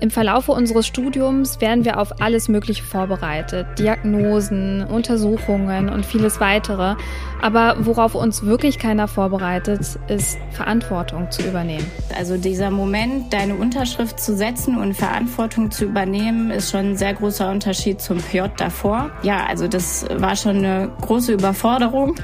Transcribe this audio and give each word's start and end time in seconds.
Im 0.00 0.10
Verlaufe 0.10 0.52
unseres 0.52 0.86
Studiums 0.86 1.60
werden 1.60 1.84
wir 1.84 1.98
auf 1.98 2.20
alles 2.20 2.48
Mögliche 2.48 2.82
vorbereitet. 2.82 3.66
Diagnosen, 3.78 4.84
Untersuchungen 4.84 5.88
und 5.88 6.06
vieles 6.06 6.40
weitere. 6.40 6.96
Aber 7.42 7.76
worauf 7.80 8.14
uns 8.14 8.44
wirklich 8.44 8.78
keiner 8.78 9.08
vorbereitet, 9.08 9.80
ist 10.08 10.38
Verantwortung 10.52 11.30
zu 11.30 11.42
übernehmen. 11.42 11.90
Also 12.16 12.36
dieser 12.36 12.70
Moment, 12.70 13.32
deine 13.32 13.54
Unterschrift 13.56 14.20
zu 14.20 14.36
setzen 14.36 14.78
und 14.78 14.94
Verantwortung 14.94 15.70
zu 15.70 15.84
übernehmen, 15.84 16.50
ist 16.50 16.70
schon 16.70 16.90
ein 16.92 16.96
sehr 16.96 17.14
großer 17.14 17.50
Unterschied 17.50 18.00
zum 18.00 18.18
PJ 18.18 18.42
davor. 18.56 19.10
Ja, 19.22 19.46
also 19.46 19.68
das 19.68 20.06
war 20.16 20.36
schon 20.36 20.58
eine 20.58 20.90
große 21.00 21.32
Überforderung. 21.32 22.14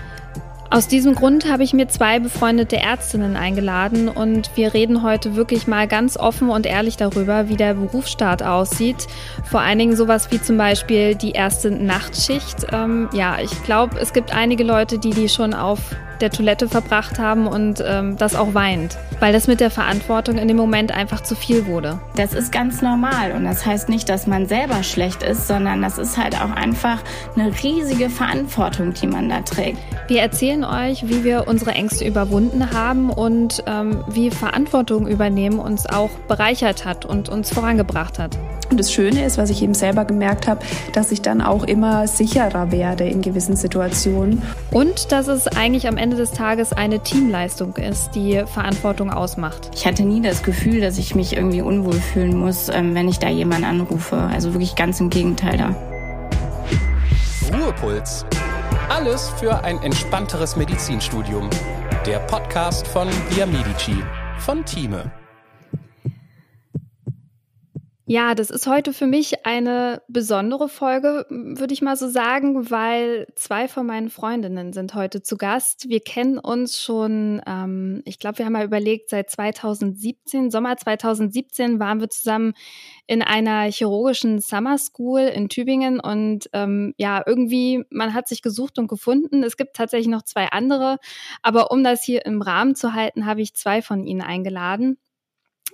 Aus 0.73 0.87
diesem 0.87 1.16
Grund 1.16 1.50
habe 1.50 1.64
ich 1.64 1.73
mir 1.73 1.89
zwei 1.89 2.21
befreundete 2.21 2.77
Ärztinnen 2.77 3.36
eingeladen 3.36 4.09
und 4.09 4.57
wir 4.57 4.73
reden 4.73 5.03
heute 5.03 5.35
wirklich 5.35 5.66
mal 5.66 5.89
ganz 5.89 6.16
offen 6.16 6.48
und 6.48 6.64
ehrlich 6.64 6.96
darüber, 6.96 7.48
wie 7.48 7.57
der 7.57 7.75
Berufsstart 7.75 8.45
aussieht. 8.45 9.09
Vor 9.50 9.63
allen 9.63 9.80
Dingen 9.80 9.96
sowas 9.96 10.30
wie 10.30 10.41
zum 10.41 10.57
Beispiel 10.58 11.17
die 11.17 11.32
erste 11.32 11.72
Nachtschicht. 11.72 12.68
Ähm, 12.71 13.08
ja, 13.13 13.39
ich 13.43 13.64
glaube, 13.64 13.99
es 13.99 14.13
gibt 14.13 14.32
einige 14.32 14.63
Leute, 14.63 15.00
die 15.00 15.11
die 15.11 15.29
schon 15.29 15.54
auf 15.54 15.80
der 16.20 16.30
Toilette 16.30 16.68
verbracht 16.68 17.18
haben 17.18 17.46
und 17.46 17.82
ähm, 17.86 18.16
das 18.16 18.34
auch 18.34 18.54
weint, 18.54 18.98
weil 19.20 19.32
das 19.32 19.46
mit 19.46 19.60
der 19.60 19.70
Verantwortung 19.70 20.38
in 20.38 20.48
dem 20.48 20.56
Moment 20.56 20.93
einfach 20.93 21.22
zu 21.22 21.34
viel 21.34 21.66
wurde. 21.66 21.98
Das 22.16 22.34
ist 22.34 22.52
ganz 22.52 22.82
normal 22.82 23.32
und 23.32 23.44
das 23.44 23.64
heißt 23.66 23.88
nicht, 23.88 24.08
dass 24.08 24.26
man 24.26 24.46
selber 24.46 24.82
schlecht 24.82 25.22
ist, 25.22 25.48
sondern 25.48 25.82
das 25.82 25.98
ist 25.98 26.16
halt 26.16 26.40
auch 26.40 26.50
einfach 26.54 26.98
eine 27.36 27.52
riesige 27.62 28.10
Verantwortung, 28.10 28.93
die 28.94 29.06
man 29.06 29.29
da 29.29 29.40
trägt. 29.40 29.79
Wir 30.08 30.20
erzählen 30.22 30.64
euch, 30.64 31.08
wie 31.08 31.24
wir 31.24 31.46
unsere 31.46 31.72
Ängste 31.72 32.06
überwunden 32.06 32.72
haben 32.72 33.10
und 33.10 33.62
ähm, 33.66 34.05
wie 34.08 34.30
Verantwortung 34.30 35.06
übernehmen 35.06 35.58
uns 35.58 35.86
auch 35.86 36.10
bereichert 36.28 36.84
hat 36.84 37.05
und 37.05 37.28
uns 37.28 37.52
vorangebracht 37.52 38.18
hat. 38.18 38.36
Und 38.70 38.78
das 38.78 38.92
Schöne 38.92 39.24
ist, 39.24 39.36
was 39.36 39.50
ich 39.50 39.62
eben 39.62 39.74
selber 39.74 40.05
gemerkt 40.05 40.46
habe, 40.46 40.60
dass 40.92 41.10
ich 41.10 41.20
dann 41.22 41.40
auch 41.40 41.64
immer 41.64 42.06
sicherer 42.06 42.70
werde 42.70 43.05
in 43.05 43.20
gewissen 43.20 43.56
Situationen. 43.56 44.42
Und 44.70 45.10
dass 45.10 45.27
es 45.27 45.48
eigentlich 45.48 45.88
am 45.88 45.96
Ende 45.96 46.09
des 46.16 46.33
Tages 46.33 46.72
eine 46.72 47.00
Teamleistung 47.00 47.77
ist, 47.77 48.11
die 48.14 48.42
Verantwortung 48.47 49.11
ausmacht. 49.11 49.70
Ich 49.75 49.86
hatte 49.86 50.03
nie 50.03 50.20
das 50.20 50.42
Gefühl, 50.42 50.80
dass 50.80 50.98
ich 50.98 51.14
mich 51.14 51.34
irgendwie 51.36 51.62
unwohl 51.62 51.94
fühlen 51.94 52.36
muss, 52.36 52.69
ähm, 52.69 52.94
wenn 52.94 53.08
ich 53.08 53.19
da 53.19 53.28
jemanden 53.28 53.64
anrufe. 53.64 54.17
Also 54.17 54.52
wirklich 54.52 54.77
ganz 54.77 55.00
im 55.00 55.11
Gegenteil 55.11 55.58
da. 55.58 55.77
Ruhepuls. 57.56 58.25
Alles 58.89 59.28
für 59.39 59.62
ein 59.64 59.83
entspannteres 59.83 60.56
Medizinstudium. 60.56 61.48
Der 62.06 62.19
Podcast 62.20 62.86
von 62.86 63.08
Via 63.30 63.47
Medici 63.47 63.97
von 64.39 64.64
Thieme. 64.64 65.19
Ja, 68.12 68.34
das 68.34 68.50
ist 68.50 68.66
heute 68.66 68.92
für 68.92 69.06
mich 69.06 69.47
eine 69.47 70.03
besondere 70.08 70.69
Folge, 70.69 71.27
würde 71.30 71.72
ich 71.72 71.80
mal 71.80 71.97
so 71.97 72.08
sagen, 72.08 72.69
weil 72.69 73.28
zwei 73.36 73.69
von 73.69 73.86
meinen 73.86 74.11
Freundinnen 74.11 74.72
sind 74.72 74.97
heute 74.97 75.22
zu 75.22 75.36
Gast. 75.36 75.89
Wir 75.89 76.00
kennen 76.00 76.36
uns 76.36 76.83
schon, 76.83 77.41
ähm, 77.47 78.02
ich 78.05 78.19
glaube, 78.19 78.39
wir 78.39 78.47
haben 78.47 78.55
mal 78.55 78.64
überlegt, 78.64 79.11
seit 79.11 79.30
2017, 79.30 80.50
Sommer 80.50 80.77
2017 80.77 81.78
waren 81.78 82.00
wir 82.00 82.11
zusammen 82.11 82.55
in 83.06 83.22
einer 83.22 83.70
chirurgischen 83.70 84.41
Summer 84.41 84.77
School 84.77 85.20
in 85.20 85.48
Tübingen 85.48 86.00
und 86.00 86.50
ähm, 86.52 86.95
ja, 86.97 87.22
irgendwie, 87.24 87.84
man 87.91 88.12
hat 88.12 88.27
sich 88.27 88.42
gesucht 88.42 88.80
und 88.80 88.89
gefunden. 88.89 89.45
Es 89.45 89.56
gibt 89.56 89.77
tatsächlich 89.77 90.08
noch 90.08 90.22
zwei 90.22 90.48
andere, 90.48 90.98
aber 91.42 91.70
um 91.70 91.84
das 91.84 92.02
hier 92.02 92.27
im 92.27 92.42
Rahmen 92.42 92.74
zu 92.74 92.92
halten, 92.92 93.24
habe 93.24 93.41
ich 93.41 93.55
zwei 93.55 93.83
von 93.83 94.05
ihnen 94.05 94.22
eingeladen. 94.22 94.98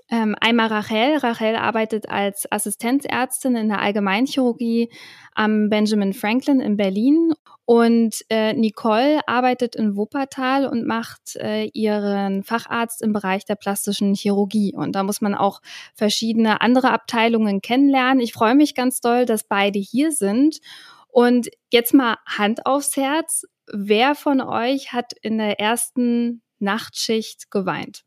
Ähm, 0.09 0.37
einmal 0.41 0.69
Rachel. 0.69 1.17
Rachel 1.17 1.57
arbeitet 1.57 2.09
als 2.09 2.51
Assistenzärztin 2.51 3.57
in 3.57 3.69
der 3.69 3.81
Allgemeinchirurgie 3.81 4.91
am 5.35 5.69
Benjamin 5.69 6.13
Franklin 6.15 6.61
in 6.61 6.77
Berlin. 6.77 7.33
Und 7.65 8.25
äh, 8.31 8.53
Nicole 8.53 9.21
arbeitet 9.27 9.75
in 9.75 9.97
Wuppertal 9.97 10.67
und 10.67 10.87
macht 10.87 11.35
äh, 11.37 11.65
ihren 11.73 12.45
Facharzt 12.45 13.03
im 13.03 13.13
Bereich 13.13 13.45
der 13.45 13.57
plastischen 13.57 14.15
Chirurgie. 14.15 14.73
Und 14.77 14.93
da 14.93 15.03
muss 15.03 15.21
man 15.21 15.35
auch 15.35 15.61
verschiedene 15.95 16.61
andere 16.61 16.93
Abteilungen 16.93 17.61
kennenlernen. 17.61 18.21
Ich 18.21 18.33
freue 18.33 18.55
mich 18.55 18.77
ganz 18.77 19.01
doll, 19.01 19.27
dass 19.27 19.43
beide 19.43 19.81
hier 19.81 20.13
sind. 20.13 20.61
Und 21.09 21.49
jetzt 21.73 21.93
mal 21.93 22.19
Hand 22.27 22.67
aufs 22.67 22.97
Herz. 22.97 23.45
Wer 23.73 24.15
von 24.15 24.41
euch 24.41 24.93
hat 24.93 25.13
in 25.23 25.39
der 25.39 25.59
ersten 25.59 26.43
Nachtschicht 26.61 27.51
geweint? 27.51 28.05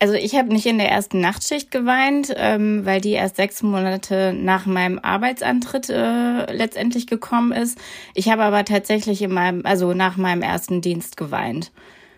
Also 0.00 0.14
ich 0.14 0.36
habe 0.36 0.52
nicht 0.52 0.66
in 0.66 0.78
der 0.78 0.90
ersten 0.90 1.20
Nachtschicht 1.20 1.72
geweint, 1.72 2.32
ähm, 2.36 2.86
weil 2.86 3.00
die 3.00 3.12
erst 3.12 3.36
sechs 3.36 3.62
Monate 3.62 4.32
nach 4.32 4.64
meinem 4.64 5.00
Arbeitsantritt 5.00 5.90
äh, 5.90 6.52
letztendlich 6.52 7.08
gekommen 7.08 7.50
ist. 7.50 7.78
Ich 8.14 8.30
habe 8.30 8.44
aber 8.44 8.64
tatsächlich 8.64 9.22
in 9.22 9.32
meinem, 9.32 9.66
also 9.66 9.94
nach 9.94 10.16
meinem 10.16 10.42
ersten 10.42 10.80
Dienst 10.80 11.16
geweint. 11.16 11.72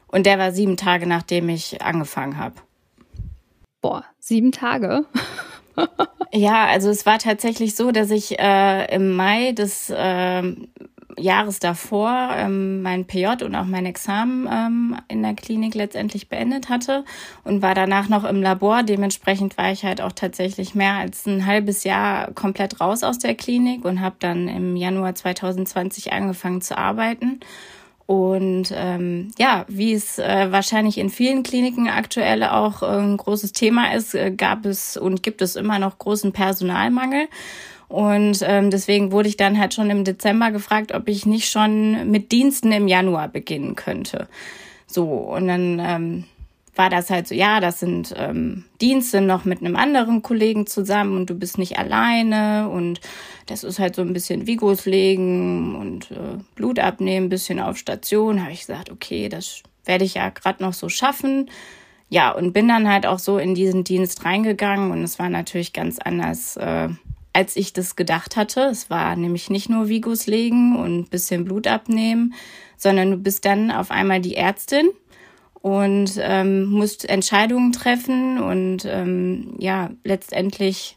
Und 0.09 0.27
der 0.27 0.39
war 0.39 0.53
sieben 0.53 0.77
Tage, 0.77 1.07
nachdem 1.07 1.49
ich 1.49 1.81
angefangen 1.81 2.37
habe. 2.37 2.57
Boah, 3.81 4.05
sieben 4.19 4.53
Tage? 4.53 5.07
ja, 6.33 6.67
also 6.67 6.91
es 6.91 7.07
war 7.07 7.19
tatsächlich 7.19 7.77
so, 7.77 7.93
dass 7.93 8.11
ich 8.11 8.39
äh, 8.39 8.95
im 8.95 9.17
Mai 9.17 9.53
des 9.53 9.89
äh, 9.89 10.43
Jahres 11.19 11.59
davor 11.59 12.31
ähm, 12.34 12.82
mein 12.82 13.04
PJ 13.06 13.44
und 13.44 13.54
auch 13.54 13.65
mein 13.65 13.87
Examen 13.87 14.48
ähm, 14.50 14.97
in 15.09 15.22
der 15.22 15.34
Klinik 15.34 15.75
letztendlich 15.75 16.28
beendet 16.28 16.69
hatte 16.69 17.04
und 17.44 17.62
war 17.62 17.75
danach 17.75 18.09
noch 18.09 18.25
im 18.25 18.43
Labor. 18.43 18.82
Dementsprechend 18.82 19.59
war 19.59 19.72
ich 19.72 19.84
halt 19.84 20.00
auch 20.00 20.12
tatsächlich 20.12 20.75
mehr 20.75 20.94
als 20.94 21.26
ein 21.26 21.47
halbes 21.47 21.84
Jahr 21.84 22.32
komplett 22.32 22.81
raus 22.81 23.03
aus 23.03 23.19
der 23.19 23.34
Klinik 23.34 23.84
und 23.84 24.00
habe 24.00 24.16
dann 24.19 24.48
im 24.48 24.76
Januar 24.76 25.15
2020 25.15 26.12
angefangen 26.12 26.60
zu 26.60 26.76
arbeiten. 26.76 27.41
Und 28.10 28.72
ähm, 28.75 29.31
ja, 29.38 29.65
wie 29.69 29.92
es 29.92 30.19
äh, 30.19 30.50
wahrscheinlich 30.50 30.98
in 30.98 31.10
vielen 31.10 31.44
Kliniken 31.44 31.88
aktuell 31.88 32.42
auch 32.42 32.82
äh, 32.82 32.87
ein 32.87 33.16
großes 33.16 33.53
Thema 33.53 33.94
ist, 33.94 34.16
äh, 34.16 34.32
gab 34.32 34.66
es 34.66 34.97
und 34.97 35.22
gibt 35.22 35.42
es 35.42 35.54
immer 35.54 35.78
noch 35.78 35.97
großen 35.97 36.32
Personalmangel. 36.32 37.28
Und 37.91 38.39
ähm, 38.47 38.71
deswegen 38.71 39.11
wurde 39.11 39.28
ich 39.28 39.37
dann 39.37 39.59
halt 39.59 39.75
schon 39.75 39.91
im 39.91 40.05
Dezember 40.05 40.53
gefragt, 40.53 40.95
ob 40.95 41.09
ich 41.09 41.27
nicht 41.27 41.51
schon 41.51 42.09
mit 42.09 42.31
Diensten 42.31 42.71
im 42.71 42.87
Januar 42.87 43.27
beginnen 43.27 43.75
könnte. 43.75 44.28
So, 44.87 45.06
und 45.06 45.49
dann 45.49 45.81
ähm, 45.81 46.25
war 46.77 46.89
das 46.89 47.11
halt 47.11 47.27
so, 47.27 47.34
ja, 47.34 47.59
das 47.59 47.81
sind 47.81 48.15
ähm, 48.17 48.65
Dienste 48.81 49.21
noch 49.21 49.45
mit 49.45 49.59
einem 49.59 49.75
anderen 49.75 50.23
Kollegen 50.23 50.69
zusammen 50.69 51.17
und 51.17 51.31
du 51.31 51.34
bist 51.34 51.59
nicht 51.59 51.81
alleine 51.81 52.69
und 52.69 53.01
das 53.47 53.65
ist 53.65 53.81
halt 53.81 53.97
so 53.97 54.03
ein 54.03 54.12
bisschen 54.12 54.47
Vigos 54.47 54.87
legen 54.87 55.75
und 55.75 56.12
äh, 56.12 56.39
Blut 56.55 56.78
abnehmen, 56.78 57.28
bisschen 57.28 57.59
auf 57.59 57.77
Station. 57.77 58.41
Habe 58.41 58.53
ich 58.53 58.61
gesagt, 58.61 58.93
okay, 58.93 59.28
das 59.28 59.65
werde 59.84 60.05
ich 60.05 60.15
ja 60.15 60.28
gerade 60.28 60.62
noch 60.62 60.75
so 60.75 60.89
schaffen. 60.89 61.51
Ja, 62.09 62.31
und 62.31 62.53
bin 62.53 62.69
dann 62.69 62.89
halt 62.89 63.05
auch 63.05 63.19
so 63.19 63.39
in 63.39 63.57
diesen 63.57 63.83
Dienst 63.83 64.25
reingegangen 64.25 64.93
und 64.93 65.03
es 65.03 65.19
war 65.19 65.28
natürlich 65.28 65.72
ganz 65.72 65.99
anders. 65.99 66.57
Äh, 66.57 66.91
als 67.33 67.57
ich 67.57 67.73
das 67.73 67.97
gedacht 67.97 68.37
hatte. 68.37 68.63
Es 68.63 68.91
war 68.91 69.17
nämlich 69.17 69.51
nicht 69.51 69.69
nur 69.69 69.89
Vigus 69.89 70.27
legen 70.27 70.77
und 70.77 71.11
bisschen 71.11 71.45
Blut 71.45 71.67
abnehmen, 71.67 72.35
sondern 72.77 73.11
du 73.11 73.17
bist 73.17 73.45
dann 73.45 73.71
auf 73.71 73.91
einmal 73.91 74.21
die 74.21 74.37
Ärztin 74.37 74.89
und 75.63 76.13
ähm, 76.19 76.65
musst 76.65 77.09
Entscheidungen 77.09 77.73
treffen 77.73 78.41
und 78.41 78.85
ähm, 78.87 79.55
ja, 79.59 79.91
letztendlich 80.05 80.97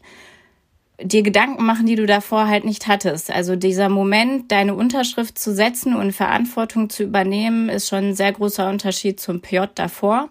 dir 1.00 1.22
Gedanken 1.22 1.64
machen, 1.64 1.86
die 1.86 1.96
du 1.96 2.06
davor 2.06 2.46
halt 2.46 2.64
nicht 2.64 2.86
hattest. 2.86 3.30
Also 3.30 3.56
dieser 3.56 3.88
Moment, 3.88 4.52
deine 4.52 4.74
Unterschrift 4.74 5.38
zu 5.38 5.52
setzen 5.52 5.94
und 5.94 6.12
Verantwortung 6.12 6.88
zu 6.88 7.02
übernehmen, 7.02 7.68
ist 7.68 7.88
schon 7.88 8.10
ein 8.10 8.14
sehr 8.14 8.32
großer 8.32 8.68
Unterschied 8.68 9.20
zum 9.20 9.40
PJ 9.40 9.64
davor. 9.74 10.30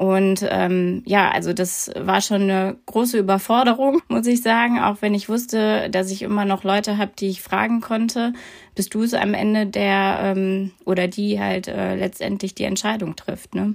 Und 0.00 0.46
ähm, 0.48 1.02
ja, 1.04 1.30
also 1.30 1.52
das 1.52 1.90
war 1.94 2.22
schon 2.22 2.44
eine 2.44 2.78
große 2.86 3.18
Überforderung, 3.18 4.00
muss 4.08 4.26
ich 4.26 4.40
sagen, 4.40 4.80
auch 4.80 4.96
wenn 5.02 5.12
ich 5.12 5.28
wusste, 5.28 5.90
dass 5.90 6.10
ich 6.10 6.22
immer 6.22 6.46
noch 6.46 6.64
Leute 6.64 6.96
habe, 6.96 7.12
die 7.18 7.28
ich 7.28 7.42
fragen 7.42 7.82
konnte. 7.82 8.32
Bist 8.74 8.94
du 8.94 9.02
es 9.02 9.12
am 9.12 9.34
Ende 9.34 9.66
der 9.66 10.20
ähm, 10.22 10.70
oder 10.86 11.06
die 11.06 11.38
halt 11.38 11.68
äh, 11.68 11.96
letztendlich 11.96 12.54
die 12.54 12.64
Entscheidung 12.64 13.14
trifft, 13.14 13.54
ne? 13.54 13.74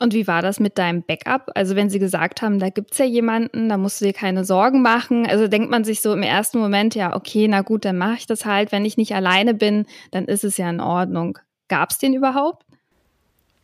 Und 0.00 0.12
wie 0.12 0.26
war 0.26 0.42
das 0.42 0.60
mit 0.60 0.76
deinem 0.76 1.02
Backup? 1.02 1.50
Also 1.54 1.76
wenn 1.76 1.88
sie 1.88 1.98
gesagt 1.98 2.42
haben, 2.42 2.58
da 2.58 2.68
gibt's 2.68 2.98
ja 2.98 3.06
jemanden, 3.06 3.70
da 3.70 3.78
musst 3.78 4.02
du 4.02 4.04
dir 4.04 4.12
keine 4.12 4.44
Sorgen 4.44 4.82
machen. 4.82 5.26
Also 5.26 5.48
denkt 5.48 5.70
man 5.70 5.84
sich 5.84 6.02
so 6.02 6.12
im 6.12 6.22
ersten 6.22 6.58
Moment, 6.58 6.94
ja, 6.94 7.16
okay, 7.16 7.48
na 7.48 7.62
gut, 7.62 7.86
dann 7.86 7.96
mache 7.96 8.16
ich 8.18 8.26
das 8.26 8.44
halt. 8.44 8.70
Wenn 8.70 8.84
ich 8.84 8.98
nicht 8.98 9.14
alleine 9.14 9.54
bin, 9.54 9.86
dann 10.10 10.26
ist 10.26 10.44
es 10.44 10.58
ja 10.58 10.68
in 10.68 10.80
Ordnung. 10.80 11.38
Gab's 11.68 11.96
den 11.96 12.12
überhaupt? 12.12 12.66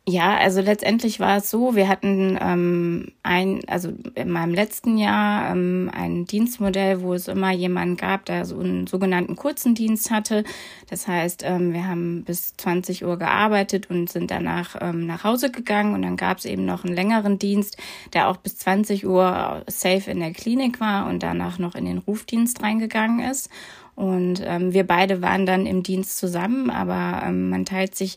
Ja, 0.07 0.37
also 0.37 0.61
letztendlich 0.61 1.19
war 1.19 1.37
es 1.37 1.51
so, 1.51 1.75
wir 1.75 1.87
hatten 1.87 2.35
ähm, 2.41 3.11
ein, 3.21 3.61
also 3.67 3.93
in 4.15 4.31
meinem 4.31 4.55
letzten 4.55 4.97
Jahr 4.97 5.51
ähm, 5.51 5.91
ein 5.93 6.25
Dienstmodell, 6.25 7.01
wo 7.01 7.13
es 7.13 7.27
immer 7.27 7.51
jemanden 7.51 7.95
gab, 7.95 8.25
der 8.25 8.45
so 8.45 8.59
einen 8.59 8.87
sogenannten 8.87 9.35
kurzen 9.35 9.75
Dienst 9.75 10.09
hatte. 10.09 10.45
Das 10.89 11.07
heißt, 11.07 11.43
ähm, 11.45 11.73
wir 11.73 11.87
haben 11.87 12.23
bis 12.23 12.55
20 12.57 13.05
Uhr 13.05 13.19
gearbeitet 13.19 13.91
und 13.91 14.09
sind 14.09 14.31
danach 14.31 14.77
ähm, 14.81 15.05
nach 15.05 15.23
Hause 15.23 15.51
gegangen 15.51 15.93
und 15.93 16.01
dann 16.01 16.17
gab 16.17 16.39
es 16.39 16.45
eben 16.45 16.65
noch 16.65 16.83
einen 16.83 16.95
längeren 16.95 17.37
Dienst, 17.37 17.77
der 18.13 18.29
auch 18.29 18.37
bis 18.37 18.57
20 18.57 19.05
Uhr 19.05 19.63
safe 19.67 20.09
in 20.09 20.21
der 20.21 20.31
Klinik 20.33 20.79
war 20.79 21.07
und 21.07 21.21
danach 21.21 21.59
noch 21.59 21.75
in 21.75 21.85
den 21.85 21.99
Rufdienst 21.99 22.63
reingegangen 22.63 23.29
ist. 23.29 23.49
Und 23.99 24.41
ähm, 24.45 24.71
wir 24.71 24.87
beide 24.87 25.21
waren 25.21 25.45
dann 25.45 25.65
im 25.65 25.83
Dienst 25.83 26.17
zusammen, 26.19 26.69
aber 26.69 27.21
ähm, 27.27 27.49
man 27.49 27.65
teilt 27.65 27.95
sich 27.95 28.15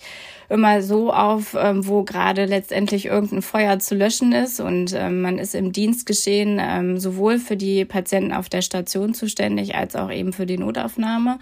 immer 0.48 0.80
so 0.80 1.12
auf, 1.12 1.56
ähm, 1.58 1.88
wo 1.88 2.04
gerade 2.04 2.44
letztendlich 2.44 3.06
irgendein 3.06 3.42
Feuer 3.42 3.80
zu 3.80 3.96
löschen 3.96 4.30
ist. 4.30 4.60
Und 4.60 4.94
ähm, 4.94 5.22
man 5.22 5.38
ist 5.38 5.56
im 5.56 5.72
Dienstgeschehen 5.72 6.60
ähm, 6.62 7.00
sowohl 7.00 7.38
für 7.38 7.56
die 7.56 7.84
Patienten 7.84 8.32
auf 8.32 8.48
der 8.48 8.62
Station 8.62 9.12
zuständig 9.12 9.74
als 9.74 9.96
auch 9.96 10.12
eben 10.12 10.32
für 10.32 10.46
die 10.46 10.56
Notaufnahme. 10.56 11.40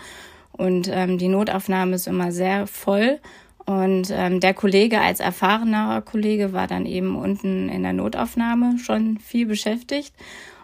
Und 0.52 0.88
ähm, 0.90 1.19
die 1.19 1.28
Notaufnahme 1.28 1.96
ist 1.96 2.06
immer 2.06 2.32
sehr 2.32 2.66
voll. 2.66 3.19
Und 3.66 4.08
ähm, 4.10 4.40
der 4.40 4.54
Kollege 4.54 5.02
als 5.02 5.20
erfahrener 5.20 6.00
Kollege 6.00 6.54
war 6.54 6.66
dann 6.66 6.87
eben 6.87 7.14
unten 7.14 7.69
in 7.69 7.82
der 7.82 7.92
Notaufnahme 7.92 8.78
schon 8.78 9.19
viel 9.19 9.44
beschäftigt 9.44 10.14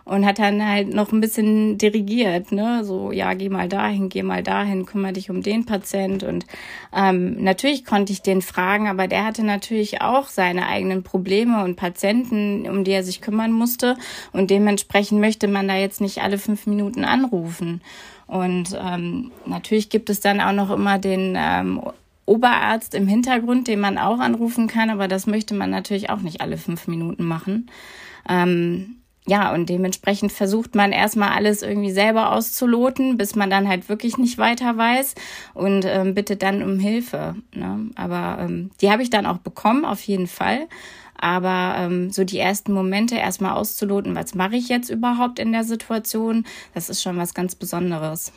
und 0.06 0.24
hat 0.24 0.38
dann 0.38 0.64
halt 0.64 0.94
noch 0.94 1.10
ein 1.10 1.20
bisschen 1.20 1.78
dirigiert, 1.78 2.52
ne? 2.52 2.84
So, 2.84 3.10
ja, 3.10 3.34
geh 3.34 3.48
mal 3.48 3.68
dahin, 3.68 4.08
geh 4.08 4.22
mal 4.22 4.44
dahin, 4.44 4.86
kümmere 4.86 5.14
dich 5.14 5.30
um 5.30 5.42
den 5.42 5.66
Patient. 5.66 6.22
Und 6.22 6.46
ähm, 6.94 7.42
natürlich 7.42 7.84
konnte 7.84 8.12
ich 8.12 8.22
den 8.22 8.40
fragen, 8.40 8.86
aber 8.86 9.08
der 9.08 9.24
hatte 9.24 9.44
natürlich 9.44 10.02
auch 10.02 10.28
seine 10.28 10.68
eigenen 10.68 11.02
Probleme 11.02 11.64
und 11.64 11.74
Patienten, 11.74 12.68
um 12.70 12.84
die 12.84 12.92
er 12.92 13.02
sich 13.02 13.20
kümmern 13.20 13.50
musste. 13.50 13.96
Und 14.32 14.50
dementsprechend 14.50 15.20
möchte 15.20 15.48
man 15.48 15.66
da 15.66 15.74
jetzt 15.74 16.00
nicht 16.00 16.22
alle 16.22 16.38
fünf 16.38 16.68
Minuten 16.68 17.04
anrufen. 17.04 17.82
Und 18.28 18.78
ähm, 18.80 19.32
natürlich 19.44 19.90
gibt 19.90 20.08
es 20.08 20.20
dann 20.20 20.40
auch 20.40 20.52
noch 20.52 20.70
immer 20.70 21.00
den 21.00 21.34
ähm, 21.36 21.82
Oberarzt 22.26 22.94
im 22.94 23.08
Hintergrund, 23.08 23.66
den 23.66 23.80
man 23.80 23.98
auch 23.98 24.20
anrufen 24.20 24.68
kann, 24.68 24.88
aber 24.88 25.08
das 25.08 25.26
möchte 25.26 25.54
man 25.54 25.70
natürlich 25.70 26.10
auch 26.10 26.20
nicht 26.20 26.40
alle 26.40 26.58
fünf 26.58 26.86
Minuten 26.86 27.24
machen. 27.24 27.70
Ähm, 28.28 28.98
ja, 29.26 29.52
und 29.52 29.68
dementsprechend 29.68 30.30
versucht 30.30 30.76
man 30.76 30.92
erstmal 30.92 31.30
alles 31.30 31.62
irgendwie 31.62 31.90
selber 31.90 32.32
auszuloten, 32.32 33.16
bis 33.16 33.34
man 33.34 33.50
dann 33.50 33.68
halt 33.68 33.88
wirklich 33.88 34.18
nicht 34.18 34.38
weiter 34.38 34.76
weiß 34.76 35.14
und 35.52 35.84
ähm, 35.84 36.14
bittet 36.14 36.42
dann 36.42 36.62
um 36.62 36.78
Hilfe. 36.78 37.34
Ne? 37.52 37.90
Aber 37.96 38.38
ähm, 38.40 38.70
die 38.80 38.90
habe 38.90 39.02
ich 39.02 39.10
dann 39.10 39.26
auch 39.26 39.38
bekommen, 39.38 39.84
auf 39.84 40.02
jeden 40.02 40.28
Fall. 40.28 40.68
Aber 41.18 41.74
ähm, 41.78 42.10
so 42.10 42.24
die 42.24 42.38
ersten 42.38 42.72
Momente 42.72 43.16
erstmal 43.16 43.52
auszuloten, 43.52 44.14
was 44.14 44.34
mache 44.34 44.56
ich 44.56 44.68
jetzt 44.68 44.90
überhaupt 44.90 45.38
in 45.38 45.50
der 45.50 45.64
Situation, 45.64 46.44
das 46.74 46.88
ist 46.88 47.02
schon 47.02 47.16
was 47.16 47.34
ganz 47.34 47.54
Besonderes. 47.54 48.32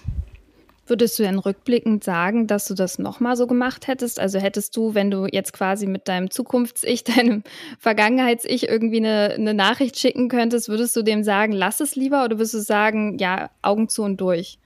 Würdest 0.89 1.19
du 1.19 1.23
denn 1.23 1.37
rückblickend 1.37 2.03
sagen, 2.03 2.47
dass 2.47 2.65
du 2.65 2.73
das 2.73 2.97
nochmal 2.97 3.35
so 3.37 3.45
gemacht 3.45 3.87
hättest? 3.87 4.19
Also 4.19 4.39
hättest 4.39 4.75
du, 4.75 4.95
wenn 4.95 5.11
du 5.11 5.27
jetzt 5.27 5.53
quasi 5.53 5.85
mit 5.85 6.07
deinem 6.07 6.31
Zukunfts-Ich, 6.31 7.03
deinem 7.15 7.43
Vergangenheits-Ich 7.77 8.67
irgendwie 8.67 8.97
eine, 8.97 9.35
eine 9.35 9.53
Nachricht 9.53 9.99
schicken 9.99 10.29
könntest, 10.29 10.67
würdest 10.69 10.95
du 10.95 11.03
dem 11.03 11.23
sagen, 11.23 11.53
lass 11.53 11.79
es 11.79 11.95
lieber 11.95 12.25
oder 12.25 12.37
würdest 12.37 12.55
du 12.55 12.61
sagen, 12.61 13.17
ja, 13.19 13.51
Augen 13.61 13.87
zu 13.87 14.03
und 14.03 14.19
durch? 14.19 14.57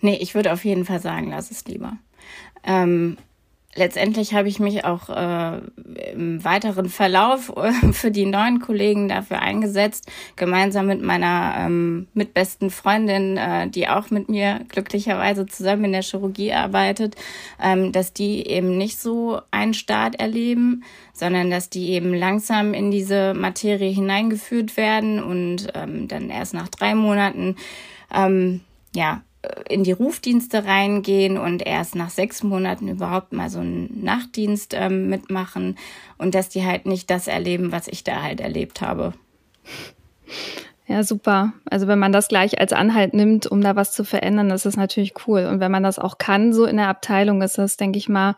Nee, 0.00 0.18
ich 0.20 0.34
würde 0.34 0.52
auf 0.52 0.64
jeden 0.64 0.84
Fall 0.84 1.00
sagen, 1.00 1.30
lass 1.30 1.50
es 1.50 1.64
lieber. 1.64 1.96
Ähm, 2.64 3.16
letztendlich 3.74 4.34
habe 4.34 4.48
ich 4.48 4.60
mich 4.60 4.84
auch 4.84 5.08
äh, 5.08 5.60
im 6.12 6.44
weiteren 6.44 6.88
Verlauf 6.88 7.52
äh, 7.56 7.72
für 7.92 8.10
die 8.10 8.26
neuen 8.26 8.60
Kollegen 8.60 9.08
dafür 9.08 9.40
eingesetzt, 9.40 10.10
gemeinsam 10.36 10.86
mit 10.86 11.02
meiner 11.02 11.54
ähm, 11.58 12.06
mitbesten 12.14 12.70
Freundin, 12.70 13.36
äh, 13.36 13.68
die 13.68 13.88
auch 13.88 14.10
mit 14.10 14.28
mir 14.28 14.60
glücklicherweise 14.68 15.46
zusammen 15.46 15.84
in 15.84 15.92
der 15.92 16.02
Chirurgie 16.02 16.52
arbeitet, 16.52 17.16
ähm, 17.62 17.92
dass 17.92 18.12
die 18.12 18.46
eben 18.46 18.78
nicht 18.78 18.98
so 18.98 19.40
einen 19.50 19.74
Start 19.74 20.16
erleben, 20.16 20.84
sondern 21.12 21.50
dass 21.50 21.70
die 21.70 21.90
eben 21.90 22.14
langsam 22.14 22.74
in 22.74 22.90
diese 22.90 23.34
Materie 23.34 23.90
hineingeführt 23.90 24.76
werden 24.76 25.22
und 25.22 25.68
ähm, 25.74 26.08
dann 26.08 26.30
erst 26.30 26.54
nach 26.54 26.68
drei 26.68 26.94
Monaten 26.94 27.56
ähm, 28.12 28.60
ja 28.94 29.22
in 29.68 29.84
die 29.84 29.92
Rufdienste 29.92 30.64
reingehen 30.64 31.38
und 31.38 31.66
erst 31.66 31.94
nach 31.94 32.10
sechs 32.10 32.42
Monaten 32.42 32.88
überhaupt 32.88 33.32
mal 33.32 33.50
so 33.50 33.60
einen 33.60 34.02
Nachtdienst 34.02 34.74
ähm, 34.74 35.08
mitmachen 35.08 35.76
und 36.18 36.34
dass 36.34 36.48
die 36.48 36.64
halt 36.64 36.86
nicht 36.86 37.10
das 37.10 37.26
erleben, 37.26 37.72
was 37.72 37.88
ich 37.88 38.04
da 38.04 38.22
halt 38.22 38.40
erlebt 38.40 38.80
habe. 38.80 39.14
Ja, 40.86 41.02
super. 41.02 41.54
Also 41.70 41.86
wenn 41.86 41.98
man 41.98 42.12
das 42.12 42.28
gleich 42.28 42.60
als 42.60 42.72
Anhalt 42.72 43.14
nimmt, 43.14 43.46
um 43.46 43.62
da 43.62 43.74
was 43.74 43.92
zu 43.92 44.04
verändern, 44.04 44.50
das 44.50 44.66
ist 44.66 44.76
natürlich 44.76 45.14
cool. 45.26 45.46
Und 45.46 45.60
wenn 45.60 45.72
man 45.72 45.82
das 45.82 45.98
auch 45.98 46.18
kann, 46.18 46.52
so 46.52 46.66
in 46.66 46.76
der 46.76 46.88
Abteilung, 46.88 47.40
ist 47.40 47.56
das, 47.56 47.78
denke 47.78 47.98
ich 47.98 48.08
mal, 48.08 48.36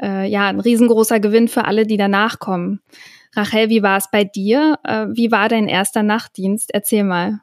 äh, 0.00 0.28
ja, 0.28 0.48
ein 0.48 0.60
riesengroßer 0.60 1.18
Gewinn 1.18 1.48
für 1.48 1.64
alle, 1.64 1.86
die 1.86 1.96
danach 1.96 2.38
kommen. 2.38 2.80
Rachel, 3.34 3.70
wie 3.70 3.82
war 3.82 3.96
es 3.96 4.10
bei 4.10 4.24
dir? 4.24 4.78
Äh, 4.84 5.06
wie 5.12 5.30
war 5.30 5.48
dein 5.48 5.68
erster 5.68 6.02
Nachtdienst? 6.02 6.70
Erzähl 6.74 7.04
mal. 7.04 7.40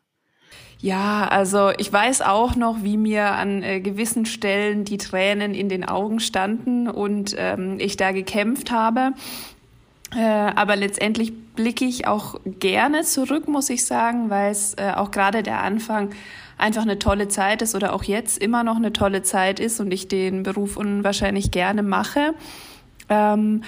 Ja, 0.80 1.28
also 1.28 1.72
ich 1.78 1.92
weiß 1.92 2.22
auch 2.22 2.56
noch, 2.56 2.84
wie 2.84 2.98
mir 2.98 3.32
an 3.32 3.64
äh, 3.64 3.80
gewissen 3.80 4.26
Stellen 4.26 4.86
die 4.86 4.98
Tränen 4.98 5.54
in 5.54 5.70
den 5.70 5.84
Augen 5.84 6.20
standen 6.20 6.88
und 6.88 7.36
ähm, 7.38 7.78
ich 7.80 7.98
da 7.98 8.12
gekämpft 8.12 8.72
habe. 8.72 9.14
Äh, 10.16 10.22
aber 10.22 10.76
letztendlich 10.76 11.34
blicke 11.56 11.86
ich 11.86 12.08
auch 12.08 12.36
gerne 12.46 13.02
zurück, 13.02 13.48
muss 13.48 13.70
ich 13.70 13.86
sagen, 13.86 14.30
weil 14.30 14.52
es 14.52 14.76
äh, 14.76 14.92
auch 14.96 15.12
gerade 15.12 15.44
der 15.44 15.62
Anfang 15.62 16.12
einfach 16.58 16.84
eine 16.84 17.00
tolle 17.00 17.28
Zeit 17.28 17.62
ist 17.62 17.76
oder 17.76 17.94
auch 17.94 18.04
jetzt 18.04 18.38
immer 18.38 18.64
noch 18.64 18.76
eine 18.78 18.94
tolle 18.94 19.24
Zeit 19.24 19.60
ist 19.60 19.80
und 19.80 19.92
ich 19.92 20.08
den 20.08 20.44
Beruf 20.44 20.78
unwahrscheinlich 20.78 21.52
gerne 21.52 21.84
mache. 21.84 22.34
Ähm, 23.10 23.64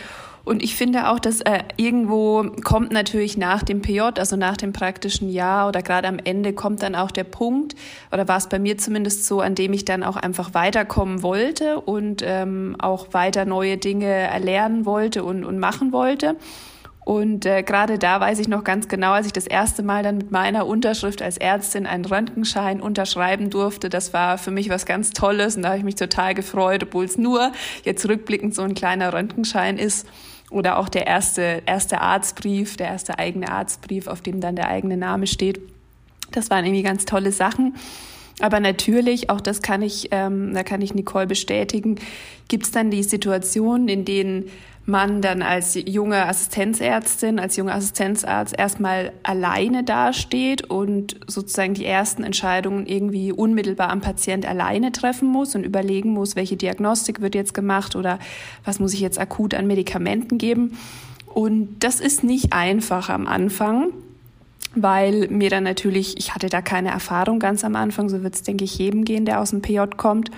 und 0.48 0.64
ich 0.64 0.78
finde 0.78 1.10
auch, 1.10 1.20
dass 1.20 1.42
äh, 1.42 1.60
irgendwo 1.76 2.46
kommt 2.64 2.94
natürlich 2.94 3.38
nach 3.38 3.64
dem 3.64 3.82
PJ, 3.82 4.00
also 4.00 4.38
nach 4.38 4.56
dem 4.56 4.72
praktischen 4.72 5.30
Jahr 5.30 5.68
oder 5.68 5.82
gerade 5.82 6.08
am 6.08 6.20
Ende 6.24 6.54
kommt 6.54 6.84
dann 6.84 6.96
auch 6.96 7.12
der 7.12 7.26
Punkt, 7.26 7.76
oder 8.14 8.30
war 8.30 8.38
es 8.38 8.48
bei 8.48 8.58
mir 8.58 8.78
zumindest 8.78 9.26
so, 9.26 9.42
an 9.42 9.56
dem 9.56 9.74
ich 9.74 9.84
dann 9.84 10.04
auch 10.04 10.16
einfach 10.16 10.54
weiterkommen 10.54 11.22
wollte 11.22 11.82
und 11.82 12.24
ähm, 12.26 12.78
auch 12.80 13.14
weiter 13.14 13.44
neue 13.44 13.78
Dinge 13.78 14.06
erlernen 14.06 14.86
wollte 14.86 15.26
und, 15.26 15.44
und 15.44 15.60
machen 15.60 15.92
wollte. 15.92 16.38
Und 17.04 17.46
äh, 17.46 17.64
gerade 17.64 17.98
da 17.98 18.20
weiß 18.20 18.40
ich 18.40 18.48
noch 18.48 18.64
ganz 18.64 18.88
genau, 18.88 19.12
als 19.12 19.28
ich 19.28 19.34
das 19.34 19.48
erste 19.48 19.84
Mal 19.84 20.04
dann 20.04 20.18
mit 20.18 20.32
meiner 20.32 20.66
Unterschrift 20.66 21.22
als 21.22 21.38
Ärztin 21.38 21.86
einen 21.86 22.04
Röntgenschein 22.04 22.82
unterschreiben 22.82 23.50
durfte, 23.50 23.90
das 23.90 24.14
war 24.14 24.38
für 24.38 24.52
mich 24.52 24.70
was 24.70 24.86
ganz 24.86 25.12
Tolles 25.12 25.58
und 25.58 25.62
da 25.64 25.70
habe 25.70 25.78
ich 25.78 25.86
mich 25.86 25.96
total 25.96 26.34
gefreut, 26.34 26.84
obwohl 26.84 27.06
es 27.06 27.18
nur 27.18 27.52
jetzt 27.84 28.08
rückblickend 28.08 28.56
so 28.56 28.62
ein 28.62 28.76
kleiner 28.76 29.14
Röntgenschein 29.14 29.78
ist. 29.78 30.06
Oder 30.50 30.78
auch 30.78 30.90
der 30.90 31.08
erste, 31.08 31.62
erste 31.66 32.00
Arztbrief, 32.00 32.78
der 32.78 32.88
erste 32.88 33.20
eigene 33.20 33.50
Arztbrief, 33.50 34.08
auf 34.08 34.22
dem 34.22 34.40
dann 34.40 34.56
der 34.56 34.70
eigene 34.70 34.96
Name 34.96 35.28
steht. 35.28 35.60
Das 36.32 36.50
waren 36.50 36.66
irgendwie 36.66 36.84
ganz 36.84 37.06
tolle 37.06 37.32
Sachen. 37.32 37.76
Aber 38.40 38.60
natürlich, 38.60 39.30
auch 39.30 39.42
das 39.42 39.62
kann 39.62 39.82
ich, 39.82 40.10
ähm, 40.12 40.54
da 40.54 40.64
kann 40.64 40.82
ich 40.82 40.94
Nicole 40.94 41.28
bestätigen, 41.28 42.00
gibt 42.48 42.66
es 42.66 42.72
dann 42.72 42.92
die 42.92 43.04
Situationen, 43.04 43.88
in 43.88 44.06
denen 44.06 44.50
man 44.88 45.22
dann 45.22 45.42
als 45.42 45.78
junge 45.86 46.26
Assistenzärztin, 46.28 47.40
als 47.40 47.58
junger 47.58 47.76
Assistenzarzt 47.76 48.58
erstmal 48.58 49.12
alleine 49.22 49.84
dasteht 49.84 50.64
und 50.64 51.18
sozusagen 51.28 51.74
die 51.74 51.86
ersten 51.86 52.24
Entscheidungen 52.24 52.88
irgendwie 52.88 53.34
unmittelbar 53.34 53.90
am 53.90 54.00
Patient 54.00 54.48
alleine 54.48 54.94
treffen 54.94 55.28
muss 55.28 55.56
und 55.56 55.66
überlegen 55.66 56.12
muss, 56.12 56.38
welche 56.38 56.56
Diagnostik 56.56 57.20
wird 57.20 57.36
jetzt 57.36 57.54
gemacht 57.54 57.98
oder 57.98 58.18
was 58.64 58.80
muss 58.80 58.94
ich 58.94 59.02
jetzt 59.02 59.20
akut 59.20 59.54
an 59.54 59.68
Medikamenten 59.68 60.38
geben. 60.38 60.78
Und 61.34 61.80
das 61.80 62.00
ist 62.00 62.24
nicht 62.24 62.54
einfach 62.54 63.10
am 63.10 63.28
Anfang 63.28 63.90
weil 64.80 65.28
mir 65.30 65.50
dann 65.50 65.64
natürlich, 65.64 66.18
ich 66.20 66.36
hatte 66.36 66.50
da 66.50 66.62
keine 66.62 66.90
Erfahrung 66.90 67.40
ganz 67.40 67.64
am 67.64 67.76
Anfang, 67.76 68.10
so 68.10 68.22
wird 68.22 68.36
es, 68.36 68.44
denke 68.44 68.64
ich, 68.64 68.78
jedem 68.78 69.06
gehen, 69.06 69.26
der 69.26 69.42
aus 69.42 69.50
dem 69.50 69.64
PJ 69.64 69.80
kommt. 69.98 70.30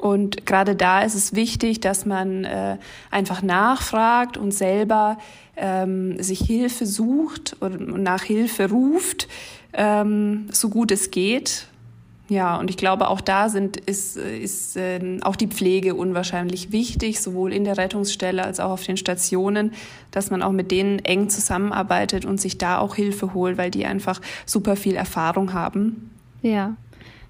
Und 0.00 0.46
gerade 0.46 0.76
da 0.76 1.02
ist 1.02 1.14
es 1.14 1.34
wichtig, 1.34 1.80
dass 1.80 2.06
man 2.06 2.44
äh, 2.44 2.76
einfach 3.10 3.42
nachfragt 3.42 4.36
und 4.36 4.52
selber 4.52 5.18
ähm, 5.56 6.22
sich 6.22 6.40
Hilfe 6.40 6.86
sucht 6.86 7.56
und 7.60 8.02
nach 8.02 8.22
Hilfe 8.22 8.70
ruft, 8.70 9.28
ähm, 9.72 10.46
so 10.52 10.68
gut 10.68 10.92
es 10.92 11.10
geht. 11.10 11.66
Ja, 12.28 12.56
und 12.56 12.68
ich 12.68 12.76
glaube, 12.76 13.08
auch 13.08 13.22
da 13.22 13.48
sind, 13.48 13.78
ist, 13.78 14.18
ist 14.18 14.76
äh, 14.76 15.18
auch 15.22 15.34
die 15.34 15.46
Pflege 15.46 15.94
unwahrscheinlich 15.94 16.72
wichtig, 16.72 17.20
sowohl 17.20 17.54
in 17.54 17.64
der 17.64 17.78
Rettungsstelle 17.78 18.44
als 18.44 18.60
auch 18.60 18.70
auf 18.70 18.84
den 18.84 18.98
Stationen, 18.98 19.72
dass 20.10 20.30
man 20.30 20.42
auch 20.42 20.52
mit 20.52 20.70
denen 20.70 20.98
eng 21.00 21.30
zusammenarbeitet 21.30 22.26
und 22.26 22.38
sich 22.38 22.58
da 22.58 22.78
auch 22.78 22.96
Hilfe 22.96 23.32
holt, 23.32 23.56
weil 23.56 23.70
die 23.70 23.86
einfach 23.86 24.20
super 24.44 24.76
viel 24.76 24.94
Erfahrung 24.94 25.54
haben. 25.54 26.10
Ja, 26.42 26.76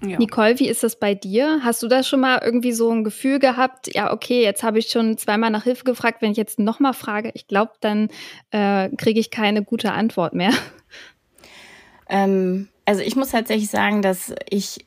Ja. 0.01 0.17
Nicole, 0.17 0.59
wie 0.59 0.69
ist 0.69 0.83
das 0.83 0.97
bei 0.97 1.13
dir? 1.13 1.59
Hast 1.63 1.83
du 1.83 1.87
da 1.87 2.03
schon 2.03 2.21
mal 2.21 2.39
irgendwie 2.43 2.71
so 2.71 2.89
ein 2.91 3.03
Gefühl 3.03 3.39
gehabt, 3.39 3.93
ja, 3.93 4.13
okay, 4.13 4.41
jetzt 4.43 4.63
habe 4.63 4.79
ich 4.79 4.89
schon 4.89 5.17
zweimal 5.17 5.49
nach 5.49 5.63
Hilfe 5.63 5.83
gefragt, 5.83 6.21
wenn 6.21 6.31
ich 6.31 6.37
jetzt 6.37 6.57
nochmal 6.59 6.93
frage, 6.93 7.31
ich 7.33 7.47
glaube, 7.47 7.73
dann 7.81 8.09
äh, 8.51 8.89
kriege 8.95 9.19
ich 9.19 9.29
keine 9.29 9.63
gute 9.63 9.91
Antwort 9.91 10.33
mehr. 10.33 10.51
Ähm, 12.11 12.69
also 12.85 13.01
ich 13.01 13.15
muss 13.15 13.29
tatsächlich 13.29 13.69
sagen, 13.69 14.01
dass 14.01 14.33
ich 14.49 14.83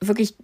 wirklich 0.00 0.34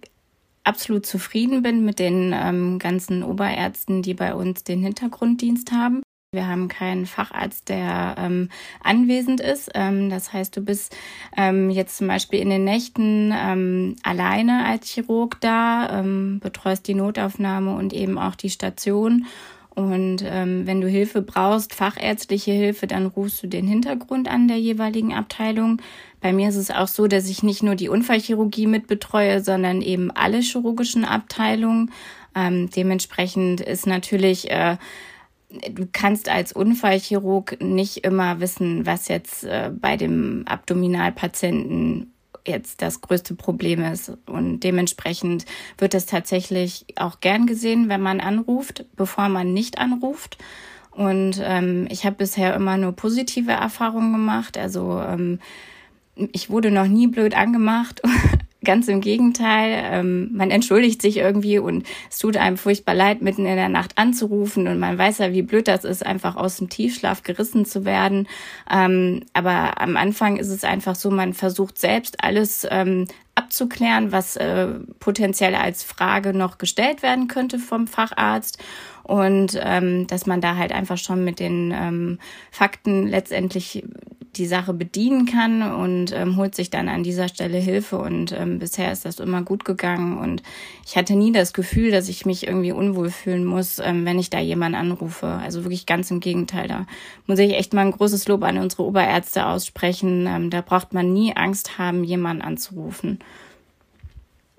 absolut 0.63 1.05
zufrieden 1.05 1.63
bin 1.63 1.83
mit 1.83 1.99
den 1.99 2.31
ähm, 2.33 2.77
ganzen 2.77 3.23
Oberärzten, 3.23 4.03
die 4.03 4.13
bei 4.13 4.35
uns 4.35 4.63
den 4.63 4.83
Hintergrunddienst 4.83 5.71
haben. 5.71 6.03
Wir 6.33 6.47
haben 6.47 6.69
keinen 6.69 7.07
Facharzt, 7.07 7.67
der 7.67 8.15
ähm, 8.17 8.47
anwesend 8.81 9.41
ist. 9.41 9.69
Ähm, 9.75 10.09
das 10.09 10.31
heißt, 10.31 10.55
du 10.55 10.61
bist 10.61 10.95
ähm, 11.35 11.69
jetzt 11.69 11.97
zum 11.97 12.07
Beispiel 12.07 12.39
in 12.39 12.49
den 12.49 12.63
Nächten 12.63 13.33
ähm, 13.35 13.97
alleine 14.03 14.63
als 14.63 14.87
Chirurg 14.87 15.41
da, 15.41 15.99
ähm, 15.99 16.39
betreust 16.41 16.87
die 16.87 16.93
Notaufnahme 16.93 17.75
und 17.75 17.91
eben 17.91 18.17
auch 18.17 18.35
die 18.35 18.49
Station. 18.49 19.25
Und 19.71 20.23
ähm, 20.25 20.65
wenn 20.65 20.79
du 20.79 20.87
Hilfe 20.87 21.21
brauchst, 21.21 21.75
fachärztliche 21.75 22.53
Hilfe, 22.53 22.87
dann 22.87 23.07
rufst 23.07 23.43
du 23.43 23.47
den 23.47 23.67
Hintergrund 23.67 24.29
an 24.29 24.47
der 24.47 24.57
jeweiligen 24.57 25.13
Abteilung. 25.13 25.81
Bei 26.21 26.31
mir 26.31 26.47
ist 26.47 26.55
es 26.55 26.71
auch 26.71 26.87
so, 26.87 27.07
dass 27.07 27.29
ich 27.29 27.43
nicht 27.43 27.61
nur 27.61 27.75
die 27.75 27.89
Unfallchirurgie 27.89 28.67
mitbetreue, 28.67 29.43
sondern 29.43 29.81
eben 29.81 30.11
alle 30.11 30.39
chirurgischen 30.39 31.03
Abteilungen. 31.03 31.91
Ähm, 32.33 32.69
dementsprechend 32.69 33.59
ist 33.59 33.85
natürlich 33.85 34.49
äh, 34.49 34.77
du 35.73 35.87
kannst 35.91 36.29
als 36.29 36.53
Unfallchirurg 36.53 37.61
nicht 37.61 37.97
immer 37.97 38.39
wissen, 38.39 38.85
was 38.85 39.07
jetzt 39.07 39.43
äh, 39.43 39.71
bei 39.73 39.97
dem 39.97 40.43
Abdominalpatienten 40.47 42.13
jetzt 42.45 42.81
das 42.81 43.01
größte 43.01 43.35
Problem 43.35 43.83
ist. 43.83 44.13
Und 44.25 44.61
dementsprechend 44.61 45.45
wird 45.77 45.93
es 45.93 46.05
tatsächlich 46.05 46.85
auch 46.95 47.19
gern 47.19 47.45
gesehen, 47.45 47.89
wenn 47.89 48.01
man 48.01 48.19
anruft, 48.19 48.85
bevor 48.95 49.29
man 49.29 49.53
nicht 49.53 49.77
anruft. 49.77 50.37
Und 50.91 51.41
ähm, 51.43 51.87
ich 51.89 52.05
habe 52.05 52.17
bisher 52.17 52.55
immer 52.55 52.77
nur 52.77 52.93
positive 52.93 53.51
Erfahrungen 53.51 54.11
gemacht. 54.11 54.57
Also 54.57 54.99
ähm, 55.01 55.39
ich 56.15 56.49
wurde 56.49 56.71
noch 56.71 56.87
nie 56.87 57.07
blöd 57.07 57.35
angemacht 57.35 58.01
Ganz 58.63 58.87
im 58.87 59.01
Gegenteil, 59.01 59.83
ähm, 59.91 60.29
man 60.33 60.51
entschuldigt 60.51 61.01
sich 61.01 61.17
irgendwie 61.17 61.57
und 61.57 61.83
es 62.11 62.19
tut 62.19 62.37
einem 62.37 62.57
furchtbar 62.57 62.93
leid, 62.93 63.23
mitten 63.23 63.47
in 63.47 63.55
der 63.55 63.69
Nacht 63.69 63.97
anzurufen 63.97 64.67
und 64.67 64.77
man 64.77 64.99
weiß 64.99 65.17
ja, 65.17 65.31
wie 65.33 65.41
blöd 65.41 65.67
das 65.67 65.83
ist, 65.83 66.05
einfach 66.05 66.35
aus 66.35 66.57
dem 66.57 66.69
Tiefschlaf 66.69 67.23
gerissen 67.23 67.65
zu 67.65 67.85
werden. 67.85 68.27
Ähm, 68.69 69.21
aber 69.33 69.81
am 69.81 69.97
Anfang 69.97 70.37
ist 70.37 70.49
es 70.49 70.63
einfach 70.63 70.93
so, 70.93 71.09
man 71.09 71.33
versucht 71.33 71.79
selbst 71.79 72.23
alles 72.23 72.67
ähm, 72.69 73.07
abzuklären, 73.33 74.11
was 74.11 74.35
äh, 74.35 74.67
potenziell 74.99 75.55
als 75.55 75.83
Frage 75.83 76.33
noch 76.33 76.57
gestellt 76.57 77.01
werden 77.01 77.27
könnte 77.27 77.57
vom 77.57 77.87
Facharzt 77.87 78.59
und 79.03 79.59
ähm, 79.61 80.07
dass 80.07 80.25
man 80.25 80.41
da 80.41 80.55
halt 80.55 80.71
einfach 80.71 80.97
schon 80.97 81.23
mit 81.23 81.39
den 81.39 81.73
ähm, 81.75 82.19
Fakten 82.51 83.07
letztendlich 83.07 83.83
die 84.35 84.45
Sache 84.45 84.73
bedienen 84.73 85.25
kann 85.25 85.61
und 85.61 86.13
ähm, 86.13 86.37
holt 86.37 86.55
sich 86.55 86.69
dann 86.69 86.87
an 86.87 87.03
dieser 87.03 87.27
Stelle 87.27 87.57
Hilfe. 87.57 87.97
Und 87.97 88.31
ähm, 88.31 88.59
bisher 88.59 88.91
ist 88.91 89.03
das 89.03 89.19
immer 89.19 89.41
gut 89.41 89.65
gegangen. 89.65 90.17
Und 90.17 90.41
ich 90.85 90.95
hatte 90.95 91.15
nie 91.15 91.31
das 91.31 91.53
Gefühl, 91.53 91.91
dass 91.91 92.07
ich 92.07 92.25
mich 92.25 92.47
irgendwie 92.47 92.71
unwohl 92.71 93.09
fühlen 93.09 93.43
muss, 93.43 93.79
ähm, 93.79 94.05
wenn 94.05 94.19
ich 94.19 94.29
da 94.29 94.39
jemanden 94.39 94.77
anrufe. 94.77 95.27
Also 95.27 95.63
wirklich 95.63 95.85
ganz 95.85 96.11
im 96.11 96.21
Gegenteil. 96.21 96.67
Da 96.67 96.85
muss 97.27 97.39
ich 97.39 97.53
echt 97.53 97.73
mal 97.73 97.85
ein 97.85 97.91
großes 97.91 98.27
Lob 98.27 98.43
an 98.43 98.57
unsere 98.57 98.83
Oberärzte 98.83 99.45
aussprechen. 99.45 100.25
Ähm, 100.27 100.49
da 100.49 100.61
braucht 100.61 100.93
man 100.93 101.11
nie 101.11 101.35
Angst 101.35 101.77
haben, 101.77 102.03
jemanden 102.03 102.41
anzurufen. 102.41 103.19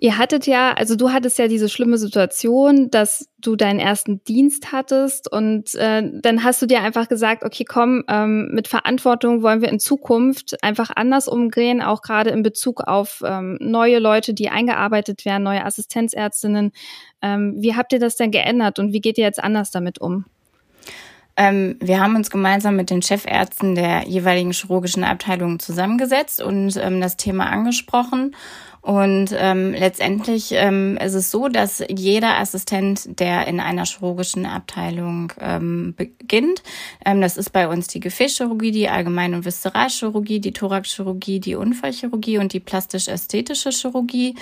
Ihr 0.03 0.19
hattet 0.19 0.49
ja, 0.49 0.73
also 0.73 0.97
du 0.97 1.13
hattest 1.13 1.39
ja 1.39 1.47
diese 1.47 1.69
schlimme 1.69 1.97
Situation, 1.97 2.91
dass 2.91 3.29
du 3.39 3.55
deinen 3.55 3.79
ersten 3.79 4.25
Dienst 4.25 4.73
hattest 4.73 5.31
und 5.31 5.77
äh, 5.77 6.03
dann 6.21 6.43
hast 6.43 6.61
du 6.61 6.67
dir 6.67 6.83
einfach 6.83 7.07
gesagt, 7.09 7.45
okay, 7.45 7.65
komm, 7.65 8.03
ähm, 8.09 8.49
mit 8.53 8.67
Verantwortung 8.67 9.45
wollen 9.45 9.63
wir 9.63 9.69
in 9.69 9.79
Zukunft 9.79 10.61
einfach 10.65 10.91
anders 10.97 11.29
umgehen, 11.29 11.81
auch 11.81 12.03
gerade 12.03 12.31
in 12.31 12.43
Bezug 12.43 12.81
auf 12.81 13.23
ähm, 13.25 13.59
neue 13.61 14.01
Leute, 14.01 14.35
die 14.35 14.49
eingearbeitet 14.49 15.25
werden, 15.25 15.45
neue 15.45 15.65
Assistenzärztinnen. 15.65 16.73
Ähm, 17.23 17.55
wie 17.59 17.77
habt 17.77 17.93
ihr 17.93 18.01
das 18.01 18.17
denn 18.17 18.33
geändert 18.33 18.81
und 18.81 18.93
wie 18.93 19.01
geht 19.01 19.19
ihr 19.19 19.25
jetzt 19.25 19.45
anders 19.45 19.71
damit 19.71 20.01
um? 20.01 20.25
Ähm, 21.37 21.77
wir 21.81 22.01
haben 22.01 22.17
uns 22.17 22.29
gemeinsam 22.29 22.75
mit 22.75 22.91
den 22.91 23.03
Chefärzten 23.03 23.77
der 23.77 24.09
jeweiligen 24.09 24.51
chirurgischen 24.51 25.05
Abteilungen 25.05 25.61
zusammengesetzt 25.61 26.43
und 26.43 26.77
ähm, 26.77 27.01
das 27.01 27.17
Thema 27.17 27.47
angesprochen 27.47 28.35
und 28.83 29.29
ähm, 29.39 29.75
letztendlich 29.75 30.51
ähm, 30.51 30.97
ist 30.97 31.15
es 31.15 31.31
so, 31.31 31.47
dass 31.47 31.85
jeder 31.89 32.39
Assistent, 32.41 33.21
der 33.21 33.47
in 33.47 33.61
einer 33.61 33.85
chirurgischen 33.85 34.45
Abteilung 34.45 35.33
ähm, 35.41 35.95
beginnt, 35.97 36.65
ähm, 37.07 37.21
das 37.21 37.37
ist 37.37 37.51
bei 37.51 37.69
uns 37.69 37.87
die 37.87 38.01
Gefäßchirurgie, 38.01 38.73
die 38.73 38.89
Allgemein- 38.89 39.35
und 39.35 39.45
Viszeralchirurgie, 39.45 40.41
die 40.41 40.53
Thoraxchirurgie, 40.53 41.39
die 41.39 41.55
Unfallchirurgie 41.55 42.39
und 42.39 42.55
die 42.55 42.61
plastisch-ästhetische 42.61 43.71
Chirurgie, 43.71 44.35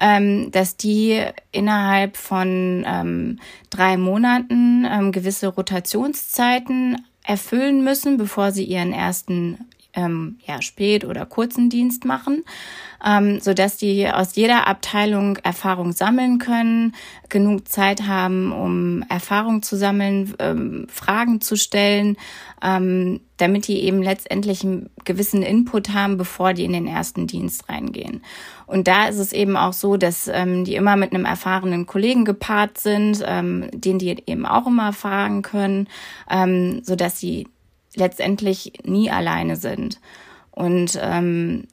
ähm, 0.00 0.50
dass 0.50 0.76
die 0.76 1.22
innerhalb 1.52 2.16
von 2.16 2.84
ähm, 2.84 3.38
drei 3.70 3.96
Monaten 3.96 4.88
ähm, 4.90 5.12
gewisse 5.12 5.46
Rotationszeiten 5.46 6.96
erfüllen 7.22 7.84
müssen, 7.84 8.16
bevor 8.16 8.50
sie 8.50 8.64
ihren 8.64 8.92
ersten 8.92 9.66
ähm, 9.94 10.38
ja, 10.46 10.62
Spät- 10.62 11.04
oder 11.04 11.26
kurzen 11.26 11.70
Dienst 11.70 12.04
machen 12.04 12.44
ähm, 13.04 13.40
so 13.40 13.52
dass 13.54 13.76
die 13.76 14.08
aus 14.08 14.34
jeder 14.34 14.66
Abteilung 14.66 15.36
Erfahrung 15.36 15.92
sammeln 15.92 16.38
können, 16.38 16.94
genug 17.28 17.68
Zeit 17.68 18.06
haben, 18.06 18.52
um 18.52 19.04
Erfahrung 19.08 19.62
zu 19.62 19.76
sammeln, 19.76 20.34
ähm, 20.38 20.86
Fragen 20.88 21.40
zu 21.40 21.56
stellen, 21.56 22.16
ähm, 22.62 23.20
damit 23.36 23.68
die 23.68 23.80
eben 23.82 24.02
letztendlich 24.02 24.64
einen 24.64 24.88
gewissen 25.04 25.42
Input 25.42 25.90
haben, 25.90 26.16
bevor 26.16 26.54
die 26.54 26.64
in 26.64 26.72
den 26.72 26.86
ersten 26.86 27.26
Dienst 27.26 27.68
reingehen. 27.68 28.22
Und 28.66 28.88
da 28.88 29.08
ist 29.08 29.18
es 29.18 29.32
eben 29.32 29.56
auch 29.56 29.74
so, 29.74 29.96
dass 29.98 30.28
ähm, 30.28 30.64
die 30.64 30.76
immer 30.76 30.96
mit 30.96 31.12
einem 31.12 31.26
erfahrenen 31.26 31.86
Kollegen 31.86 32.24
gepaart 32.24 32.78
sind, 32.78 33.22
ähm, 33.26 33.68
den 33.72 33.98
die 33.98 34.16
eben 34.26 34.46
auch 34.46 34.66
immer 34.66 34.92
fragen 34.94 35.42
können, 35.42 35.88
ähm, 36.30 36.80
so 36.84 36.96
dass 36.96 37.18
sie 37.18 37.48
letztendlich 37.96 38.72
nie 38.84 39.10
alleine 39.10 39.56
sind. 39.56 40.00
Und 40.50 40.98
ähm, 41.00 41.66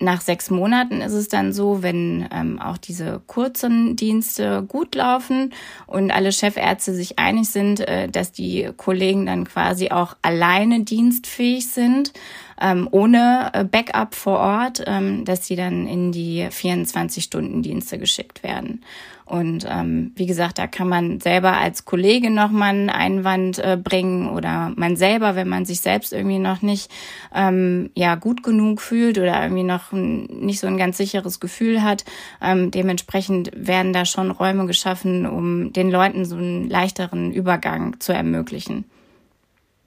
nach 0.00 0.20
sechs 0.20 0.50
Monaten 0.50 1.00
ist 1.00 1.12
es 1.12 1.28
dann 1.28 1.52
so, 1.52 1.82
wenn 1.82 2.28
ähm, 2.32 2.60
auch 2.60 2.78
diese 2.78 3.22
kurzen 3.26 3.94
Dienste 3.96 4.62
gut 4.62 4.94
laufen 4.94 5.52
und 5.86 6.10
alle 6.10 6.32
Chefärzte 6.32 6.92
sich 6.92 7.18
einig 7.18 7.48
sind, 7.48 7.80
äh, 7.80 8.08
dass 8.08 8.32
die 8.32 8.70
Kollegen 8.76 9.26
dann 9.26 9.44
quasi 9.44 9.90
auch 9.90 10.16
alleine 10.20 10.82
dienstfähig 10.82 11.68
sind, 11.68 12.12
ähm, 12.60 12.88
ohne 12.90 13.50
äh, 13.52 13.64
Backup 13.64 14.14
vor 14.14 14.38
Ort, 14.38 14.82
ähm, 14.86 15.24
dass 15.24 15.46
sie 15.46 15.56
dann 15.56 15.86
in 15.86 16.10
die 16.10 16.42
24-Stunden-Dienste 16.42 17.98
geschickt 17.98 18.42
werden. 18.42 18.82
Und 19.26 19.66
ähm, 19.68 20.12
wie 20.16 20.26
gesagt, 20.26 20.58
da 20.58 20.66
kann 20.66 20.88
man 20.88 21.18
selber 21.18 21.56
als 21.56 21.86
Kollege 21.86 22.30
nochmal 22.30 22.70
einen 22.70 22.90
Einwand 22.90 23.58
äh, 23.58 23.78
bringen 23.82 24.28
oder 24.28 24.72
man 24.76 24.96
selber, 24.96 25.34
wenn 25.34 25.48
man 25.48 25.64
sich 25.64 25.80
selbst 25.80 26.12
irgendwie 26.12 26.38
noch 26.38 26.60
nicht 26.60 26.90
ähm, 27.34 27.90
ja 27.94 28.16
gut 28.16 28.42
genug 28.42 28.82
fühlt 28.82 29.18
oder 29.18 29.42
irgendwie 29.42 29.62
noch 29.62 29.92
ein, 29.92 30.24
nicht 30.24 30.60
so 30.60 30.66
ein 30.66 30.76
ganz 30.76 30.98
sicheres 30.98 31.40
Gefühl 31.40 31.82
hat. 31.82 32.04
Ähm, 32.42 32.70
dementsprechend 32.70 33.50
werden 33.54 33.94
da 33.94 34.04
schon 34.04 34.30
Räume 34.30 34.66
geschaffen, 34.66 35.24
um 35.26 35.72
den 35.72 35.90
Leuten 35.90 36.26
so 36.26 36.36
einen 36.36 36.68
leichteren 36.68 37.32
Übergang 37.32 37.98
zu 38.00 38.12
ermöglichen. 38.12 38.84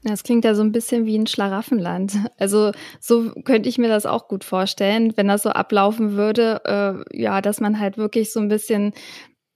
Das 0.04 0.24
klingt 0.24 0.46
ja 0.46 0.56
so 0.56 0.62
ein 0.62 0.72
bisschen 0.72 1.06
wie 1.06 1.18
ein 1.18 1.28
Schlaraffenland. 1.28 2.14
Also 2.40 2.72
so 3.00 3.32
könnte 3.44 3.68
ich 3.68 3.78
mir 3.78 3.90
das 3.90 4.06
auch 4.06 4.28
gut 4.28 4.44
vorstellen, 4.44 5.14
wenn 5.18 5.28
das 5.28 5.44
so 5.44 5.50
ablaufen 5.50 6.14
würde, 6.14 6.62
äh, 6.66 7.22
ja, 7.22 7.42
dass 7.42 7.60
man 7.60 7.80
halt 7.80 7.98
wirklich 7.98 8.32
so 8.32 8.40
ein 8.40 8.48
bisschen 8.48 8.94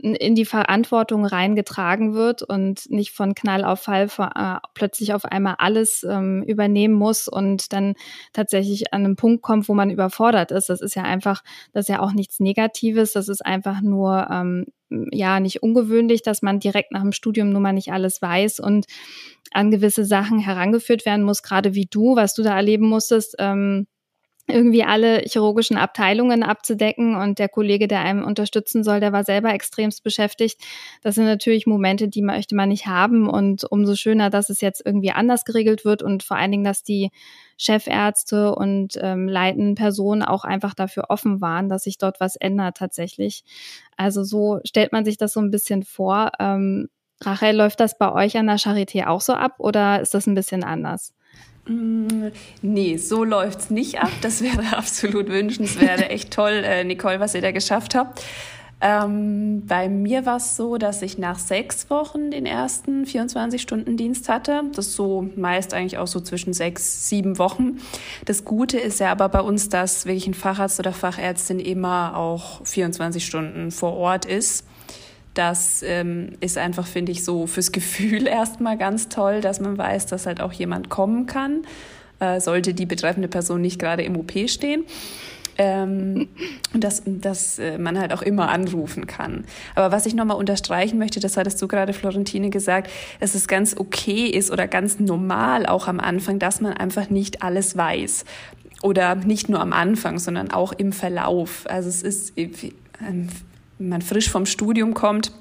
in 0.02 0.34
die 0.34 0.46
Verantwortung 0.46 1.26
reingetragen 1.26 2.14
wird 2.16 2.42
und 2.42 2.90
nicht 2.90 3.12
von 3.12 3.36
Knall 3.36 3.64
auf 3.64 3.82
Fall 3.82 4.10
vor, 4.10 4.32
äh, 4.36 4.58
plötzlich 4.74 5.14
auf 5.14 5.26
einmal 5.26 5.56
alles 5.60 6.04
ähm, 6.10 6.44
übernehmen 6.44 6.96
muss 6.96 7.28
und 7.28 7.72
dann 7.72 7.94
tatsächlich 8.34 8.94
an 8.94 9.06
einem 9.06 9.16
Punkt 9.16 9.44
kommt, 9.44 9.70
wo 9.70 9.76
man 9.76 9.92
überfordert 9.92 10.52
ist. 10.52 10.70
Das 10.70 10.82
ist 10.82 10.96
ja 10.96 11.04
einfach, 11.04 11.44
das 11.74 11.84
ist 11.84 11.90
ja 11.90 12.00
auch 12.00 12.14
nichts 12.14 12.40
Negatives. 12.40 13.14
Das 13.14 13.30
ist 13.30 13.46
einfach 13.46 13.82
nur 13.82 14.28
ähm, 14.32 14.66
ja 15.12 15.40
nicht 15.40 15.64
ungewöhnlich, 15.64 16.22
dass 16.22 16.42
man 16.42 16.60
direkt 16.60 16.92
nach 16.92 17.02
dem 17.02 17.12
Studium 17.12 17.52
nun 17.52 17.62
mal 17.62 17.74
nicht 17.74 17.92
alles 17.92 18.22
weiß 18.22 18.60
und 18.60 18.86
an 19.52 19.72
gewisse 19.72 20.06
Sachen 20.06 20.40
herangeführt 20.40 21.06
werden 21.06 21.24
muss, 21.24 21.44
gerade 21.44 21.74
wie 21.76 21.86
du, 21.86 22.16
was 22.16 22.34
du 22.34 22.44
da 22.44 22.56
erleben 22.56 22.88
musstest. 22.88 23.36
Ähm, 23.40 23.88
irgendwie 24.52 24.84
alle 24.84 25.20
chirurgischen 25.26 25.78
Abteilungen 25.78 26.44
abzudecken 26.44 27.16
und 27.16 27.40
der 27.40 27.50
Kollege, 27.50 27.88
der 27.88 28.02
einem 28.02 28.24
unterstützen 28.24 28.84
soll, 28.84 29.00
der 29.00 29.14
war 29.14 29.24
selber 29.24 29.54
extremst 29.54 30.04
beschäftigt. 30.04 30.62
Das 31.02 31.16
sind 31.16 31.26
natürlich 31.26 31.66
Momente, 31.66 32.08
die 32.08 32.22
möchte 32.22 32.56
man 32.56 32.70
nicht 32.70 32.88
haben 32.88 33.30
und 33.30 33.64
umso 33.70 33.96
schöner, 33.96 34.30
dass 34.30 34.50
es 34.50 34.62
jetzt 34.62 34.86
irgendwie 34.86 35.12
anders 35.12 35.46
geregelt 35.46 35.86
wird 35.86 36.04
und 36.04 36.24
vor 36.24 36.38
allen 36.38 36.52
Dingen, 36.52 36.64
dass 36.64 36.84
die 36.84 37.10
Chefärzte 37.58 38.56
und 38.56 38.98
ähm, 39.02 39.28
leitenden 39.28 39.76
Personen 39.76 40.24
auch 40.24 40.44
einfach 40.44 40.74
dafür 40.74 41.06
offen 41.10 41.42
waren, 41.42 41.70
dass 41.70 41.84
sich 41.84 41.98
dort 41.98 42.20
was 42.20 42.36
ändert 42.36 42.78
tatsächlich. 42.78 43.44
Also 43.98 44.24
so 44.24 44.60
stellt 44.64 44.92
man 44.92 45.06
sich 45.06 45.18
das 45.18 45.34
so 45.34 45.40
ein 45.40 45.52
bisschen 45.52 45.84
vor. 45.84 46.32
Ähm, 46.40 46.90
Rachel, 47.22 47.56
läuft 47.56 47.80
das 47.80 47.98
bei 47.98 48.12
euch 48.12 48.38
an 48.38 48.48
der 48.48 48.58
Charité 48.58 49.06
auch 49.06 49.22
so 49.22 49.34
ab 49.34 49.56
oder 49.60 50.02
ist 50.02 50.14
das 50.14 50.26
ein 50.26 50.36
bisschen 50.36 50.64
anders? 50.64 51.14
Mm, 51.66 52.28
nee, 52.62 52.98
so 52.98 53.24
läuft's 53.24 53.70
nicht 53.70 54.00
ab. 54.02 54.12
Das 54.22 54.42
wäre 54.42 54.78
absolut 54.78 55.30
wünschenswert. 55.30 56.10
Echt 56.10 56.32
toll, 56.32 56.64
äh, 56.64 56.84
Nicole, 56.84 57.20
was 57.20 57.36
ihr 57.36 57.42
da 57.42 57.52
geschafft 57.52 57.96
habt. 57.96 58.24
Ähm, 58.84 59.68
bei 59.68 59.88
mir 59.90 60.26
war 60.26 60.38
es 60.38 60.56
so, 60.56 60.78
dass 60.78 61.04
ich 61.04 61.20
nach 61.20 61.38
sechs 61.38 61.92
Wochen 61.92 62.32
den 62.32 62.48
ersten 62.48 63.04
24-Stunden-Dienst 63.04 64.28
hatte. 64.28 64.64
Das 64.74 64.88
ist 64.88 64.96
so 64.96 65.30
meist 65.36 65.76
eigentlich 65.76 66.00
auch 66.00 66.08
so 66.08 66.20
zwischen 66.20 66.52
sechs, 66.54 67.08
sieben 67.08 67.38
Wochen. 67.38 67.80
Das 68.26 68.44
Gute 68.44 68.80
ist 68.80 69.00
ja 69.00 69.12
aber 69.12 69.30
bei 69.30 69.42
uns, 69.42 69.70
dass 69.70 70.08
wirklich 70.08 70.26
ein 70.26 70.34
Facharzt 70.34 70.80
oder 70.80 70.94
Fachärztin 70.94 71.60
immer 71.60 72.18
auch 72.18 72.66
24 72.66 73.24
Stunden 73.24 73.70
vor 73.70 73.94
Ort 73.94 74.26
ist. 74.26 74.66
Das 75.34 75.84
ähm, 75.84 76.34
ist 76.42 76.58
einfach, 76.58 76.86
finde 76.86 77.12
ich, 77.12 77.24
so 77.24 77.48
fürs 77.48 77.72
Gefühl 77.72 78.28
erstmal 78.28 78.78
ganz 78.78 79.10
toll, 79.10 79.42
dass 79.42 79.60
man 79.60 79.78
weiß, 79.78 80.08
dass 80.08 80.26
halt 80.26 80.42
auch 80.42 80.52
jemand 80.54 80.90
kommen 80.90 81.26
kann, 81.26 81.64
äh, 82.20 82.40
sollte 82.40 82.74
die 82.74 82.86
betreffende 82.86 83.28
Person 83.28 83.62
nicht 83.62 83.80
gerade 83.80 84.04
im 84.04 84.18
OP 84.18 84.32
stehen. 84.48 84.86
Ähm, 85.58 86.30
dass, 86.74 87.04
dass 87.06 87.60
äh, 87.60 87.78
man 87.78 88.00
halt 88.00 88.14
auch 88.14 88.22
immer 88.22 88.50
anrufen 88.50 89.06
kann. 89.06 89.44
Aber 89.76 89.92
was 89.92 90.06
ich 90.06 90.16
nochmal 90.16 90.38
unterstreichen 90.38 90.98
möchte, 90.98 91.20
das 91.20 91.36
hattest 91.36 91.62
du 91.62 91.68
gerade, 91.68 91.92
Florentine, 91.92 92.50
gesagt, 92.50 92.90
dass 93.20 93.36
es 93.36 93.50
ganz 93.50 93.76
okay 93.78 94.28
ist 94.28 94.50
oder 94.50 94.68
ganz 94.68 95.00
normal 95.00 95.66
auch 95.66 95.88
am 95.90 96.00
Anfang, 96.00 96.40
dass 96.40 96.62
man 96.62 96.74
einfach 96.74 97.10
nicht 97.10 97.44
alles 97.44 97.76
weiß. 97.76 98.24
Oder 98.82 99.14
nicht 99.16 99.50
nur 99.50 99.60
am 99.60 99.74
Anfang, 99.74 100.20
sondern 100.20 100.52
auch 100.52 100.72
im 100.72 100.94
Verlauf. 100.94 101.66
Also 101.68 101.90
es 101.90 102.02
ist, 102.02 102.38
äh, 102.38 102.50
wenn 103.82 103.90
man 103.90 104.02
frisch 104.02 104.30
vom 104.30 104.46
Studium 104.46 104.94
kommt, 104.94 105.32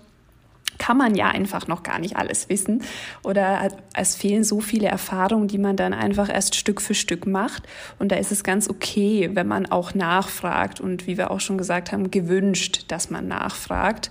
kann 0.78 0.96
man 0.96 1.14
ja 1.14 1.28
einfach 1.28 1.68
noch 1.68 1.82
gar 1.82 1.98
nicht 1.98 2.16
alles 2.16 2.48
wissen 2.48 2.82
oder 3.22 3.68
es 3.94 4.16
fehlen 4.16 4.44
so 4.44 4.60
viele 4.60 4.88
Erfahrungen, 4.88 5.46
die 5.46 5.58
man 5.58 5.76
dann 5.76 5.92
einfach 5.92 6.32
erst 6.32 6.54
Stück 6.54 6.80
für 6.80 6.94
Stück 6.94 7.26
macht. 7.26 7.64
Und 7.98 8.10
da 8.10 8.16
ist 8.16 8.32
es 8.32 8.42
ganz 8.42 8.68
okay, 8.68 9.30
wenn 9.34 9.46
man 9.46 9.66
auch 9.66 9.94
nachfragt 9.94 10.80
und 10.80 11.06
wie 11.06 11.18
wir 11.18 11.30
auch 11.30 11.40
schon 11.40 11.58
gesagt 11.58 11.92
haben, 11.92 12.10
gewünscht, 12.10 12.86
dass 12.88 13.10
man 13.10 13.28
nachfragt. 13.28 14.10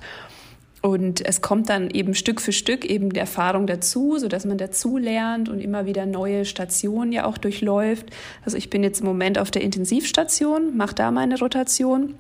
Und 0.81 1.25
es 1.25 1.41
kommt 1.41 1.69
dann 1.69 1.89
eben 1.89 2.13
Stück 2.13 2.39
für 2.39 2.53
Stück 2.53 2.86
eben 2.86 3.12
die 3.12 3.19
Erfahrung 3.19 3.65
dazu, 3.65 4.17
so 4.19 4.27
dass 4.27 4.45
man 4.45 4.59
dazu 4.59 4.98
lernt 4.98 5.50
und 5.50 5.59
immer 5.59 5.88
wieder 5.88 6.05
neue 6.05 6.45
Stationen 6.45 7.12
ja 7.12 7.25
auch 7.25 7.39
durchläuft. 7.39 8.05
Also 8.45 8.57
ich 8.57 8.69
bin 8.69 8.83
jetzt 8.83 9.01
im 9.01 9.07
Moment 9.07 9.39
auf 9.39 9.50
der 9.50 9.63
Intensivstation, 9.63 10.77
mache 10.77 10.93
da 10.93 11.09
meine 11.09 11.38
Rotation 11.39 12.13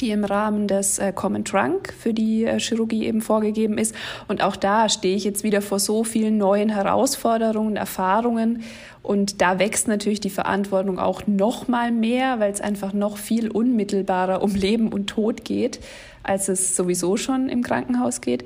die 0.00 0.10
im 0.10 0.24
Rahmen 0.24 0.68
des 0.68 0.98
äh, 0.98 1.12
Common 1.12 1.44
Trunk 1.44 1.92
für 1.92 2.14
die 2.14 2.44
äh, 2.44 2.60
Chirurgie 2.60 3.06
eben 3.06 3.20
vorgegeben 3.20 3.78
ist. 3.78 3.94
Und 4.28 4.42
auch 4.42 4.56
da 4.56 4.88
stehe 4.88 5.16
ich 5.16 5.24
jetzt 5.24 5.42
wieder 5.42 5.62
vor 5.62 5.78
so 5.78 6.04
vielen 6.04 6.38
neuen 6.38 6.68
Herausforderungen, 6.68 7.76
Erfahrungen. 7.76 8.62
Und 9.02 9.40
da 9.40 9.58
wächst 9.58 9.88
natürlich 9.88 10.20
die 10.20 10.30
Verantwortung 10.30 10.98
auch 10.98 11.26
noch 11.26 11.68
mal 11.68 11.90
mehr, 11.90 12.40
weil 12.40 12.52
es 12.52 12.60
einfach 12.60 12.92
noch 12.92 13.16
viel 13.16 13.50
unmittelbarer 13.50 14.42
um 14.42 14.54
Leben 14.54 14.92
und 14.92 15.08
Tod 15.08 15.44
geht, 15.44 15.80
als 16.22 16.48
es 16.48 16.76
sowieso 16.76 17.16
schon 17.16 17.48
im 17.48 17.62
Krankenhaus 17.62 18.20
geht. 18.20 18.44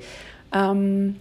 Ähm, 0.53 1.17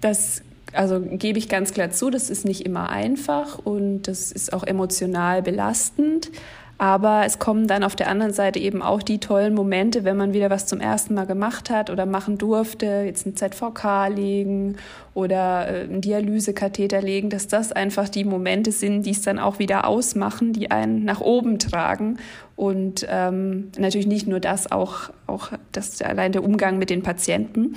das 0.00 0.42
also 0.72 1.00
gebe 1.00 1.38
ich 1.38 1.48
ganz 1.48 1.72
klar 1.72 1.90
zu, 1.90 2.10
das 2.10 2.30
ist 2.30 2.44
nicht 2.44 2.66
immer 2.66 2.90
einfach 2.90 3.58
und 3.58 4.02
das 4.02 4.32
ist 4.32 4.52
auch 4.52 4.64
emotional 4.64 5.40
belastend. 5.40 6.30
Aber 6.76 7.22
es 7.24 7.38
kommen 7.38 7.68
dann 7.68 7.84
auf 7.84 7.94
der 7.94 8.08
anderen 8.08 8.32
Seite 8.32 8.58
eben 8.58 8.82
auch 8.82 9.02
die 9.02 9.20
tollen 9.20 9.54
Momente, 9.54 10.02
wenn 10.02 10.16
man 10.16 10.32
wieder 10.32 10.50
was 10.50 10.66
zum 10.66 10.80
ersten 10.80 11.14
Mal 11.14 11.26
gemacht 11.26 11.70
hat 11.70 11.88
oder 11.88 12.04
machen 12.04 12.36
durfte, 12.36 13.04
jetzt 13.06 13.26
ein 13.26 13.36
ZVK 13.36 14.08
legen 14.08 14.76
oder 15.14 15.68
äh, 15.68 15.84
einen 15.84 16.00
Dialysekatheter 16.00 17.00
legen, 17.00 17.30
dass 17.30 17.46
das 17.46 17.70
einfach 17.70 18.08
die 18.08 18.24
Momente 18.24 18.72
sind, 18.72 19.06
die 19.06 19.12
es 19.12 19.22
dann 19.22 19.38
auch 19.38 19.60
wieder 19.60 19.86
ausmachen, 19.86 20.52
die 20.52 20.72
einen 20.72 21.04
nach 21.04 21.20
oben 21.20 21.60
tragen. 21.60 22.18
Und 22.56 23.06
ähm, 23.08 23.70
natürlich 23.78 24.06
nicht 24.06 24.26
nur 24.26 24.40
das, 24.40 24.70
auch, 24.70 25.10
auch 25.26 25.50
das, 25.70 26.02
allein 26.02 26.32
der 26.32 26.42
Umgang 26.42 26.78
mit 26.78 26.90
den 26.90 27.02
Patienten. 27.02 27.76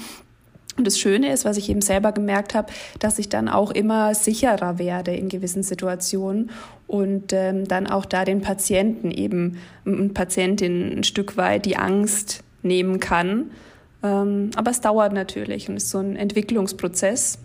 Und 0.78 0.86
das 0.86 1.00
Schöne 1.00 1.34
ist, 1.34 1.44
was 1.44 1.58
ich 1.58 1.70
eben 1.70 1.82
selber 1.82 2.12
gemerkt 2.12 2.54
habe, 2.54 2.72
dass 3.00 3.18
ich 3.18 3.30
dann 3.30 3.50
auch 3.50 3.72
immer 3.72 4.14
sicherer 4.14 4.78
werde 4.78 5.16
in 5.16 5.28
gewissen 5.28 5.64
Situationen 5.64 6.52
und 6.86 7.34
ähm, 7.34 7.68
dann 7.68 7.88
auch 7.88 8.06
da 8.06 8.26
den 8.26 8.42
Patienten 8.42 9.10
eben 9.10 9.58
und 9.86 10.14
Patientin 10.14 11.00
ein 11.00 11.04
Stück 11.04 11.36
weit 11.36 11.66
die 11.66 11.78
Angst 11.78 12.44
nehmen 12.62 13.00
kann. 13.00 13.52
Ähm, 14.04 14.52
aber 14.56 14.70
es 14.70 14.80
dauert 14.82 15.14
natürlich 15.14 15.68
und 15.68 15.78
ist 15.78 15.90
so 15.90 15.98
ein 15.98 16.16
Entwicklungsprozess. 16.16 17.40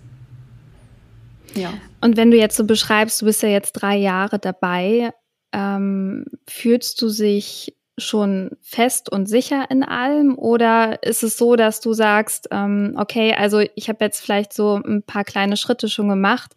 Ja. 1.55 1.73
Und 2.01 2.16
wenn 2.16 2.31
du 2.31 2.37
jetzt 2.37 2.57
so 2.57 2.64
beschreibst, 2.64 3.21
du 3.23 3.27
bist 3.27 3.42
ja 3.42 3.49
jetzt 3.49 3.73
drei 3.73 3.97
Jahre 3.97 4.38
dabei, 4.38 5.12
ähm, 5.53 6.25
fühlst 6.49 7.01
du 7.01 7.09
sich 7.09 7.77
schon 7.99 8.51
fest 8.63 9.13
und 9.13 9.29
sicher 9.29 9.71
in 9.71 9.83
allem 9.83 10.39
oder 10.39 11.03
ist 11.03 11.23
es 11.23 11.37
so, 11.37 11.57
dass 11.57 11.81
du 11.81 11.93
sagst, 11.93 12.49
ähm, 12.51 12.95
okay, 12.97 13.35
also 13.35 13.61
ich 13.75 13.89
habe 13.89 14.05
jetzt 14.05 14.21
vielleicht 14.21 14.53
so 14.55 14.81
ein 14.83 15.03
paar 15.03 15.25
kleine 15.25 15.57
Schritte 15.57 15.89
schon 15.89 16.09
gemacht, 16.09 16.53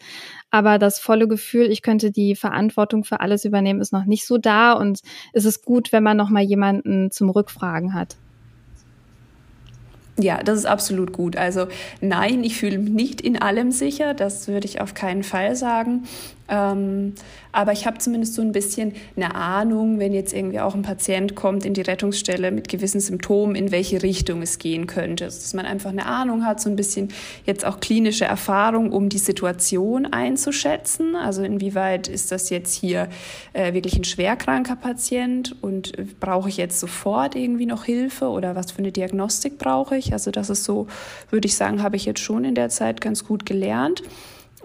aber 0.50 0.80
das 0.80 1.00
volle 1.00 1.28
Gefühl, 1.28 1.70
ich 1.72 1.82
könnte 1.82 2.12
die 2.12 2.36
Verantwortung 2.36 3.04
für 3.04 3.20
alles 3.20 3.44
übernehmen, 3.44 3.82
ist 3.82 3.92
noch 3.92 4.06
nicht 4.06 4.26
so 4.26 4.38
da 4.38 4.74
und 4.74 5.02
ist 5.34 5.46
es 5.46 5.62
gut, 5.62 5.92
wenn 5.92 6.04
man 6.04 6.16
noch 6.16 6.30
mal 6.30 6.44
jemanden 6.44 7.12
zum 7.12 7.30
Rückfragen 7.30 7.94
hat? 7.94 8.16
Ja, 10.18 10.42
das 10.42 10.60
ist 10.60 10.66
absolut 10.66 11.12
gut. 11.12 11.36
Also 11.36 11.68
nein, 12.00 12.44
ich 12.46 12.56
fühle 12.56 12.78
mich 12.78 12.94
nicht 12.94 13.22
in 13.22 13.42
allem 13.42 13.72
sicher, 13.72 14.14
das 14.14 14.48
würde 14.48 14.66
ich 14.66 14.80
auf 14.80 14.94
keinen 14.94 15.24
Fall 15.24 15.58
sagen. 15.58 16.06
Ähm, 16.48 17.14
aber 17.52 17.72
ich 17.72 17.88
habe 17.88 17.98
zumindest 17.98 18.36
so 18.36 18.42
ein 18.42 18.52
bisschen 18.52 18.94
eine 19.16 19.34
Ahnung, 19.34 19.98
wenn 20.00 20.14
jetzt 20.14 20.34
irgendwie 20.34 20.60
auch 20.60 20.76
ein 20.76 20.82
Patient 20.82 21.36
kommt 21.36 21.66
in 21.66 21.74
die 21.74 21.82
Rettungsstelle 21.82 22.52
mit 22.52 22.70
gewissen 22.70 23.00
Symptomen, 23.00 23.56
in 23.56 23.72
welche 23.72 24.04
Richtung 24.04 24.42
es 24.42 24.60
gehen 24.60 24.88
könnte. 24.88 25.26
Also, 25.26 25.40
dass 25.40 25.54
man 25.54 25.66
einfach 25.66 25.90
eine 25.90 26.06
Ahnung 26.06 26.46
hat, 26.46 26.62
so 26.62 26.70
ein 26.70 26.76
bisschen 26.76 27.10
jetzt 27.46 27.66
auch 27.66 27.80
klinische 27.80 28.26
Erfahrung, 28.26 28.92
um 28.92 29.10
die 29.10 29.18
Situation 29.18 30.06
einzuschätzen. 30.06 31.16
Also 31.16 31.44
inwieweit 31.44 32.08
ist 32.08 32.32
das 32.32 32.50
jetzt 32.50 32.76
hier 32.76 33.08
äh, 33.54 33.74
wirklich 33.74 33.98
ein 33.98 34.04
schwerkranker 34.04 34.76
Patient 34.76 35.56
und 35.62 35.98
äh, 35.98 36.06
brauche 36.20 36.50
ich 36.50 36.58
jetzt 36.58 36.80
sofort 36.80 37.36
irgendwie 37.36 37.66
noch 37.66 37.86
Hilfe 37.86 38.28
oder 38.30 38.56
was 38.56 38.72
für 38.72 38.80
eine 38.80 38.92
Diagnostik 38.92 39.58
brauche 39.58 39.98
ich? 39.98 40.14
Also 40.14 40.32
das 40.32 40.50
ist 40.50 40.64
so, 40.64 40.88
würde 41.30 41.48
ich 41.48 41.56
sagen, 41.56 41.82
habe 41.82 41.96
ich 41.96 42.06
jetzt 42.06 42.20
schon 42.20 42.46
in 42.46 42.56
der 42.56 42.70
Zeit 42.70 43.02
ganz 43.02 43.24
gut 43.24 43.46
gelernt. 43.46 44.04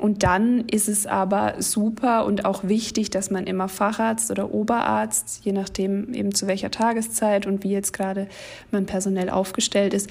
Und 0.01 0.23
dann 0.23 0.61
ist 0.61 0.89
es 0.89 1.07
aber 1.07 1.57
super 1.59 2.25
und 2.25 2.47
auch 2.47 2.65
wichtig, 2.65 3.11
dass 3.11 3.31
man 3.31 3.45
immer 3.45 3.69
Facharzt 3.69 4.31
oder 4.31 4.55
Oberarzt, 4.55 5.45
je 5.45 5.53
nachdem 5.53 6.15
eben 6.15 6.35
zu 6.35 6.47
welcher 6.47 6.71
Tageszeit 6.71 7.47
und 7.47 7.65
wie 7.65 7.71
jetzt 7.71 7.93
gerade 7.93 8.27
man 8.71 8.87
personell 8.87 9.29
aufgestellt 9.29 9.93
ist, 9.93 10.09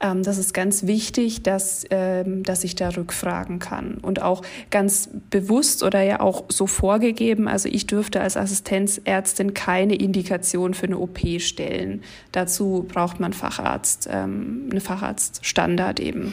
ähm, 0.00 0.22
das 0.22 0.38
ist 0.38 0.54
ganz 0.54 0.86
wichtig, 0.86 1.42
dass, 1.42 1.84
ähm, 1.90 2.44
dass 2.44 2.64
ich 2.64 2.76
da 2.76 2.88
rückfragen 2.88 3.58
kann. 3.58 3.98
Und 3.98 4.22
auch 4.22 4.40
ganz 4.70 5.10
bewusst 5.28 5.82
oder 5.82 6.00
ja 6.02 6.20
auch 6.20 6.44
so 6.48 6.66
vorgegeben, 6.66 7.46
also 7.46 7.68
ich 7.68 7.86
dürfte 7.86 8.22
als 8.22 8.38
Assistenzärztin 8.38 9.52
keine 9.52 9.96
Indikation 9.96 10.72
für 10.72 10.86
eine 10.86 10.98
OP 10.98 11.40
stellen. 11.40 12.02
Dazu 12.32 12.86
braucht 12.88 13.20
man 13.20 13.34
Facharzt, 13.34 14.08
ähm, 14.10 14.68
eine 14.70 14.80
Facharztstandard 14.80 16.00
eben. 16.00 16.32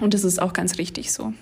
Und 0.00 0.14
das 0.14 0.24
ist 0.24 0.42
auch 0.42 0.52
ganz 0.52 0.78
richtig 0.78 1.12
so. 1.12 1.32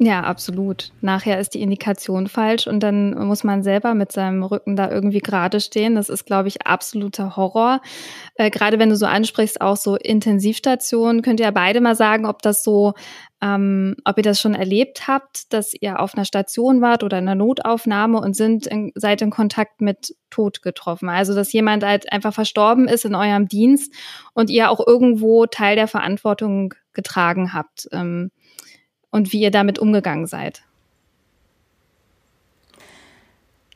Ja, 0.00 0.20
absolut. 0.20 0.92
Nachher 1.00 1.40
ist 1.40 1.54
die 1.54 1.60
Indikation 1.60 2.28
falsch 2.28 2.68
und 2.68 2.80
dann 2.84 3.18
muss 3.26 3.42
man 3.42 3.64
selber 3.64 3.94
mit 3.94 4.12
seinem 4.12 4.44
Rücken 4.44 4.76
da 4.76 4.88
irgendwie 4.88 5.18
gerade 5.18 5.58
stehen. 5.58 5.96
Das 5.96 6.08
ist, 6.08 6.24
glaube 6.24 6.46
ich, 6.46 6.64
absoluter 6.64 7.34
Horror. 7.36 7.80
Äh, 8.36 8.50
gerade 8.50 8.78
wenn 8.78 8.90
du 8.90 8.96
so 8.96 9.06
ansprichst, 9.06 9.60
auch 9.60 9.76
so 9.76 9.96
Intensivstationen, 9.96 11.22
könnt 11.22 11.40
ihr 11.40 11.46
ja 11.46 11.50
beide 11.50 11.80
mal 11.80 11.96
sagen, 11.96 12.26
ob 12.26 12.42
das 12.42 12.62
so, 12.62 12.94
ähm, 13.42 13.96
ob 14.04 14.16
ihr 14.18 14.22
das 14.22 14.40
schon 14.40 14.54
erlebt 14.54 15.08
habt, 15.08 15.52
dass 15.52 15.74
ihr 15.74 15.98
auf 15.98 16.14
einer 16.14 16.24
Station 16.24 16.80
wart 16.80 17.02
oder 17.02 17.18
in 17.18 17.26
einer 17.26 17.34
Notaufnahme 17.34 18.20
und 18.20 18.36
sind 18.36 18.68
in, 18.68 18.92
seid 18.94 19.20
in 19.20 19.30
Kontakt 19.30 19.80
mit 19.80 20.14
Tod 20.30 20.62
getroffen. 20.62 21.08
Also 21.08 21.34
dass 21.34 21.52
jemand 21.52 21.82
halt 21.84 22.12
einfach 22.12 22.32
verstorben 22.32 22.86
ist 22.86 23.04
in 23.04 23.16
eurem 23.16 23.48
Dienst 23.48 23.92
und 24.32 24.48
ihr 24.48 24.70
auch 24.70 24.86
irgendwo 24.86 25.46
Teil 25.46 25.74
der 25.74 25.88
Verantwortung 25.88 26.74
getragen 26.92 27.52
habt. 27.52 27.88
Ähm, 27.90 28.30
und 29.10 29.32
wie 29.32 29.40
ihr 29.40 29.50
damit 29.50 29.78
umgegangen 29.78 30.26
seid. 30.26 30.62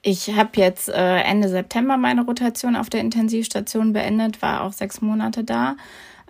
ich 0.03 0.35
habe 0.35 0.51
jetzt 0.57 0.88
äh, 0.88 1.21
Ende 1.21 1.49
September 1.49 1.97
meine 1.97 2.25
Rotation 2.25 2.75
auf 2.77 2.90
der 2.90 3.01
Intensivstation 3.01 3.92
beendet, 3.92 4.42
war 4.42 4.62
auch 4.62 4.73
sechs 4.73 5.01
Monate 5.01 5.45
da. 5.45 5.77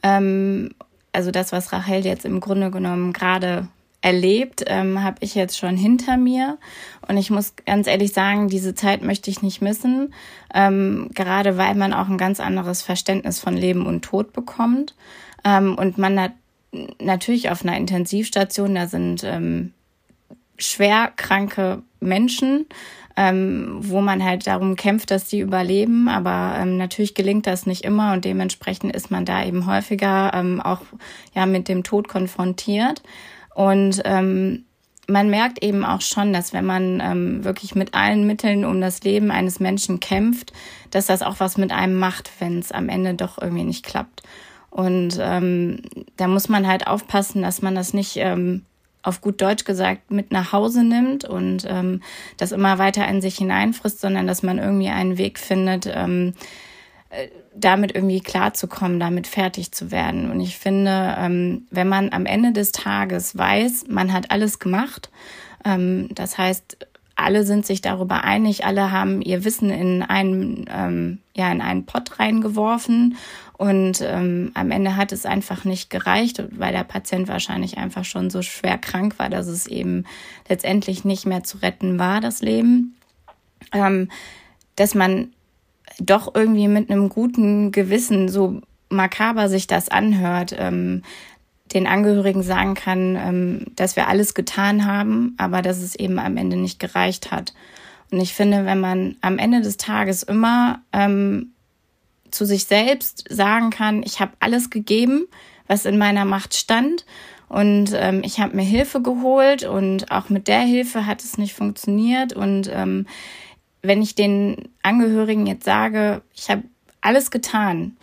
Ähm, 0.02 0.74
also 1.12 1.30
das, 1.30 1.52
was 1.52 1.72
Rachel 1.72 2.04
jetzt 2.04 2.26
im 2.26 2.40
Grunde 2.40 2.70
genommen 2.70 3.12
gerade 3.14 3.68
erlebt, 4.02 4.64
ähm, 4.66 5.02
habe 5.02 5.16
ich 5.20 5.34
jetzt 5.34 5.56
schon 5.56 5.76
hinter 5.76 6.16
mir. 6.18 6.58
Und 7.08 7.16
ich 7.16 7.30
muss 7.30 7.54
ganz 7.64 7.86
ehrlich 7.86 8.12
sagen, 8.12 8.48
diese 8.48 8.74
Zeit 8.74 9.02
möchte 9.02 9.30
ich 9.30 9.42
nicht 9.42 9.62
missen, 9.62 10.12
ähm, 10.52 11.08
gerade 11.14 11.56
weil 11.56 11.74
man 11.74 11.94
auch 11.94 12.08
ein 12.08 12.18
ganz 12.18 12.40
anderes 12.40 12.82
Verständnis 12.82 13.40
von 13.40 13.56
Leben 13.56 13.86
und 13.86 14.02
Tod 14.02 14.34
bekommt. 14.34 14.94
Ähm, 15.44 15.76
und 15.78 15.96
man 15.96 16.20
hat 16.20 16.32
natürlich 17.00 17.50
auf 17.50 17.64
einer 17.64 17.76
Intensivstation, 17.76 18.74
da 18.74 18.86
sind 18.86 19.22
ähm, 19.24 19.72
schwer 20.58 21.12
kranke 21.16 21.82
Menschen, 22.00 22.66
ähm, 23.16 23.76
wo 23.80 24.00
man 24.00 24.24
halt 24.24 24.46
darum 24.46 24.76
kämpft, 24.76 25.10
dass 25.10 25.28
die 25.28 25.40
überleben. 25.40 26.08
Aber 26.08 26.56
ähm, 26.58 26.76
natürlich 26.76 27.14
gelingt 27.14 27.46
das 27.46 27.66
nicht 27.66 27.84
immer 27.84 28.12
und 28.12 28.24
dementsprechend 28.24 28.94
ist 28.94 29.10
man 29.10 29.24
da 29.24 29.44
eben 29.44 29.66
häufiger 29.66 30.32
ähm, 30.34 30.60
auch 30.60 30.80
ja 31.34 31.46
mit 31.46 31.68
dem 31.68 31.82
Tod 31.82 32.08
konfrontiert. 32.08 33.02
Und 33.54 34.00
ähm, 34.04 34.64
man 35.08 35.28
merkt 35.28 35.62
eben 35.62 35.84
auch 35.84 36.00
schon, 36.00 36.32
dass 36.32 36.52
wenn 36.52 36.64
man 36.64 37.00
ähm, 37.00 37.44
wirklich 37.44 37.74
mit 37.74 37.92
allen 37.94 38.26
Mitteln 38.26 38.64
um 38.64 38.80
das 38.80 39.02
Leben 39.02 39.30
eines 39.30 39.60
Menschen 39.60 40.00
kämpft, 40.00 40.52
dass 40.90 41.06
das 41.06 41.22
auch 41.22 41.38
was 41.38 41.58
mit 41.58 41.72
einem 41.72 41.98
macht, 41.98 42.30
wenn 42.38 42.60
es 42.60 42.72
am 42.72 42.88
Ende 42.88 43.14
doch 43.14 43.36
irgendwie 43.40 43.64
nicht 43.64 43.84
klappt. 43.84 44.22
Und 44.72 45.18
ähm, 45.20 45.82
da 46.16 46.28
muss 46.28 46.48
man 46.48 46.66
halt 46.66 46.86
aufpassen, 46.86 47.42
dass 47.42 47.60
man 47.60 47.74
das 47.74 47.92
nicht 47.92 48.16
ähm, 48.16 48.62
auf 49.02 49.20
gut 49.20 49.42
Deutsch 49.42 49.64
gesagt 49.64 50.10
mit 50.10 50.32
nach 50.32 50.52
Hause 50.52 50.82
nimmt 50.82 51.26
und 51.26 51.66
ähm, 51.68 52.00
das 52.38 52.52
immer 52.52 52.78
weiter 52.78 53.06
in 53.06 53.20
sich 53.20 53.36
hineinfrisst, 53.36 54.00
sondern 54.00 54.26
dass 54.26 54.42
man 54.42 54.58
irgendwie 54.58 54.88
einen 54.88 55.18
Weg 55.18 55.38
findet, 55.38 55.92
ähm, 55.94 56.32
äh, 57.10 57.28
damit 57.54 57.94
irgendwie 57.94 58.20
klarzukommen, 58.20 58.98
damit 58.98 59.26
fertig 59.26 59.72
zu 59.72 59.90
werden. 59.90 60.30
Und 60.30 60.40
ich 60.40 60.56
finde, 60.56 61.16
ähm, 61.18 61.66
wenn 61.70 61.88
man 61.88 62.10
am 62.10 62.24
Ende 62.24 62.52
des 62.52 62.72
Tages 62.72 63.36
weiß, 63.36 63.88
man 63.88 64.10
hat 64.10 64.30
alles 64.30 64.58
gemacht, 64.58 65.10
ähm, 65.66 66.08
das 66.14 66.38
heißt, 66.38 66.78
alle 67.14 67.44
sind 67.44 67.66
sich 67.66 67.82
darüber 67.82 68.24
einig, 68.24 68.64
alle 68.64 68.90
haben 68.90 69.20
ihr 69.20 69.44
Wissen 69.44 69.68
in 69.68 70.02
einen, 70.02 70.64
ähm, 70.72 71.18
ja, 71.36 71.52
in 71.52 71.60
einen 71.60 71.84
Pott 71.84 72.18
reingeworfen 72.18 73.16
und 73.62 74.00
ähm, 74.00 74.50
am 74.54 74.72
Ende 74.72 74.96
hat 74.96 75.12
es 75.12 75.24
einfach 75.24 75.64
nicht 75.64 75.88
gereicht, 75.88 76.42
weil 76.50 76.72
der 76.72 76.82
Patient 76.82 77.28
wahrscheinlich 77.28 77.78
einfach 77.78 78.04
schon 78.04 78.28
so 78.28 78.42
schwer 78.42 78.76
krank 78.76 79.20
war, 79.20 79.30
dass 79.30 79.46
es 79.46 79.68
eben 79.68 80.02
letztendlich 80.48 81.04
nicht 81.04 81.26
mehr 81.26 81.44
zu 81.44 81.58
retten 81.58 81.96
war, 81.96 82.20
das 82.20 82.42
Leben. 82.42 82.96
Ähm, 83.72 84.08
dass 84.74 84.96
man 84.96 85.32
doch 86.00 86.34
irgendwie 86.34 86.66
mit 86.66 86.90
einem 86.90 87.08
guten 87.08 87.70
Gewissen, 87.70 88.28
so 88.28 88.62
makaber 88.88 89.48
sich 89.48 89.68
das 89.68 89.88
anhört, 89.88 90.56
ähm, 90.58 91.02
den 91.72 91.86
Angehörigen 91.86 92.42
sagen 92.42 92.74
kann, 92.74 93.14
ähm, 93.14 93.66
dass 93.76 93.94
wir 93.94 94.08
alles 94.08 94.34
getan 94.34 94.86
haben, 94.86 95.36
aber 95.38 95.62
dass 95.62 95.78
es 95.78 95.94
eben 95.94 96.18
am 96.18 96.36
Ende 96.36 96.56
nicht 96.56 96.80
gereicht 96.80 97.30
hat. 97.30 97.54
Und 98.10 98.18
ich 98.18 98.34
finde, 98.34 98.66
wenn 98.66 98.80
man 98.80 99.14
am 99.20 99.38
Ende 99.38 99.60
des 99.60 99.76
Tages 99.76 100.24
immer 100.24 100.80
ähm, 100.92 101.51
zu 102.32 102.44
sich 102.44 102.64
selbst 102.64 103.24
sagen 103.28 103.70
kann, 103.70 104.02
ich 104.02 104.20
habe 104.20 104.32
alles 104.40 104.70
gegeben, 104.70 105.26
was 105.66 105.84
in 105.84 105.98
meiner 105.98 106.24
Macht 106.24 106.54
stand 106.54 107.06
und 107.48 107.92
ähm, 107.94 108.22
ich 108.24 108.40
habe 108.40 108.56
mir 108.56 108.62
Hilfe 108.62 109.02
geholt 109.02 109.64
und 109.64 110.10
auch 110.10 110.28
mit 110.28 110.48
der 110.48 110.60
Hilfe 110.60 111.06
hat 111.06 111.22
es 111.22 111.38
nicht 111.38 111.54
funktioniert 111.54 112.32
und 112.32 112.70
ähm, 112.72 113.06
wenn 113.82 114.00
ich 114.00 114.14
den 114.14 114.68
Angehörigen 114.82 115.46
jetzt 115.46 115.64
sage, 115.64 116.22
ich 116.34 116.48
habe 116.50 116.62
alles 117.00 117.30
getan 117.30 117.96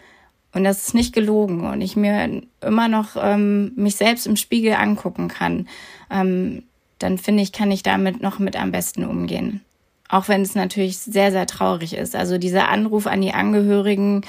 und 0.53 0.63
das 0.63 0.87
ist 0.87 0.93
nicht 0.93 1.13
gelogen 1.13 1.65
und 1.65 1.81
ich 1.81 1.95
mir 1.95 2.41
immer 2.61 2.87
noch 2.87 3.15
ähm, 3.15 3.71
mich 3.75 3.95
selbst 3.95 4.27
im 4.27 4.35
Spiegel 4.35 4.73
angucken 4.73 5.29
kann, 5.29 5.67
ähm, 6.11 6.63
dann 6.99 7.17
finde 7.17 7.43
ich, 7.43 7.51
kann 7.51 7.71
ich 7.71 7.81
damit 7.81 8.21
noch 8.21 8.39
mit 8.39 8.59
am 8.59 8.71
besten 8.71 9.05
umgehen. 9.05 9.61
Auch 10.10 10.28
wenn 10.28 10.41
es 10.41 10.56
natürlich 10.56 10.98
sehr, 10.98 11.32
sehr 11.32 11.45
traurig 11.45 11.93
ist. 11.93 12.15
Also 12.15 12.38
dieser 12.38 12.67
Anruf 12.67 13.08
an 13.08 13.22
die 13.22 13.34
Angehörigen 13.34 14.26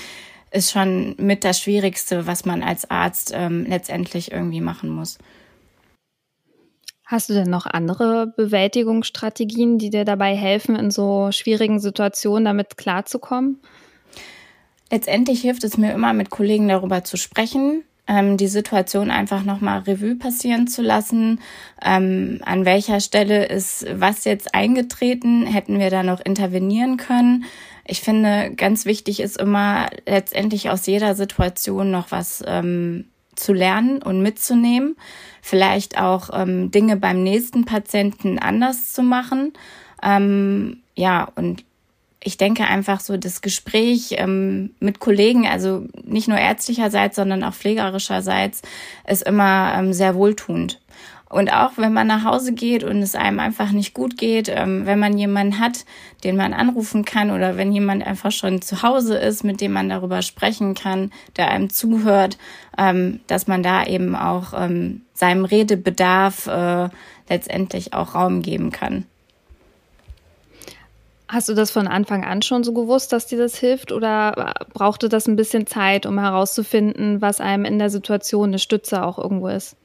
ist 0.51 0.71
schon 0.71 1.15
mit 1.19 1.43
das 1.43 1.59
Schwierigste, 1.59 2.27
was 2.27 2.45
man 2.45 2.63
als 2.63 2.91
Arzt 2.91 3.33
ähm, 3.35 3.65
letztendlich 3.67 4.31
irgendwie 4.31 4.61
machen 4.61 4.91
muss. 4.91 5.19
Hast 7.07 7.29
du 7.29 7.35
denn 7.35 7.51
noch 7.51 7.67
andere 7.67 8.33
Bewältigungsstrategien, 8.37 9.79
die 9.79 9.91
dir 9.91 10.05
dabei 10.05 10.37
helfen, 10.37 10.77
in 10.77 10.91
so 10.93 11.33
schwierigen 11.33 11.81
Situationen 11.81 12.45
damit 12.45 12.77
klarzukommen? 12.77 13.59
Letztendlich 14.93 15.41
hilft 15.41 15.65
es 15.65 15.77
mir 15.77 15.93
immer, 15.93 16.13
mit 16.13 16.31
Kollegen 16.31 16.69
darüber 16.69 17.03
zu 17.03 17.17
sprechen, 17.17 17.85
ähm, 18.11 18.37
die 18.37 18.49
Situation 18.49 19.11
einfach 19.11 19.45
nochmal 19.45 19.79
Revue 19.81 20.17
passieren 20.17 20.67
zu 20.67 20.83
lassen. 20.83 21.41
Ähm, 21.83 22.41
an 22.45 22.65
welcher 22.65 22.99
Stelle 22.99 23.47
ist 23.47 23.87
was 23.95 24.25
jetzt 24.25 24.55
eingetreten? 24.55 25.47
Hätten 25.47 25.79
wir 25.79 25.91
da 25.91 26.03
noch 26.03 26.21
intervenieren 26.21 26.97
können? 26.97 27.45
Ich 27.87 28.01
finde, 28.01 28.53
ganz 28.57 28.85
wichtig 28.85 29.21
ist 29.21 29.39
immer 29.39 29.89
letztendlich 30.07 30.71
aus 30.71 30.87
jeder 30.87 31.15
Situation 31.15 31.91
noch 31.93 32.11
was 32.11 32.43
ähm, 32.47 33.07
zu 33.37 33.53
lernen 33.53 34.03
und 34.03 34.21
mitzunehmen 34.21 34.97
vielleicht 35.43 35.99
auch 35.99 36.31
ähm, 36.33 36.71
Dinge 36.71 36.97
beim 36.97 37.23
nächsten 37.23 37.65
Patienten 37.65 38.39
anders 38.39 38.93
zu 38.93 39.03
machen. 39.03 39.53
Ähm, 40.03 40.83
ja, 40.95 41.29
und 41.35 41.65
ich 42.23 42.37
denke 42.37 42.65
einfach 42.67 43.01
so, 43.01 43.17
das 43.17 43.41
Gespräch 43.41 44.15
ähm, 44.19 44.75
mit 44.79 45.01
Kollegen, 45.01 45.47
also 45.47 45.87
nicht 46.05 46.29
nur 46.29 46.39
ärztlicherseits, 46.39 47.17
sondern 47.17 47.43
auch 47.43 47.55
pflegerischerseits, 47.55 48.63
ist 49.09 49.23
immer 49.23 49.73
ähm, 49.75 49.93
sehr 49.93 50.15
wohltuend. 50.15 50.81
Und 51.31 51.53
auch 51.53 51.73
wenn 51.77 51.93
man 51.93 52.09
nach 52.09 52.25
Hause 52.25 52.53
geht 52.53 52.83
und 52.83 53.03
es 53.03 53.15
einem 53.15 53.39
einfach 53.39 53.71
nicht 53.71 53.95
gut 53.95 54.19
geht, 54.19 54.49
ähm, 54.49 54.85
wenn 54.85 54.99
man 54.99 55.17
jemanden 55.17 55.61
hat, 55.61 55.85
den 56.25 56.37
man 56.37 56.53
anrufen 56.53 57.05
kann 57.05 57.31
oder 57.31 57.57
wenn 57.57 57.73
jemand 57.73 58.05
einfach 58.05 58.33
schon 58.33 58.61
zu 58.61 58.83
Hause 58.83 59.17
ist, 59.17 59.45
mit 59.45 59.61
dem 59.61 59.73
man 59.73 59.89
darüber 59.89 60.23
sprechen 60.23 60.75
kann, 60.75 61.13
der 61.37 61.51
einem 61.53 61.71
zuhört, 61.71 62.37
ähm, 62.77 63.21
dass 63.29 63.47
man 63.47 63.63
da 63.63 63.87
eben 63.87 64.17
auch 64.17 64.53
ähm, 64.55 65.03
seinem 65.15 65.45
Redebedarf 65.45 66.49
äh, 66.49 66.89
letztendlich 67.29 67.95
auch 67.95 68.17
Raum 68.17 68.43
geben 68.43 68.73
kann. 68.73 69.07
Hast 71.33 71.49
du 71.49 71.55
das 71.55 71.71
von 71.71 71.87
Anfang 71.87 72.25
an 72.25 72.43
schon 72.43 72.65
so 72.65 72.73
gewusst, 72.73 73.13
dass 73.13 73.29
dir 73.29 73.39
das 73.39 73.57
hilft 73.57 73.93
oder 73.93 74.53
brauchte 74.75 75.09
das 75.09 75.29
ein 75.29 75.37
bisschen 75.37 75.65
Zeit, 75.65 76.05
um 76.05 76.19
herauszufinden, 76.19 77.21
was 77.21 77.41
einem 77.41 77.65
in 77.65 77.79
der 77.79 77.89
Situation 77.89 78.49
eine 78.49 78.59
Stütze 78.59 79.05
auch 79.05 79.17
irgendwo 79.17 79.47
ist? 79.47 79.77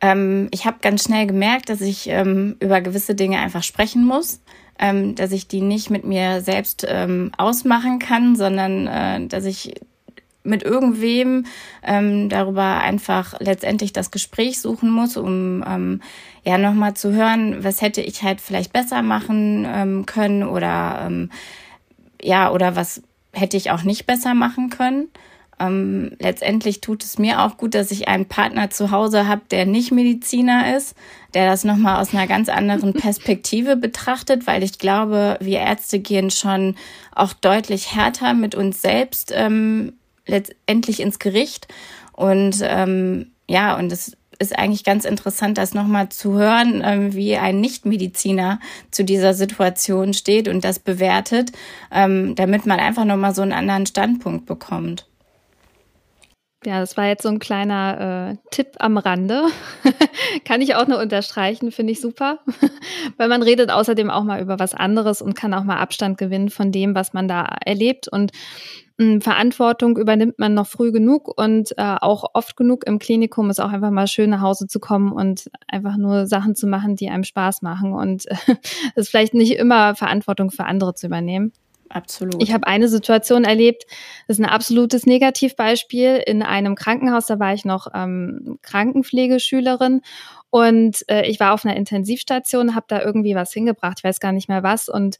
Ähm, 0.00 0.48
ich 0.50 0.66
habe 0.66 0.78
ganz 0.80 1.04
schnell 1.04 1.28
gemerkt, 1.28 1.68
dass 1.68 1.80
ich 1.80 2.08
ähm, 2.08 2.56
über 2.58 2.80
gewisse 2.80 3.14
Dinge 3.14 3.38
einfach 3.38 3.62
sprechen 3.62 4.04
muss, 4.04 4.40
ähm, 4.80 5.14
dass 5.14 5.30
ich 5.30 5.46
die 5.46 5.60
nicht 5.60 5.88
mit 5.88 6.04
mir 6.04 6.40
selbst 6.40 6.84
ähm, 6.88 7.30
ausmachen 7.38 8.00
kann, 8.00 8.34
sondern 8.34 8.88
äh, 8.88 9.24
dass 9.28 9.44
ich 9.44 9.74
mit 10.48 10.62
irgendwem 10.62 11.46
ähm, 11.82 12.28
darüber 12.28 12.80
einfach 12.80 13.38
letztendlich 13.40 13.92
das 13.92 14.10
Gespräch 14.10 14.60
suchen 14.60 14.90
muss, 14.90 15.16
um 15.16 15.64
ähm, 15.66 16.00
ja 16.44 16.58
nochmal 16.58 16.94
zu 16.94 17.12
hören, 17.12 17.62
was 17.62 17.82
hätte 17.82 18.00
ich 18.00 18.22
halt 18.22 18.40
vielleicht 18.40 18.72
besser 18.72 19.02
machen 19.02 19.66
ähm, 19.68 20.06
können 20.06 20.42
oder 20.42 21.04
ähm, 21.06 21.30
ja, 22.20 22.50
oder 22.50 22.74
was 22.74 23.02
hätte 23.32 23.56
ich 23.56 23.70
auch 23.70 23.82
nicht 23.82 24.06
besser 24.06 24.34
machen 24.34 24.70
können. 24.70 25.08
Ähm, 25.60 26.12
letztendlich 26.20 26.80
tut 26.80 27.02
es 27.02 27.18
mir 27.18 27.42
auch 27.42 27.56
gut, 27.56 27.74
dass 27.74 27.90
ich 27.90 28.06
einen 28.08 28.26
Partner 28.26 28.70
zu 28.70 28.90
Hause 28.90 29.26
habe, 29.26 29.42
der 29.50 29.66
nicht 29.66 29.90
Mediziner 29.90 30.76
ist, 30.76 30.94
der 31.34 31.50
das 31.50 31.64
nochmal 31.64 32.00
aus 32.00 32.14
einer 32.14 32.26
ganz 32.26 32.48
anderen 32.48 32.92
Perspektive 32.94 33.76
betrachtet, 33.76 34.46
weil 34.46 34.62
ich 34.62 34.78
glaube, 34.78 35.36
wir 35.40 35.58
Ärzte 35.58 35.98
gehen 35.98 36.30
schon 36.30 36.76
auch 37.14 37.32
deutlich 37.32 37.94
härter 37.94 38.34
mit 38.34 38.54
uns 38.54 38.82
selbst 38.82 39.32
ähm, 39.34 39.94
letztendlich 40.28 41.00
ins 41.00 41.18
Gericht. 41.18 41.66
Und 42.12 42.60
ähm, 42.62 43.32
ja, 43.48 43.76
und 43.76 43.90
es 43.90 44.16
ist 44.38 44.56
eigentlich 44.56 44.84
ganz 44.84 45.04
interessant, 45.04 45.58
das 45.58 45.74
nochmal 45.74 46.10
zu 46.10 46.34
hören, 46.34 46.82
ähm, 46.84 47.14
wie 47.14 47.36
ein 47.36 47.60
Nichtmediziner 47.60 48.60
zu 48.90 49.04
dieser 49.04 49.34
Situation 49.34 50.14
steht 50.14 50.48
und 50.48 50.64
das 50.64 50.78
bewertet, 50.78 51.50
ähm, 51.90 52.34
damit 52.36 52.66
man 52.66 52.78
einfach 52.78 53.04
nochmal 53.04 53.34
so 53.34 53.42
einen 53.42 53.52
anderen 53.52 53.86
Standpunkt 53.86 54.46
bekommt. 54.46 55.06
Ja, 56.64 56.80
das 56.80 56.96
war 56.96 57.06
jetzt 57.06 57.22
so 57.22 57.28
ein 57.28 57.38
kleiner 57.38 58.32
äh, 58.32 58.36
Tipp 58.50 58.74
am 58.80 58.98
Rande. 58.98 59.44
kann 60.44 60.60
ich 60.60 60.74
auch 60.74 60.88
nur 60.88 60.98
unterstreichen, 60.98 61.70
finde 61.70 61.92
ich 61.92 62.00
super. 62.00 62.40
Weil 63.16 63.28
man 63.28 63.42
redet 63.42 63.70
außerdem 63.70 64.10
auch 64.10 64.24
mal 64.24 64.40
über 64.40 64.58
was 64.58 64.74
anderes 64.74 65.22
und 65.22 65.34
kann 65.34 65.54
auch 65.54 65.62
mal 65.62 65.78
Abstand 65.78 66.18
gewinnen 66.18 66.50
von 66.50 66.72
dem, 66.72 66.96
was 66.96 67.12
man 67.12 67.28
da 67.28 67.44
erlebt. 67.64 68.08
Und 68.08 68.32
Verantwortung 69.20 69.96
übernimmt 69.96 70.40
man 70.40 70.54
noch 70.54 70.66
früh 70.66 70.90
genug 70.90 71.28
und 71.40 71.70
äh, 71.78 71.96
auch 72.00 72.24
oft 72.34 72.56
genug 72.56 72.84
im 72.84 72.98
Klinikum 72.98 73.48
ist 73.48 73.60
auch 73.60 73.70
einfach 73.70 73.92
mal 73.92 74.08
schön 74.08 74.30
nach 74.30 74.40
Hause 74.40 74.66
zu 74.66 74.80
kommen 74.80 75.12
und 75.12 75.48
einfach 75.68 75.96
nur 75.96 76.26
Sachen 76.26 76.56
zu 76.56 76.66
machen, 76.66 76.96
die 76.96 77.08
einem 77.08 77.22
Spaß 77.22 77.62
machen. 77.62 77.92
Und 77.92 78.26
es 78.26 78.48
äh, 78.48 78.56
ist 78.96 79.08
vielleicht 79.10 79.34
nicht 79.34 79.52
immer 79.52 79.94
Verantwortung 79.94 80.50
für 80.50 80.64
andere 80.64 80.94
zu 80.94 81.06
übernehmen. 81.06 81.52
Absolut. 81.90 82.42
Ich 82.42 82.52
habe 82.52 82.66
eine 82.66 82.88
Situation 82.88 83.44
erlebt, 83.44 83.84
das 84.26 84.38
ist 84.38 84.44
ein 84.44 84.50
absolutes 84.50 85.06
Negativbeispiel 85.06 86.22
in 86.26 86.42
einem 86.42 86.74
Krankenhaus. 86.74 87.26
Da 87.26 87.38
war 87.38 87.54
ich 87.54 87.64
noch 87.64 87.86
ähm, 87.94 88.58
Krankenpflegeschülerin 88.62 90.02
und 90.50 91.08
äh, 91.08 91.26
ich 91.26 91.40
war 91.40 91.54
auf 91.54 91.64
einer 91.64 91.76
Intensivstation, 91.76 92.74
habe 92.74 92.86
da 92.88 93.00
irgendwie 93.00 93.34
was 93.34 93.52
hingebracht, 93.52 93.98
ich 93.98 94.04
weiß 94.04 94.20
gar 94.20 94.32
nicht 94.32 94.48
mehr 94.48 94.62
was. 94.62 94.88
Und 94.88 95.18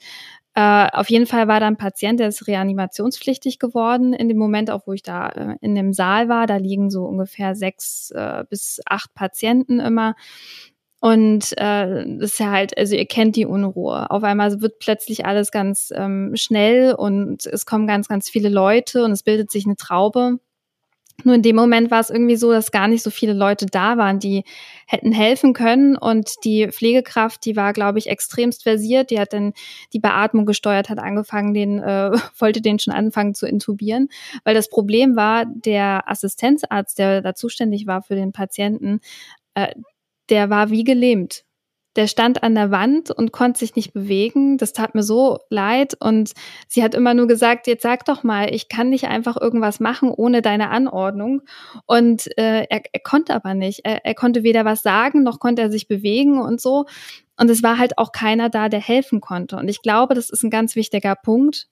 äh, 0.59 0.89
auf 0.93 1.09
jeden 1.09 1.27
Fall 1.27 1.47
war 1.47 1.61
da 1.61 1.69
ein 1.69 1.77
Patient, 1.77 2.19
der 2.19 2.27
ist 2.27 2.49
reanimationspflichtig 2.49 3.61
geworden 3.61 4.13
in 4.13 4.29
dem 4.29 4.39
Moment, 4.39 4.73
auch 4.73 4.89
wo 4.89 4.93
ich 4.93 5.05
da 5.05 5.29
äh, 5.29 5.57
in 5.61 5.77
dem 5.77 5.93
Saal 5.93 6.29
war. 6.29 6.49
Da 6.49 6.57
liegen 6.57 6.91
so 6.91 7.05
ungefähr 7.05 7.55
sechs 7.55 8.11
äh, 8.11 8.43
bis 8.51 8.81
acht 8.85 9.15
Patienten 9.15 9.79
immer. 9.79 10.17
Und 11.01 11.53
äh, 11.59 12.05
das 12.19 12.33
ist 12.33 12.41
ja 12.41 12.51
halt, 12.51 12.77
also 12.77 12.97
ihr 12.97 13.07
kennt 13.07 13.37
die 13.37 13.47
Unruhe. 13.47 14.11
Auf 14.11 14.25
einmal 14.25 14.61
wird 14.61 14.81
plötzlich 14.81 15.25
alles 15.25 15.53
ganz 15.53 15.93
ähm, 15.95 16.33
schnell 16.35 16.93
und 16.93 17.47
es 17.47 17.65
kommen 17.65 17.87
ganz, 17.87 18.09
ganz 18.09 18.29
viele 18.29 18.49
Leute 18.49 19.05
und 19.05 19.13
es 19.13 19.23
bildet 19.23 19.53
sich 19.53 19.65
eine 19.65 19.77
Traube. 19.77 20.41
Nur 21.25 21.35
in 21.35 21.43
dem 21.43 21.57
Moment 21.57 21.91
war 21.91 21.99
es 22.01 22.11
irgendwie 22.11 22.37
so, 22.37 22.53
dass 22.53 22.71
gar 22.71 22.87
nicht 22.87 23.03
so 23.03 23.11
viele 23.11 23.33
Leute 23.33 23.67
da 23.67 23.97
waren, 23.99 24.21
die 24.21 24.45
hätten 24.87 25.11
helfen 25.11 25.53
können. 25.53 25.97
Und 25.97 26.45
die 26.45 26.69
Pflegekraft, 26.71 27.45
die 27.45 27.57
war, 27.57 27.73
glaube 27.73 27.99
ich, 27.99 28.09
extremst 28.09 28.63
versiert. 28.63 29.11
Die 29.11 29.19
hat 29.19 29.33
dann 29.33 29.53
die 29.93 29.99
Beatmung 29.99 30.47
gesteuert, 30.47 30.89
hat 30.91 31.01
angefangen, 31.01 31.55
den, 31.55 31.81
äh, 31.81 32.13
wollte 32.39 32.63
den 32.63 32.79
schon 32.79 32.95
anfangen 32.95 33.35
zu 33.35 33.47
intubieren. 33.47 34.09
Weil 34.45 34.55
das 34.55 34.69
Problem 34.71 35.17
war, 35.17 35.45
der 35.47 36.09
Assistenzarzt, 36.09 36.99
der 36.99 37.21
da 37.21 37.35
zuständig 37.35 37.87
war 37.89 38.03
für 38.03 38.15
den 38.15 38.33
Patienten, 38.33 39.01
äh, 39.55 39.75
der 40.31 40.51
war 40.51 40.71
wie 40.71 40.85
gelähmt. 40.85 41.45
Der 41.97 42.07
stand 42.07 42.43
an 42.43 42.55
der 42.55 42.71
Wand 42.71 43.11
und 43.11 43.33
konnte 43.33 43.59
sich 43.59 43.75
nicht 43.75 43.93
bewegen. 43.93 44.59
Das 44.59 44.73
tat 44.73 44.95
mir 44.95 45.03
so 45.03 45.39
leid. 45.51 45.97
Und 46.01 46.33
sie 46.69 46.83
hat 46.83 46.95
immer 46.95 47.15
nur 47.15 47.27
gesagt, 47.27 47.67
jetzt 47.67 47.83
sag 47.83 48.05
doch 48.05 48.23
mal, 48.23 48.55
ich 48.55 48.69
kann 48.69 48.91
nicht 48.91 49.07
einfach 49.09 49.37
irgendwas 49.41 49.81
machen 49.81 50.11
ohne 50.11 50.43
deine 50.43 50.71
Anordnung. 50.71 51.43
Und 51.87 52.27
äh, 52.39 52.67
er, 52.69 52.83
er 52.93 53.01
konnte 53.01 53.35
aber 53.35 53.55
nicht. 53.55 53.81
Er, 53.85 54.05
er 54.05 54.15
konnte 54.15 54.43
weder 54.43 54.65
was 54.65 54.83
sagen, 54.83 55.23
noch 55.23 55.41
konnte 55.41 55.63
er 55.63 55.71
sich 55.71 55.89
bewegen 55.89 56.41
und 56.41 56.61
so. 56.61 56.87
Und 57.37 57.51
es 57.51 57.63
war 57.63 57.79
halt 57.79 57.99
auch 57.99 58.13
keiner 58.13 58.51
da, 58.51 58.69
der 58.69 58.81
helfen 58.81 59.21
konnte. 59.21 59.57
Und 59.57 59.69
ich 59.69 59.83
glaube, 59.83 60.15
das 60.15 60.31
ist 60.31 60.43
ein 60.43 60.51
ganz 60.51 60.77
wichtiger 60.77 61.15
Punkt, 61.15 61.69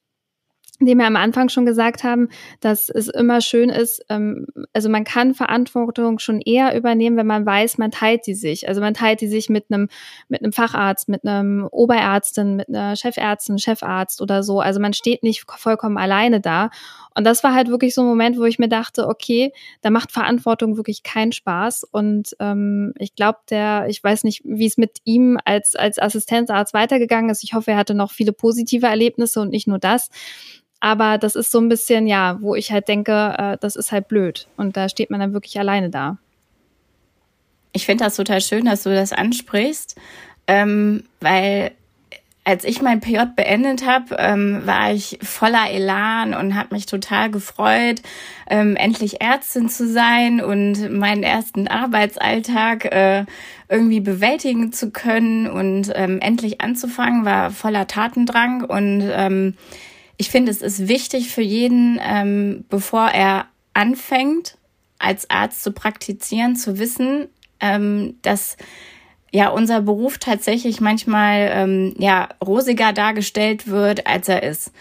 dem 0.81 0.99
wir 0.99 1.07
am 1.07 1.17
Anfang 1.17 1.49
schon 1.49 1.67
gesagt 1.67 2.05
haben, 2.05 2.29
dass 2.61 2.91
es 2.91 3.09
immer 3.09 3.41
schön 3.41 3.71
ist, 3.71 4.05
ähm, 4.09 4.47
also 4.73 4.89
man 4.89 5.05
kann 5.05 5.35
Verantwortung 5.35 6.19
schon 6.19 6.41
eher 6.41 6.77
übernehmen, 6.77 7.17
wenn 7.17 7.27
man 7.27 7.47
weiß, 7.47 7.79
man 7.79 7.91
teilt 7.91 8.27
die 8.27 8.35
sich. 8.35 8.69
Also 8.69 8.81
man 8.81 8.95
teilt 8.95 9.21
die 9.21 9.29
sich 9.29 9.49
mit 9.49 9.67
einem 9.71 9.89
mit 10.29 10.43
einem 10.43 10.53
Facharzt, 10.53 11.09
mit 11.09 11.25
einem 11.25 11.67
Oberärztin, 11.71 12.57
mit 12.57 12.69
einer 12.69 12.97
Chefärztin, 12.97 13.59
Chefarzt 13.59 14.21
oder 14.21 14.43
so. 14.43 14.61
Also 14.61 14.81
man 14.81 14.93
steht 14.93 15.23
nicht 15.23 15.45
vollkommen 15.51 15.99
alleine 15.99 16.41
da. 16.41 16.71
Und 17.15 17.25
das 17.25 17.43
war 17.43 17.55
halt 17.55 17.69
wirklich 17.69 17.95
so 17.95 18.03
ein 18.03 18.07
Moment, 18.07 18.37
wo 18.39 18.45
ich 18.45 18.59
mir 18.59 18.69
dachte, 18.69 19.09
okay, 19.09 19.53
da 19.81 19.89
macht 19.89 20.12
Verantwortung 20.12 20.77
wirklich 20.77 21.03
keinen 21.03 21.33
Spaß. 21.33 21.85
Und 21.85 22.37
ähm, 22.41 22.93
ich 22.99 23.15
glaube, 23.15 23.39
der, 23.49 23.87
ich 23.89 24.05
weiß 24.05 24.25
nicht, 24.25 24.43
wie 24.45 24.67
es 24.67 24.77
mit 24.77 24.99
ihm 25.05 25.39
als 25.45 25.75
als 25.75 25.99
Assistenzarzt 25.99 26.75
weitergegangen 26.75 27.31
ist. 27.31 27.45
Ich 27.45 27.55
hoffe, 27.55 27.71
er 27.71 27.79
hatte 27.79 27.95
noch 27.95 28.12
viele 28.12 28.33
positive 28.33 28.87
Erlebnisse 28.87 29.41
und 29.41 29.51
nicht 29.51 29.67
nur 29.67 29.79
das. 29.79 30.11
Aber 30.81 31.19
das 31.19 31.37
ist 31.37 31.51
so 31.51 31.59
ein 31.59 31.69
bisschen, 31.69 32.07
ja, 32.07 32.39
wo 32.41 32.55
ich 32.55 32.71
halt 32.71 32.89
denke, 32.89 33.35
äh, 33.39 33.57
das 33.61 33.77
ist 33.77 33.93
halt 33.93 34.09
blöd. 34.09 34.47
Und 34.57 34.77
da 34.77 34.89
steht 34.89 35.11
man 35.11 35.21
dann 35.21 35.33
wirklich 35.33 35.59
alleine 35.59 35.91
da. 35.91 36.19
Ich 37.73 37.87
finde 37.87 38.05
das 38.05 38.17
total 38.17 38.41
schön, 38.41 38.65
dass 38.65 38.85
du 38.85 38.95
das 38.95 39.12
ansprichst, 39.12 39.97
ähm, 40.47 41.05
weil 41.21 41.73
als 42.47 42.62
ich 42.62 42.81
mein 42.81 43.01
PJ 43.01 43.19
beendet 43.35 43.85
habe, 43.85 44.15
ähm, 44.21 44.62
war 44.65 44.93
ich 44.93 45.19
voller 45.21 45.69
Elan 45.69 46.33
und 46.33 46.55
habe 46.55 46.77
mich 46.77 46.87
total 46.87 47.29
gefreut, 47.29 48.03
ähm, 48.49 48.77
endlich 48.77 49.21
Ärztin 49.21 49.69
zu 49.69 49.89
sein 49.89 50.41
und 50.41 50.97
meinen 50.97 51.25
ersten 51.25 51.67
Arbeitsalltag 51.67 52.85
äh, 52.85 53.25
irgendwie 53.69 53.99
bewältigen 53.99 54.73
zu 54.73 54.93
können 54.93 55.51
und 55.51 55.91
ähm, 55.97 56.21
endlich 56.21 56.61
anzufangen, 56.61 57.25
war 57.25 57.51
voller 57.51 57.89
Tatendrang 57.89 58.62
und 58.62 59.03
ähm, 59.12 59.55
ich 60.16 60.31
finde, 60.31 60.50
es 60.50 60.62
ist 60.62 60.88
wichtig 60.88 61.31
für 61.31 61.42
jeden, 61.42 62.00
ähm, 62.02 62.64
bevor 62.68 63.09
er 63.09 63.46
anfängt, 63.74 64.57
als 64.98 65.29
Arzt 65.31 65.62
zu 65.62 65.72
praktizieren, 65.72 66.57
zu 66.57 66.79
wissen, 66.79 67.29
ähm, 67.61 68.16
dass 68.22 68.57
ja 69.31 69.48
unser 69.48 69.83
Beruf 69.83 70.18
tatsächlich 70.18 70.81
manchmal 70.81 71.50
ähm, 71.52 71.94
ja 71.98 72.29
rosiger 72.44 72.92
dargestellt 72.92 73.68
wird, 73.68 74.07
als 74.07 74.29
er 74.29 74.42
ist. 74.42 74.72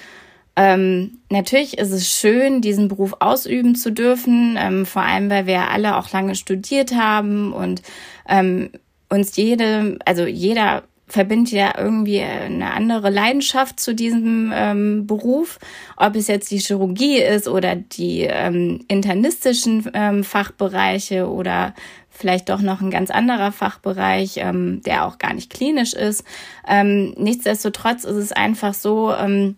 Ähm, 0.55 1.19
natürlich 1.29 1.77
ist 1.77 1.91
es 1.91 2.09
schön, 2.09 2.61
diesen 2.61 2.87
Beruf 2.87 3.15
ausüben 3.19 3.75
zu 3.75 3.91
dürfen, 3.91 4.55
ähm, 4.57 4.85
vor 4.85 5.01
allem 5.01 5.29
weil 5.29 5.47
wir 5.47 5.69
alle 5.69 5.97
auch 5.97 6.11
lange 6.11 6.35
studiert 6.35 6.95
haben 6.95 7.51
und 7.51 7.81
ähm, 8.29 8.69
uns 9.09 9.35
jede, 9.35 9.99
also 10.05 10.25
jeder 10.25 10.83
verbindet 11.07 11.51
ja 11.51 11.73
irgendwie 11.77 12.21
eine 12.21 12.73
andere 12.73 13.09
Leidenschaft 13.09 13.79
zu 13.79 13.93
diesem 13.93 14.51
ähm, 14.53 15.05
Beruf, 15.05 15.59
ob 15.97 16.15
es 16.15 16.27
jetzt 16.27 16.49
die 16.51 16.57
Chirurgie 16.57 17.19
ist 17.19 17.47
oder 17.47 17.75
die 17.75 18.21
ähm, 18.21 18.83
internistischen 18.87 19.89
ähm, 19.93 20.23
Fachbereiche 20.23 21.29
oder 21.29 21.73
vielleicht 22.09 22.49
doch 22.49 22.61
noch 22.61 22.81
ein 22.81 22.91
ganz 22.91 23.11
anderer 23.11 23.51
Fachbereich, 23.51 24.37
ähm, 24.37 24.81
der 24.83 25.05
auch 25.05 25.17
gar 25.17 25.33
nicht 25.33 25.51
klinisch 25.51 25.93
ist. 25.93 26.23
Ähm, 26.67 27.13
nichtsdestotrotz 27.17 28.03
ist 28.03 28.15
es 28.15 28.31
einfach 28.31 28.73
so, 28.73 29.13
ähm, 29.13 29.57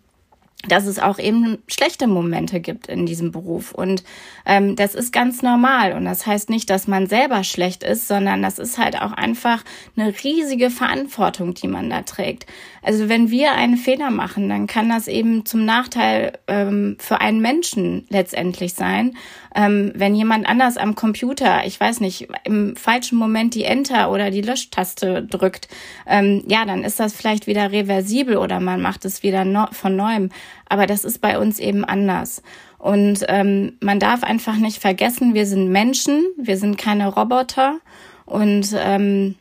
dass 0.67 0.87
es 0.87 0.97
auch 0.97 1.19
eben 1.19 1.59
schlechte 1.67 2.07
Momente 2.07 2.59
gibt 2.59 2.87
in 2.87 3.05
diesem 3.05 3.31
Beruf. 3.31 3.73
Und 3.73 4.03
ähm, 4.45 4.75
das 4.75 4.95
ist 4.95 5.13
ganz 5.13 5.43
normal. 5.43 5.93
Und 5.93 6.05
das 6.05 6.25
heißt 6.25 6.49
nicht, 6.49 6.69
dass 6.69 6.87
man 6.87 7.07
selber 7.07 7.43
schlecht 7.43 7.83
ist, 7.83 8.07
sondern 8.07 8.41
das 8.41 8.57
ist 8.57 8.79
halt 8.79 8.99
auch 8.99 9.11
einfach 9.11 9.63
eine 9.95 10.11
riesige 10.23 10.71
Verantwortung, 10.71 11.53
die 11.53 11.67
man 11.67 11.91
da 11.91 12.01
trägt. 12.01 12.47
Also 12.81 13.07
wenn 13.07 13.29
wir 13.29 13.51
einen 13.51 13.77
Fehler 13.77 14.09
machen, 14.09 14.49
dann 14.49 14.65
kann 14.65 14.89
das 14.89 15.07
eben 15.07 15.45
zum 15.45 15.63
Nachteil 15.63 16.33
ähm, 16.47 16.97
für 16.99 17.21
einen 17.21 17.39
Menschen 17.39 18.05
letztendlich 18.09 18.73
sein. 18.73 19.15
Ähm, 19.59 19.91
wenn 19.95 20.13
jemand 20.13 20.47
anders 20.47 20.77
am 20.77 20.93
Computer, 20.93 21.65
ich 21.65 21.79
weiß 21.79 21.99
nicht, 21.99 22.27
im 22.43 22.75
falschen 22.75 23.17
Moment 23.17 23.55
die 23.55 23.63
Enter 23.63 24.11
oder 24.11 24.29
die 24.29 24.43
Löschtaste 24.43 25.23
drückt, 25.23 25.67
ähm, 26.05 26.43
ja, 26.47 26.63
dann 26.63 26.83
ist 26.83 26.99
das 26.99 27.13
vielleicht 27.13 27.47
wieder 27.47 27.71
reversibel 27.71 28.37
oder 28.37 28.59
man 28.59 28.83
macht 28.83 29.03
es 29.03 29.23
wieder 29.23 29.45
no 29.45 29.65
von 29.71 29.95
neuem. 29.95 30.29
Aber 30.69 30.85
das 30.85 31.03
ist 31.03 31.21
bei 31.21 31.39
uns 31.39 31.57
eben 31.57 31.83
anders. 31.83 32.43
Und 32.77 33.25
ähm, 33.29 33.73
man 33.79 33.99
darf 33.99 34.23
einfach 34.23 34.57
nicht 34.57 34.79
vergessen, 34.79 35.33
wir 35.33 35.47
sind 35.47 35.71
Menschen, 35.71 36.23
wir 36.37 36.57
sind 36.57 36.77
keine 36.77 37.07
Roboter 37.07 37.79
und 38.27 38.75
ähm, 38.77 39.33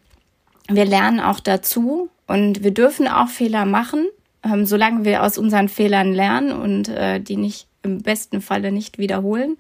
wir 0.69 0.87
lernen 0.87 1.21
auch 1.21 1.41
dazu 1.41 2.09
und 2.27 2.65
wir 2.65 2.71
dürfen 2.71 3.07
auch 3.07 3.29
Fehler 3.29 3.67
machen, 3.67 4.07
ähm, 4.43 4.65
solange 4.65 5.05
wir 5.05 5.23
aus 5.23 5.37
unseren 5.37 5.69
Fehlern 5.69 6.15
lernen 6.15 6.53
und 6.53 6.89
äh, 6.89 7.21
die 7.21 7.37
nicht 7.37 7.69
im 7.83 8.01
besten 8.01 8.41
Falle 8.41 8.73
nicht 8.73 8.97
wiederholen. 8.97 9.59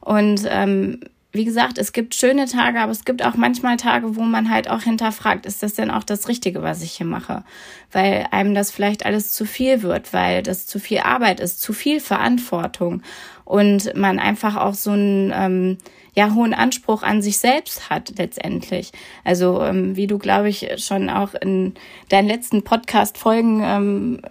Und 0.00 0.46
ähm, 0.48 1.00
wie 1.32 1.44
gesagt, 1.44 1.78
es 1.78 1.92
gibt 1.92 2.16
schöne 2.16 2.46
Tage, 2.46 2.80
aber 2.80 2.90
es 2.90 3.04
gibt 3.04 3.24
auch 3.24 3.34
manchmal 3.34 3.76
Tage, 3.76 4.16
wo 4.16 4.22
man 4.22 4.50
halt 4.50 4.68
auch 4.68 4.82
hinterfragt, 4.82 5.46
ist 5.46 5.62
das 5.62 5.74
denn 5.74 5.90
auch 5.90 6.02
das 6.02 6.26
Richtige, 6.26 6.62
was 6.62 6.82
ich 6.82 6.92
hier 6.92 7.06
mache? 7.06 7.44
Weil 7.92 8.26
einem 8.32 8.54
das 8.54 8.72
vielleicht 8.72 9.06
alles 9.06 9.32
zu 9.32 9.44
viel 9.44 9.82
wird, 9.82 10.12
weil 10.12 10.42
das 10.42 10.66
zu 10.66 10.80
viel 10.80 10.98
Arbeit 10.98 11.38
ist, 11.38 11.60
zu 11.60 11.72
viel 11.72 12.00
Verantwortung 12.00 13.02
und 13.44 13.94
man 13.94 14.18
einfach 14.18 14.56
auch 14.56 14.74
so 14.74 14.90
einen 14.90 15.32
ähm, 15.32 15.78
ja 16.16 16.34
hohen 16.34 16.52
Anspruch 16.52 17.04
an 17.04 17.22
sich 17.22 17.38
selbst 17.38 17.90
hat 17.90 18.12
letztendlich. 18.18 18.90
Also 19.22 19.62
ähm, 19.62 19.94
wie 19.94 20.08
du 20.08 20.18
glaube 20.18 20.48
ich 20.48 20.68
schon 20.84 21.08
auch 21.10 21.34
in 21.34 21.74
deinen 22.08 22.26
letzten 22.26 22.64
Podcast-Folgen 22.64 23.62
ähm, 23.62 24.22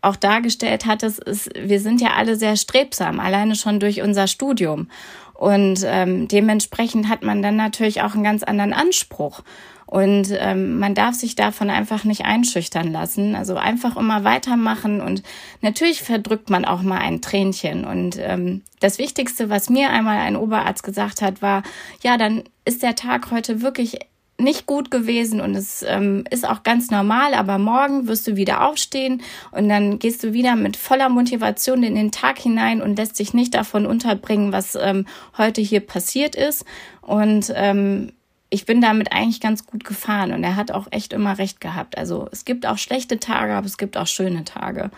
auch 0.00 0.16
dargestellt 0.16 0.86
hattest, 0.86 1.18
ist, 1.20 1.50
wir 1.54 1.80
sind 1.80 2.00
ja 2.00 2.14
alle 2.16 2.36
sehr 2.36 2.56
strebsam, 2.56 3.20
alleine 3.20 3.54
schon 3.54 3.80
durch 3.80 4.02
unser 4.02 4.26
Studium. 4.26 4.88
Und 5.34 5.84
ähm, 5.84 6.26
dementsprechend 6.26 7.08
hat 7.08 7.22
man 7.22 7.42
dann 7.42 7.56
natürlich 7.56 8.02
auch 8.02 8.14
einen 8.14 8.24
ganz 8.24 8.42
anderen 8.42 8.72
Anspruch. 8.72 9.42
Und 9.86 10.36
ähm, 10.38 10.78
man 10.78 10.94
darf 10.94 11.14
sich 11.14 11.34
davon 11.34 11.70
einfach 11.70 12.04
nicht 12.04 12.26
einschüchtern 12.26 12.92
lassen. 12.92 13.34
Also 13.34 13.56
einfach 13.56 13.96
immer 13.96 14.22
weitermachen 14.22 15.00
und 15.00 15.22
natürlich 15.62 16.02
verdrückt 16.02 16.50
man 16.50 16.66
auch 16.66 16.82
mal 16.82 16.98
ein 16.98 17.22
Tränchen. 17.22 17.86
Und 17.86 18.18
ähm, 18.20 18.62
das 18.80 18.98
Wichtigste, 18.98 19.48
was 19.48 19.70
mir 19.70 19.88
einmal 19.88 20.18
ein 20.18 20.36
Oberarzt 20.36 20.82
gesagt 20.82 21.22
hat, 21.22 21.40
war, 21.40 21.62
ja, 22.02 22.18
dann 22.18 22.44
ist 22.66 22.82
der 22.82 22.96
Tag 22.96 23.30
heute 23.30 23.62
wirklich 23.62 23.98
nicht 24.40 24.66
gut 24.66 24.90
gewesen 24.90 25.40
und 25.40 25.56
es 25.56 25.84
ähm, 25.86 26.24
ist 26.30 26.48
auch 26.48 26.62
ganz 26.62 26.90
normal, 26.90 27.34
aber 27.34 27.58
morgen 27.58 28.06
wirst 28.06 28.26
du 28.28 28.36
wieder 28.36 28.64
aufstehen 28.64 29.22
und 29.50 29.68
dann 29.68 29.98
gehst 29.98 30.22
du 30.22 30.32
wieder 30.32 30.54
mit 30.54 30.76
voller 30.76 31.08
Motivation 31.08 31.82
in 31.82 31.96
den 31.96 32.12
Tag 32.12 32.38
hinein 32.38 32.80
und 32.80 32.96
lässt 32.96 33.18
dich 33.18 33.34
nicht 33.34 33.54
davon 33.54 33.84
unterbringen, 33.84 34.52
was 34.52 34.76
ähm, 34.76 35.06
heute 35.36 35.60
hier 35.60 35.80
passiert 35.80 36.36
ist. 36.36 36.64
Und 37.02 37.52
ähm, 37.56 38.12
ich 38.50 38.64
bin 38.64 38.80
damit 38.80 39.12
eigentlich 39.12 39.40
ganz 39.40 39.66
gut 39.66 39.84
gefahren 39.84 40.32
und 40.32 40.44
er 40.44 40.56
hat 40.56 40.70
auch 40.70 40.86
echt 40.92 41.12
immer 41.12 41.38
recht 41.38 41.60
gehabt. 41.60 41.98
Also 41.98 42.28
es 42.30 42.44
gibt 42.44 42.64
auch 42.64 42.78
schlechte 42.78 43.18
Tage, 43.18 43.54
aber 43.54 43.66
es 43.66 43.76
gibt 43.76 43.96
auch 43.96 44.06
schöne 44.06 44.44
Tage. 44.44 44.90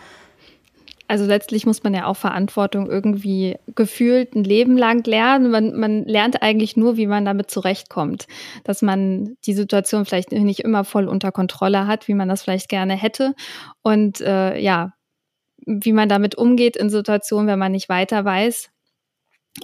Also 1.11 1.25
letztlich 1.25 1.65
muss 1.65 1.83
man 1.83 1.93
ja 1.93 2.05
auch 2.05 2.15
Verantwortung 2.15 2.89
irgendwie 2.89 3.57
gefühlt 3.75 4.33
ein 4.33 4.45
Leben 4.45 4.77
lang 4.77 5.05
lernen. 5.05 5.51
Man, 5.51 5.77
man 5.77 6.05
lernt 6.05 6.41
eigentlich 6.41 6.77
nur, 6.77 6.95
wie 6.95 7.05
man 7.05 7.25
damit 7.25 7.51
zurechtkommt. 7.51 8.27
Dass 8.63 8.81
man 8.81 9.35
die 9.45 9.51
Situation 9.51 10.05
vielleicht 10.05 10.31
nicht 10.31 10.61
immer 10.61 10.85
voll 10.85 11.09
unter 11.09 11.33
Kontrolle 11.33 11.85
hat, 11.85 12.07
wie 12.07 12.13
man 12.13 12.29
das 12.29 12.43
vielleicht 12.43 12.69
gerne 12.69 12.95
hätte. 12.95 13.35
Und 13.81 14.21
äh, 14.21 14.57
ja, 14.57 14.93
wie 15.65 15.91
man 15.91 16.07
damit 16.07 16.35
umgeht 16.35 16.77
in 16.77 16.89
Situationen, 16.89 17.47
wenn 17.47 17.59
man 17.59 17.73
nicht 17.73 17.89
weiter 17.89 18.23
weiß. 18.23 18.70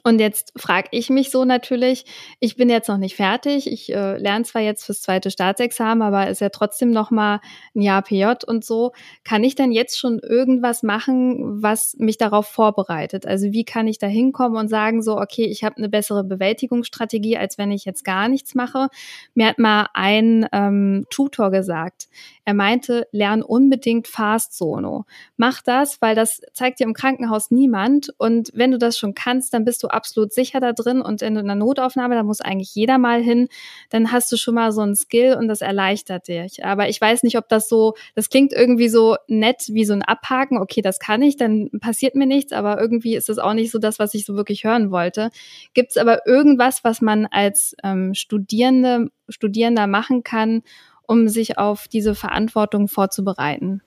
Und 0.04 0.20
jetzt 0.20 0.52
frage 0.58 0.90
ich 0.92 1.10
mich 1.10 1.32
so 1.32 1.46
natürlich, 1.46 2.04
ich 2.42 2.58
bin 2.58 2.70
jetzt 2.70 2.90
noch 2.90 2.98
nicht 2.98 3.16
fertig, 3.16 3.72
ich 3.72 3.94
äh, 3.94 4.18
lerne 4.18 4.44
zwar 4.44 4.62
jetzt 4.62 4.84
fürs 4.84 5.02
zweite 5.02 5.32
Staatsexamen, 5.32 6.02
aber 6.02 6.28
ist 6.28 6.42
ja 6.42 6.50
trotzdem 6.50 6.92
noch 6.92 7.10
mal 7.10 7.40
ein 7.74 7.82
Jahr 7.82 8.02
PJ 8.02 8.26
und 8.46 8.66
so. 8.66 8.92
Kann 9.24 9.46
ich 9.46 9.56
denn 9.56 9.72
jetzt 9.72 9.98
schon 9.98 10.20
irgendwas 10.20 10.84
machen, 10.84 11.64
was 11.64 11.96
mich 12.00 12.18
darauf 12.18 12.48
vorbereitet? 12.48 13.26
Also 13.26 13.54
wie 13.54 13.64
kann 13.64 13.88
ich 13.88 13.98
da 13.98 14.08
hinkommen 14.08 14.58
und 14.58 14.68
sagen 14.68 15.02
so, 15.02 15.18
okay, 15.18 15.46
ich 15.46 15.64
habe 15.64 15.78
eine 15.78 15.88
bessere 15.88 16.26
Bewältigungsstrategie, 16.26 17.38
als 17.38 17.58
wenn 17.58 17.72
ich 17.72 17.86
jetzt 17.86 18.04
gar 18.04 18.28
nichts 18.28 18.56
mache? 18.56 18.90
Mir 19.36 19.48
hat 19.48 19.58
mal 19.58 19.88
ein 19.94 20.48
ähm, 20.52 21.06
Tutor 21.10 21.50
gesagt, 21.50 22.10
er 22.44 22.54
meinte, 22.54 23.08
lern 23.12 23.42
unbedingt 23.42 24.08
Fast 24.08 24.58
Sono. 24.58 25.06
Mach 25.38 25.62
das, 25.62 26.02
weil 26.02 26.16
das 26.16 26.42
zeigt 26.54 26.80
dir 26.80 26.86
im 26.86 26.94
Krankenhaus 26.94 27.52
niemand 27.52 28.14
und 28.18 28.52
wenn 28.54 28.72
du 28.72 28.78
das 28.78 28.98
schon 28.98 29.14
kannst, 29.14 29.54
dann 29.54 29.64
bist 29.64 29.77
bist 29.78 29.84
du 29.84 29.90
absolut 29.90 30.34
sicher 30.34 30.60
da 30.60 30.74
drin 30.74 31.02
und 31.02 31.22
in 31.22 31.38
einer 31.38 31.54
Notaufnahme, 31.54 32.16
da 32.16 32.24
muss 32.24 32.42
eigentlich 32.42 32.74
jeder 32.74 32.98
mal 32.98 33.22
hin, 33.22 33.48
dann 33.92 34.12
hast 34.12 34.32
du 34.32 34.38
schon 34.38 34.56
mal 34.56 34.72
so 34.72 34.82
ein 34.82 34.96
Skill 34.96 35.36
und 35.36 35.48
das 35.48 35.62
erleichtert 35.62 36.28
dich. 36.30 36.66
Aber 36.66 36.90
ich 36.90 37.00
weiß 37.00 37.22
nicht, 37.22 37.38
ob 37.38 37.48
das 37.48 37.70
so, 37.70 37.94
das 38.16 38.32
klingt 38.32 38.54
irgendwie 38.54 38.90
so 38.90 39.18
nett 39.28 39.66
wie 39.70 39.86
so 39.86 39.94
ein 39.94 40.02
Abhaken, 40.02 40.58
okay, 40.58 40.82
das 40.82 40.98
kann 40.98 41.22
ich, 41.22 41.38
dann 41.38 41.70
passiert 41.80 42.16
mir 42.16 42.26
nichts, 42.26 42.54
aber 42.54 42.82
irgendwie 42.82 43.16
ist 43.16 43.30
das 43.30 43.38
auch 43.38 43.54
nicht 43.54 43.70
so 43.70 43.78
das, 43.78 44.00
was 44.00 44.16
ich 44.16 44.26
so 44.26 44.36
wirklich 44.36 44.64
hören 44.64 44.90
wollte. 44.90 45.30
Gibt 45.76 45.92
es 45.92 45.98
aber 45.98 46.26
irgendwas, 46.26 46.84
was 46.84 47.00
man 47.00 47.28
als 47.28 47.76
ähm, 47.84 48.16
Studierende, 48.16 49.12
Studierender 49.30 49.86
machen 49.86 50.24
kann, 50.24 50.64
um 51.06 51.28
sich 51.28 51.60
auf 51.60 51.88
diese 51.88 52.16
Verantwortung 52.16 52.88
vorzubereiten? 52.88 53.84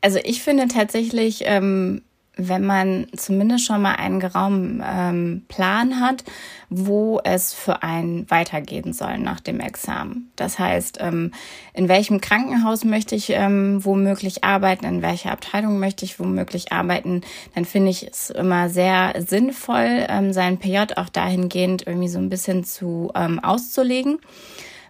Also 0.00 0.18
ich 0.24 0.42
finde 0.42 0.68
tatsächlich, 0.68 1.42
ähm, 1.44 2.00
wenn 2.36 2.64
man 2.64 3.06
zumindest 3.16 3.64
schon 3.64 3.82
mal 3.82 3.94
einen 3.94 4.20
geraumen 4.20 4.82
ähm, 4.84 5.42
Plan 5.48 6.00
hat, 6.00 6.24
wo 6.68 7.20
es 7.22 7.54
für 7.54 7.82
einen 7.82 8.28
weitergehen 8.30 8.92
soll 8.92 9.18
nach 9.18 9.40
dem 9.40 9.60
Examen. 9.60 10.30
Das 10.36 10.58
heißt, 10.58 10.98
ähm, 11.00 11.32
in 11.72 11.88
welchem 11.88 12.20
Krankenhaus 12.20 12.84
möchte 12.84 13.14
ich 13.14 13.30
ähm, 13.30 13.84
womöglich 13.84 14.42
arbeiten, 14.42 14.84
in 14.84 15.02
welcher 15.02 15.32
Abteilung 15.32 15.78
möchte 15.78 16.04
ich 16.04 16.18
womöglich 16.18 16.72
arbeiten, 16.72 17.20
dann 17.54 17.64
finde 17.64 17.90
ich 17.90 18.06
es 18.08 18.30
immer 18.30 18.68
sehr 18.68 19.14
sinnvoll, 19.26 20.06
ähm, 20.08 20.32
seinen 20.32 20.58
PJ 20.58 20.94
auch 20.96 21.08
dahingehend 21.08 21.86
irgendwie 21.86 22.08
so 22.08 22.18
ein 22.18 22.30
bisschen 22.30 22.64
zu 22.64 23.12
ähm, 23.14 23.38
auszulegen 23.38 24.18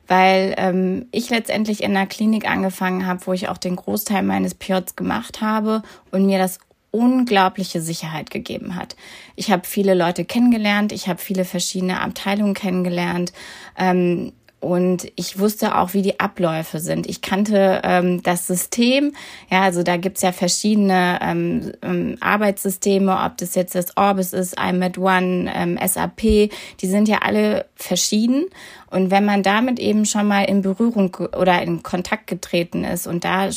weil 0.06 0.54
ähm, 0.58 1.06
ich 1.12 1.30
letztendlich 1.30 1.82
in 1.82 1.96
einer 1.96 2.06
Klinik 2.06 2.46
angefangen 2.46 3.06
habe, 3.06 3.26
wo 3.26 3.32
ich 3.32 3.48
auch 3.48 3.56
den 3.56 3.76
Großteil 3.76 4.22
meines 4.22 4.54
PJs 4.54 4.96
gemacht 4.96 5.40
habe 5.40 5.82
und 6.10 6.26
mir 6.26 6.38
das 6.38 6.58
unglaubliche 6.94 7.80
Sicherheit 7.80 8.30
gegeben 8.30 8.76
hat. 8.76 8.94
Ich 9.34 9.50
habe 9.50 9.66
viele 9.66 9.94
Leute 9.94 10.24
kennengelernt, 10.24 10.92
ich 10.92 11.08
habe 11.08 11.20
viele 11.20 11.44
verschiedene 11.44 12.00
Abteilungen 12.00 12.54
kennengelernt. 12.54 13.32
Ähm, 13.76 14.32
und 14.64 15.12
ich 15.16 15.38
wusste 15.38 15.76
auch, 15.76 15.92
wie 15.92 16.00
die 16.00 16.18
Abläufe 16.20 16.78
sind. 16.78 17.06
Ich 17.06 17.20
kannte 17.20 17.82
ähm, 17.84 18.22
das 18.22 18.46
System. 18.46 19.12
Ja, 19.50 19.62
also 19.62 19.82
da 19.82 19.98
gibt's 19.98 20.22
ja 20.22 20.32
verschiedene 20.32 21.18
ähm, 21.20 21.72
ähm, 21.82 22.16
Arbeitssysteme, 22.20 23.20
ob 23.24 23.36
das 23.36 23.54
jetzt 23.54 23.74
das 23.74 23.96
Orbis 23.96 24.32
ist, 24.32 24.58
iMed 24.58 24.96
One, 24.96 25.52
ähm, 25.54 25.78
SAP, 25.86 26.20
die 26.20 26.86
sind 26.86 27.08
ja 27.08 27.18
alle 27.18 27.66
verschieden. 27.76 28.46
Und 28.90 29.10
wenn 29.10 29.24
man 29.24 29.42
damit 29.42 29.78
eben 29.80 30.06
schon 30.06 30.26
mal 30.28 30.44
in 30.44 30.62
Berührung 30.62 31.16
oder 31.36 31.60
in 31.60 31.82
Kontakt 31.82 32.26
getreten 32.26 32.84
ist 32.84 33.06
und 33.06 33.24
da 33.24 33.50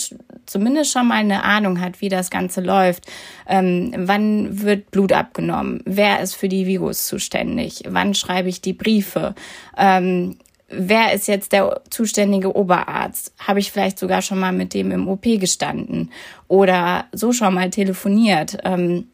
zumindest 0.45 0.91
schon 0.91 1.07
mal 1.07 1.15
eine 1.15 1.43
Ahnung 1.43 1.79
hat, 1.79 2.01
wie 2.01 2.09
das 2.09 2.29
Ganze 2.29 2.59
läuft, 2.59 3.05
ähm, 3.47 3.93
wann 3.95 4.61
wird 4.61 4.91
Blut 4.91 5.13
abgenommen, 5.13 5.81
wer 5.85 6.21
ist 6.21 6.33
für 6.33 6.49
die 6.49 6.65
Virus 6.65 7.05
zuständig, 7.05 7.83
wann 7.87 8.13
schreibe 8.13 8.49
ich 8.49 8.61
die 8.61 8.73
Briefe, 8.73 9.35
ähm, 9.77 10.37
wer 10.69 11.13
ist 11.13 11.27
jetzt 11.27 11.51
der 11.51 11.81
zuständige 11.89 12.55
Oberarzt? 12.55 13.33
Habe 13.39 13.59
ich 13.59 13.71
vielleicht 13.71 13.99
sogar 13.99 14.21
schon 14.21 14.39
mal 14.39 14.51
mit 14.51 14.73
dem 14.73 14.91
im 14.91 15.07
OP 15.07 15.23
gestanden 15.23 16.11
oder 16.47 17.05
so 17.11 17.31
schon 17.31 17.53
mal 17.53 17.69
telefoniert? 17.69 18.57
Ähm, 18.63 19.07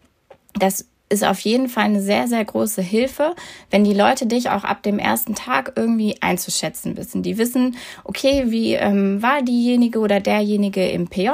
das 0.55 0.87
ist 1.09 1.23
auf 1.23 1.39
jeden 1.41 1.69
Fall 1.69 1.85
eine 1.85 2.01
sehr, 2.01 2.27
sehr 2.27 2.43
große 2.43 2.81
Hilfe, 2.81 3.35
wenn 3.69 3.83
die 3.83 3.93
Leute 3.93 4.25
dich 4.25 4.49
auch 4.49 4.63
ab 4.63 4.81
dem 4.81 4.97
ersten 4.97 5.35
Tag 5.35 5.73
irgendwie 5.75 6.15
einzuschätzen 6.21 6.97
wissen. 6.97 7.21
Die 7.21 7.37
wissen, 7.37 7.77
okay, 8.03 8.45
wie 8.47 8.73
ähm, 8.73 9.21
war 9.21 9.43
diejenige 9.43 9.99
oder 9.99 10.19
derjenige 10.19 10.89
im 10.89 11.07
PJ? 11.07 11.29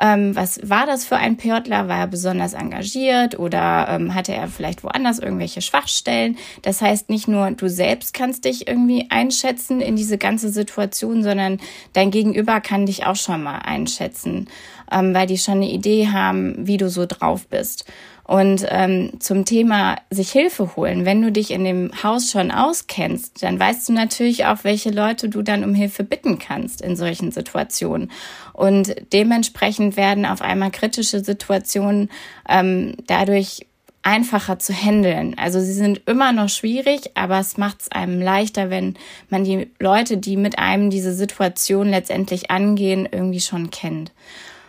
Ähm, 0.00 0.34
was 0.34 0.68
war 0.68 0.86
das 0.86 1.04
für 1.04 1.16
ein 1.16 1.36
PJler? 1.36 1.88
War 1.88 1.98
er 1.98 2.06
besonders 2.08 2.54
engagiert 2.54 3.38
oder 3.38 3.86
ähm, 3.90 4.14
hatte 4.14 4.34
er 4.34 4.48
vielleicht 4.48 4.82
woanders 4.82 5.20
irgendwelche 5.20 5.62
Schwachstellen? 5.62 6.36
Das 6.62 6.82
heißt, 6.82 7.08
nicht 7.08 7.28
nur 7.28 7.52
du 7.52 7.68
selbst 7.68 8.14
kannst 8.14 8.44
dich 8.44 8.66
irgendwie 8.66 9.06
einschätzen 9.10 9.80
in 9.80 9.94
diese 9.94 10.18
ganze 10.18 10.48
Situation, 10.48 11.22
sondern 11.22 11.60
dein 11.92 12.10
Gegenüber 12.10 12.60
kann 12.60 12.86
dich 12.86 13.06
auch 13.06 13.16
schon 13.16 13.42
mal 13.42 13.58
einschätzen, 13.58 14.48
ähm, 14.90 15.14
weil 15.14 15.28
die 15.28 15.38
schon 15.38 15.58
eine 15.58 15.70
Idee 15.70 16.08
haben, 16.08 16.66
wie 16.66 16.76
du 16.76 16.90
so 16.90 17.06
drauf 17.06 17.46
bist. 17.46 17.84
Und 18.24 18.64
ähm, 18.68 19.14
zum 19.18 19.44
Thema 19.44 19.96
sich 20.10 20.30
Hilfe 20.30 20.76
holen, 20.76 21.04
wenn 21.04 21.20
du 21.22 21.32
dich 21.32 21.50
in 21.50 21.64
dem 21.64 21.90
Haus 22.02 22.30
schon 22.30 22.52
auskennst, 22.52 23.42
dann 23.42 23.58
weißt 23.58 23.88
du 23.88 23.92
natürlich 23.92 24.46
auch, 24.46 24.58
welche 24.62 24.90
Leute 24.90 25.28
du 25.28 25.42
dann 25.42 25.64
um 25.64 25.74
Hilfe 25.74 26.04
bitten 26.04 26.38
kannst 26.38 26.80
in 26.82 26.94
solchen 26.96 27.32
Situationen. 27.32 28.12
Und 28.52 28.94
dementsprechend 29.12 29.96
werden 29.96 30.24
auf 30.24 30.40
einmal 30.40 30.70
kritische 30.70 31.24
Situationen 31.24 32.10
ähm, 32.48 32.94
dadurch 33.06 33.66
einfacher 34.02 34.58
zu 34.58 34.72
handeln. 34.72 35.36
Also 35.38 35.60
sie 35.60 35.72
sind 35.72 36.02
immer 36.06 36.32
noch 36.32 36.48
schwierig, 36.48 37.10
aber 37.14 37.38
es 37.38 37.56
macht 37.56 37.82
es 37.82 37.92
einem 37.92 38.20
leichter, 38.20 38.70
wenn 38.70 38.96
man 39.30 39.44
die 39.44 39.68
Leute, 39.78 40.18
die 40.18 40.36
mit 40.36 40.58
einem 40.58 40.90
diese 40.90 41.14
Situation 41.14 41.88
letztendlich 41.88 42.50
angehen, 42.50 43.08
irgendwie 43.10 43.40
schon 43.40 43.70
kennt. 43.70 44.12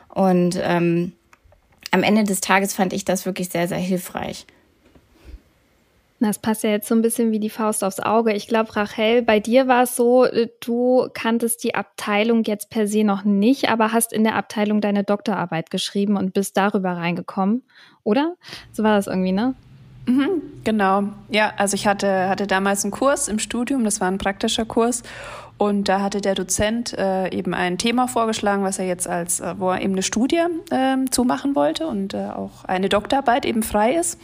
Und 0.10 0.60
ähm, 0.62 1.14
am 1.94 2.04
Ende 2.04 2.24
des 2.24 2.42
Tages 2.42 2.74
fand 2.74 2.92
ich 2.92 3.06
das 3.06 3.26
wirklich 3.26 3.50
sehr, 3.50 3.68
sehr 3.68 3.78
hilfreich. 3.78 4.48
Das 6.20 6.40
passt 6.40 6.64
ja 6.64 6.70
jetzt 6.70 6.88
so 6.88 6.96
ein 6.96 7.02
bisschen 7.02 7.32
wie 7.32 7.40
die 7.40 7.50
Faust 7.50 7.84
aufs 7.84 8.00
Auge. 8.00 8.34
Ich 8.34 8.48
glaube, 8.48 8.74
Rachel, 8.76 9.22
bei 9.22 9.42
dir 9.42 9.68
war 9.68 9.84
es 9.84 9.96
so, 9.96 10.24
äh, 10.24 10.48
du 10.62 11.10
kanntest 11.14 11.64
die 11.64 11.76
Abteilung 11.76 12.44
jetzt 12.46 12.70
per 12.70 12.88
se 12.88 13.04
noch 13.04 13.26
nicht, 13.26 13.70
aber 13.70 13.92
hast 13.92 14.14
in 14.14 14.24
der 14.24 14.36
Abteilung 14.36 14.80
deine 14.80 15.04
Doktorarbeit 15.04 15.70
geschrieben 15.70 16.16
und 16.16 16.34
bist 16.34 16.56
darüber 16.56 16.92
reingekommen, 16.92 17.64
oder? 18.04 18.36
So 18.72 18.84
war 18.84 18.96
das 18.96 19.08
irgendwie, 19.08 19.34
ne? 19.34 19.54
Mhm, 20.06 20.42
genau. 20.64 21.04
Ja, 21.30 21.54
also 21.58 21.76
ich 21.76 21.88
hatte, 21.88 22.30
hatte 22.30 22.48
damals 22.48 22.84
einen 22.84 22.92
Kurs 22.92 23.28
im 23.28 23.40
Studium, 23.40 23.84
das 23.84 24.02
war 24.02 24.10
ein 24.10 24.18
praktischer 24.18 24.66
Kurs. 24.66 25.04
Und 25.64 25.88
da 25.88 26.02
hatte 26.02 26.20
der 26.20 26.36
Dozent 26.36 26.92
äh, 26.98 27.30
eben 27.30 27.54
ein 27.54 27.78
Thema 27.78 28.10
vorgeschlagen, 28.10 28.66
was 28.66 28.80
er 28.80 28.86
jetzt 28.86 29.08
als, 29.08 29.40
äh, 29.40 29.56
wo 29.58 29.70
er 29.70 29.80
eben 29.80 29.94
eine 29.94 30.04
Studie 30.04 30.42
äh, 30.72 30.98
zumachen 31.10 31.56
wollte 31.56 31.88
und 31.88 32.14
äh, 32.14 32.26
auch 32.36 32.66
eine 32.66 32.90
Doktorarbeit 32.90 33.46
eben 33.46 33.64
frei 33.64 33.94
ist. 33.94 34.20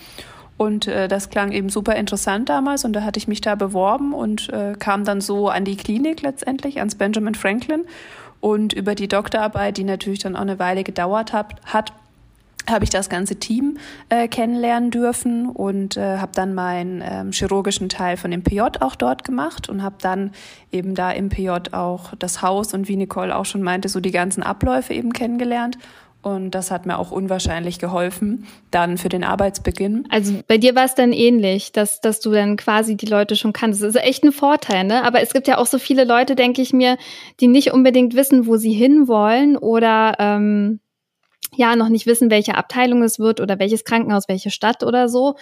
Und 0.57 0.87
äh, 0.87 1.07
das 1.07 1.29
klang 1.29 1.53
eben 1.53 1.69
super 1.69 1.95
interessant 1.95 2.49
damals 2.49 2.83
und 2.83 2.91
da 2.91 3.03
hatte 3.03 3.19
ich 3.19 3.29
mich 3.29 3.39
da 3.39 3.55
beworben 3.55 4.13
und 4.13 4.49
äh, 4.49 4.73
kam 4.77 5.05
dann 5.05 5.21
so 5.21 5.47
an 5.47 5.63
die 5.63 5.77
Klinik 5.77 6.23
letztendlich, 6.23 6.79
ans 6.79 6.95
Benjamin 6.95 7.35
Franklin. 7.35 7.85
Und 8.41 8.73
über 8.73 8.93
die 8.93 9.07
Doktorarbeit, 9.07 9.77
die 9.77 9.85
natürlich 9.85 10.19
dann 10.19 10.35
auch 10.35 10.41
eine 10.41 10.59
Weile 10.59 10.83
gedauert 10.83 11.31
hat, 11.31 11.55
hat 11.63 11.93
habe 12.67 12.83
ich 12.83 12.89
das 12.89 13.09
ganze 13.09 13.37
Team 13.37 13.77
äh, 14.09 14.27
kennenlernen 14.27 14.91
dürfen 14.91 15.47
und 15.47 15.97
äh, 15.97 16.17
habe 16.17 16.31
dann 16.33 16.53
meinen 16.53 17.01
ähm, 17.03 17.31
chirurgischen 17.31 17.89
Teil 17.89 18.17
von 18.17 18.31
dem 18.31 18.43
PJ 18.43 18.61
auch 18.79 18.95
dort 18.95 19.23
gemacht 19.23 19.69
und 19.69 19.83
habe 19.83 19.95
dann 20.01 20.31
eben 20.71 20.95
da 20.95 21.11
im 21.11 21.29
PJ 21.29 21.49
auch 21.71 22.13
das 22.19 22.41
Haus 22.41 22.73
und 22.73 22.87
wie 22.87 22.95
Nicole 22.95 23.35
auch 23.35 23.45
schon 23.45 23.63
meinte, 23.63 23.89
so 23.89 23.99
die 23.99 24.11
ganzen 24.11 24.43
Abläufe 24.43 24.93
eben 24.93 25.13
kennengelernt. 25.13 25.77
Und 26.21 26.51
das 26.51 26.69
hat 26.69 26.85
mir 26.85 26.99
auch 26.99 27.11
unwahrscheinlich 27.11 27.79
geholfen, 27.79 28.45
dann 28.71 28.97
für 28.97 29.07
den 29.07 29.23
Arbeitsbeginn. 29.23 30.05
Also 30.09 30.33
bei 30.47 30.57
dir 30.57 30.75
war 30.75 30.83
es 30.83 30.93
dann 30.93 31.13
ähnlich, 31.13 31.71
dass, 31.71 32.01
dass 32.01 32.19
du 32.19 32.31
dann 32.31 32.57
quasi 32.57 32.97
die 32.97 33.05
Leute 33.05 33.37
schon 33.37 33.53
kannst. 33.53 33.81
Das 33.81 33.95
ist 33.95 34.03
echt 34.03 34.25
ein 34.25 34.33
Vorteil, 34.33 34.83
ne? 34.83 35.05
Aber 35.05 35.21
es 35.21 35.31
gibt 35.31 35.47
ja 35.47 35.57
auch 35.57 35.65
so 35.65 35.79
viele 35.79 36.03
Leute, 36.03 36.35
denke 36.35 36.61
ich 36.61 36.73
mir, 36.73 36.97
die 37.39 37.47
nicht 37.47 37.71
unbedingt 37.71 38.15
wissen, 38.15 38.47
wo 38.47 38.57
sie 38.57 38.73
hinwollen 38.73 39.55
oder 39.55 40.15
ähm, 40.19 40.81
ja 41.55 41.75
noch 41.75 41.89
nicht 41.89 42.05
wissen, 42.05 42.29
welche 42.31 42.55
Abteilung 42.55 43.03
es 43.03 43.19
wird 43.19 43.41
oder 43.41 43.59
welches 43.59 43.83
Krankenhaus, 43.83 44.27
welche 44.27 44.51
Stadt 44.51 44.83
oder 44.83 45.09
so, 45.09 45.35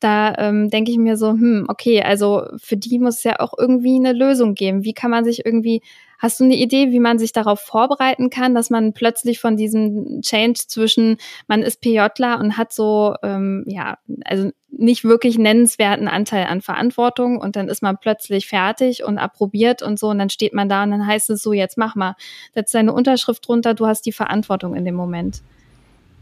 da 0.00 0.34
ähm, 0.38 0.70
denke 0.70 0.90
ich 0.90 0.98
mir 0.98 1.16
so, 1.16 1.30
hm, 1.30 1.66
okay, 1.68 2.02
also 2.02 2.44
für 2.56 2.76
die 2.76 2.98
muss 2.98 3.18
es 3.18 3.24
ja 3.24 3.40
auch 3.40 3.54
irgendwie 3.56 3.96
eine 3.96 4.12
Lösung 4.12 4.54
geben. 4.54 4.84
Wie 4.84 4.92
kann 4.94 5.10
man 5.10 5.24
sich 5.24 5.46
irgendwie, 5.46 5.82
hast 6.22 6.38
du 6.38 6.44
eine 6.44 6.54
Idee, 6.54 6.92
wie 6.92 7.00
man 7.00 7.18
sich 7.18 7.32
darauf 7.32 7.60
vorbereiten 7.60 8.30
kann, 8.30 8.54
dass 8.54 8.70
man 8.70 8.92
plötzlich 8.92 9.40
von 9.40 9.56
diesem 9.56 10.22
Change 10.22 10.60
zwischen, 10.68 11.16
man 11.48 11.62
ist 11.62 11.80
PJler 11.80 12.38
und 12.38 12.56
hat 12.56 12.72
so, 12.72 13.16
ähm, 13.24 13.64
ja, 13.66 13.98
also 14.24 14.50
nicht 14.70 15.02
wirklich 15.02 15.36
nennenswerten 15.36 16.06
Anteil 16.06 16.46
an 16.46 16.62
Verantwortung 16.62 17.38
und 17.38 17.56
dann 17.56 17.68
ist 17.68 17.82
man 17.82 17.98
plötzlich 17.98 18.46
fertig 18.46 19.02
und 19.02 19.18
approbiert 19.18 19.82
und 19.82 19.98
so 19.98 20.08
und 20.10 20.18
dann 20.18 20.30
steht 20.30 20.54
man 20.54 20.68
da 20.68 20.84
und 20.84 20.92
dann 20.92 21.06
heißt 21.06 21.28
es 21.28 21.42
so, 21.42 21.52
jetzt 21.52 21.76
mach 21.76 21.96
mal, 21.96 22.14
setz 22.54 22.70
deine 22.70 22.92
Unterschrift 22.92 23.46
drunter, 23.46 23.74
du 23.74 23.86
hast 23.86 24.06
die 24.06 24.12
Verantwortung 24.12 24.76
in 24.76 24.84
dem 24.84 24.94
Moment. 24.94 25.42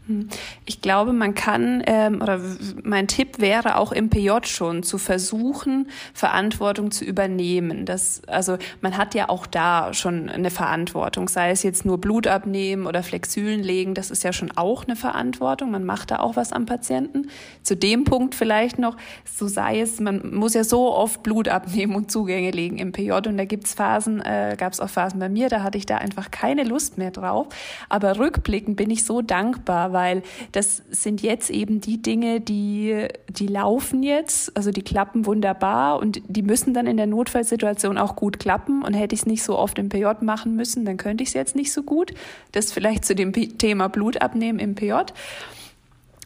Hm. 0.07 0.29
Ich 0.65 0.81
glaube, 0.81 1.13
man 1.13 1.35
kann, 1.35 1.83
ähm, 1.85 2.21
oder 2.21 2.39
mein 2.83 3.07
Tipp 3.07 3.39
wäre 3.39 3.77
auch 3.77 3.91
im 3.91 4.09
PJ 4.09 4.31
schon 4.45 4.81
zu 4.81 4.97
versuchen, 4.97 5.87
Verantwortung 6.13 6.89
zu 6.89 7.05
übernehmen. 7.05 7.85
Das, 7.85 8.23
also 8.27 8.57
man 8.81 8.97
hat 8.97 9.13
ja 9.13 9.29
auch 9.29 9.45
da 9.45 9.93
schon 9.93 10.27
eine 10.29 10.49
Verantwortung, 10.49 11.29
sei 11.29 11.51
es 11.51 11.61
jetzt 11.61 11.85
nur 11.85 11.99
Blut 11.99 12.25
abnehmen 12.25 12.87
oder 12.87 13.03
Flexülen 13.03 13.61
legen, 13.61 13.93
das 13.93 14.09
ist 14.09 14.23
ja 14.23 14.33
schon 14.33 14.51
auch 14.55 14.85
eine 14.85 14.95
Verantwortung. 14.95 15.69
Man 15.69 15.85
macht 15.85 16.09
da 16.09 16.19
auch 16.19 16.35
was 16.35 16.51
am 16.51 16.65
Patienten. 16.65 17.29
Zu 17.61 17.75
dem 17.75 18.03
Punkt 18.03 18.33
vielleicht 18.33 18.79
noch, 18.79 18.97
so 19.23 19.47
sei 19.47 19.81
es, 19.81 19.99
man 19.99 20.33
muss 20.33 20.55
ja 20.55 20.63
so 20.63 20.95
oft 20.95 21.21
Blut 21.21 21.47
abnehmen 21.47 21.93
und 21.93 22.11
Zugänge 22.11 22.49
legen 22.49 22.79
im 22.79 22.91
PJ 22.91 23.11
und 23.11 23.37
da 23.37 23.45
gibt's 23.45 23.75
Phasen, 23.75 24.19
äh, 24.21 24.55
gab 24.57 24.73
es 24.73 24.79
auch 24.79 24.89
Phasen 24.89 25.19
bei 25.19 25.29
mir, 25.29 25.49
da 25.49 25.61
hatte 25.61 25.77
ich 25.77 25.85
da 25.85 25.97
einfach 25.97 26.31
keine 26.31 26.63
Lust 26.63 26.97
mehr 26.97 27.11
drauf. 27.11 27.47
Aber 27.87 28.17
rückblickend 28.17 28.77
bin 28.77 28.89
ich 28.89 29.03
so 29.05 29.21
dankbar, 29.21 29.90
weil 29.93 30.23
das 30.51 30.83
sind 30.89 31.21
jetzt 31.21 31.49
eben 31.49 31.81
die 31.81 32.01
Dinge, 32.01 32.39
die, 32.39 33.07
die 33.29 33.47
laufen 33.47 34.03
jetzt, 34.03 34.55
also 34.55 34.71
die 34.71 34.81
klappen 34.81 35.25
wunderbar 35.25 35.99
und 35.99 36.21
die 36.27 36.41
müssen 36.41 36.73
dann 36.73 36.87
in 36.87 36.97
der 36.97 37.07
Notfallsituation 37.07 37.97
auch 37.97 38.15
gut 38.15 38.39
klappen. 38.39 38.83
Und 38.83 38.93
hätte 38.93 39.15
ich 39.15 39.21
es 39.21 39.25
nicht 39.25 39.43
so 39.43 39.57
oft 39.57 39.77
im 39.79 39.89
PJ 39.89 40.05
machen 40.21 40.55
müssen, 40.55 40.85
dann 40.85 40.97
könnte 40.97 41.23
ich 41.23 41.29
es 41.29 41.33
jetzt 41.33 41.55
nicht 41.55 41.71
so 41.71 41.83
gut. 41.83 42.13
Das 42.51 42.71
vielleicht 42.71 43.05
zu 43.05 43.15
dem 43.15 43.33
Thema 43.33 43.89
Blut 43.89 44.21
abnehmen 44.21 44.59
im 44.59 44.75
PJ. 44.75 44.93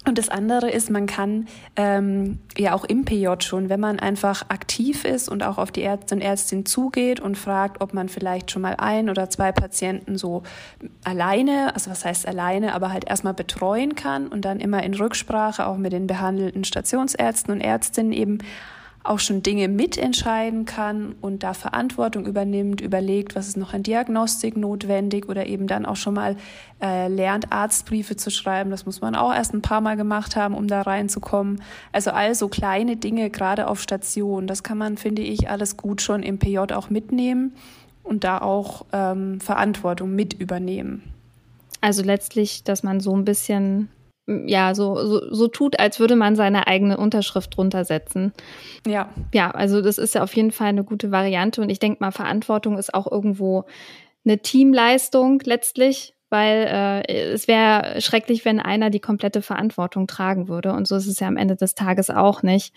Und 0.07 0.19
das 0.19 0.29
andere 0.29 0.69
ist, 0.69 0.91
man 0.91 1.07
kann 1.07 1.47
ähm, 1.75 2.39
ja 2.57 2.73
auch 2.73 2.85
im 2.85 3.05
PJ 3.05 3.27
schon, 3.39 3.69
wenn 3.69 3.79
man 3.79 3.99
einfach 3.99 4.49
aktiv 4.49 5.03
ist 5.03 5.27
und 5.27 5.43
auch 5.43 5.57
auf 5.57 5.71
die 5.71 5.81
Ärztin, 5.81 6.21
Ärztin 6.21 6.65
zugeht 6.65 7.19
und 7.19 7.37
fragt, 7.37 7.81
ob 7.81 7.93
man 7.93 8.07
vielleicht 8.07 8.51
schon 8.51 8.61
mal 8.61 8.75
ein 8.77 9.09
oder 9.09 9.31
zwei 9.31 9.51
Patienten 9.51 10.17
so 10.17 10.43
alleine, 11.03 11.73
also 11.73 11.89
was 11.89 12.05
heißt 12.05 12.27
alleine, 12.27 12.75
aber 12.75 12.93
halt 12.93 13.09
erstmal 13.09 13.33
betreuen 13.33 13.95
kann 13.95 14.27
und 14.27 14.45
dann 14.45 14.59
immer 14.59 14.83
in 14.83 14.93
Rücksprache 14.93 15.65
auch 15.65 15.77
mit 15.77 15.91
den 15.91 16.05
behandelten 16.05 16.63
Stationsärzten 16.63 17.51
und 17.53 17.61
Ärztinnen 17.61 18.11
eben 18.11 18.37
auch 19.05 19.19
schon 19.19 19.43
Dinge 19.43 19.67
mitentscheiden 19.67 20.65
kann 20.65 21.15
und 21.21 21.43
da 21.43 21.53
Verantwortung 21.53 22.25
übernimmt, 22.25 22.81
überlegt, 22.81 23.35
was 23.35 23.47
ist 23.47 23.57
noch 23.57 23.73
an 23.73 23.83
Diagnostik 23.83 24.57
notwendig 24.57 25.29
oder 25.29 25.45
eben 25.45 25.67
dann 25.67 25.85
auch 25.85 25.95
schon 25.95 26.15
mal 26.15 26.35
äh, 26.81 27.07
lernt, 27.07 27.51
Arztbriefe 27.51 28.15
zu 28.15 28.31
schreiben. 28.31 28.71
Das 28.71 28.85
muss 28.85 29.01
man 29.01 29.15
auch 29.15 29.33
erst 29.33 29.53
ein 29.53 29.61
paar 29.61 29.81
Mal 29.81 29.95
gemacht 29.95 30.35
haben, 30.35 30.55
um 30.55 30.67
da 30.67 30.81
reinzukommen. 30.81 31.61
Also 31.91 32.11
all 32.11 32.33
so 32.35 32.47
kleine 32.47 32.97
Dinge, 32.97 33.29
gerade 33.29 33.67
auf 33.67 33.81
Station, 33.81 34.47
das 34.47 34.63
kann 34.63 34.77
man, 34.77 34.97
finde 34.97 35.21
ich, 35.21 35.49
alles 35.49 35.77
gut 35.77 36.01
schon 36.01 36.23
im 36.23 36.39
PJ 36.39 36.57
auch 36.57 36.89
mitnehmen 36.89 37.53
und 38.03 38.23
da 38.23 38.39
auch 38.39 38.85
ähm, 38.91 39.39
Verantwortung 39.39 40.15
mit 40.15 40.33
übernehmen. 40.33 41.03
Also 41.81 42.01
letztlich, 42.01 42.63
dass 42.63 42.81
man 42.81 42.99
so 42.99 43.15
ein 43.15 43.25
bisschen 43.25 43.89
ja, 44.27 44.73
so, 44.73 44.95
so, 45.05 45.33
so 45.33 45.47
tut, 45.47 45.79
als 45.79 45.99
würde 45.99 46.15
man 46.15 46.35
seine 46.35 46.67
eigene 46.67 46.97
Unterschrift 46.97 47.55
drunter 47.55 47.85
setzen. 47.85 48.33
Ja. 48.87 49.09
Ja, 49.33 49.51
also 49.51 49.81
das 49.81 49.97
ist 49.97 50.15
ja 50.15 50.23
auf 50.23 50.35
jeden 50.35 50.51
Fall 50.51 50.69
eine 50.69 50.83
gute 50.83 51.11
Variante 51.11 51.61
und 51.61 51.69
ich 51.69 51.79
denke 51.79 51.97
mal, 51.99 52.11
Verantwortung 52.11 52.77
ist 52.77 52.93
auch 52.93 53.11
irgendwo 53.11 53.65
eine 54.25 54.39
Teamleistung 54.39 55.41
letztlich, 55.45 56.15
weil 56.29 57.03
äh, 57.07 57.33
es 57.33 57.47
wäre 57.47 58.01
schrecklich, 58.01 58.45
wenn 58.45 58.59
einer 58.59 58.89
die 58.89 58.99
komplette 58.99 59.43
Verantwortung 59.43 60.07
tragen 60.07 60.47
würde 60.47 60.73
und 60.73 60.87
so 60.87 60.95
ist 60.95 61.07
es 61.07 61.19
ja 61.19 61.27
am 61.27 61.37
Ende 61.37 61.55
des 61.55 61.75
Tages 61.75 62.09
auch 62.09 62.41
nicht. 62.41 62.73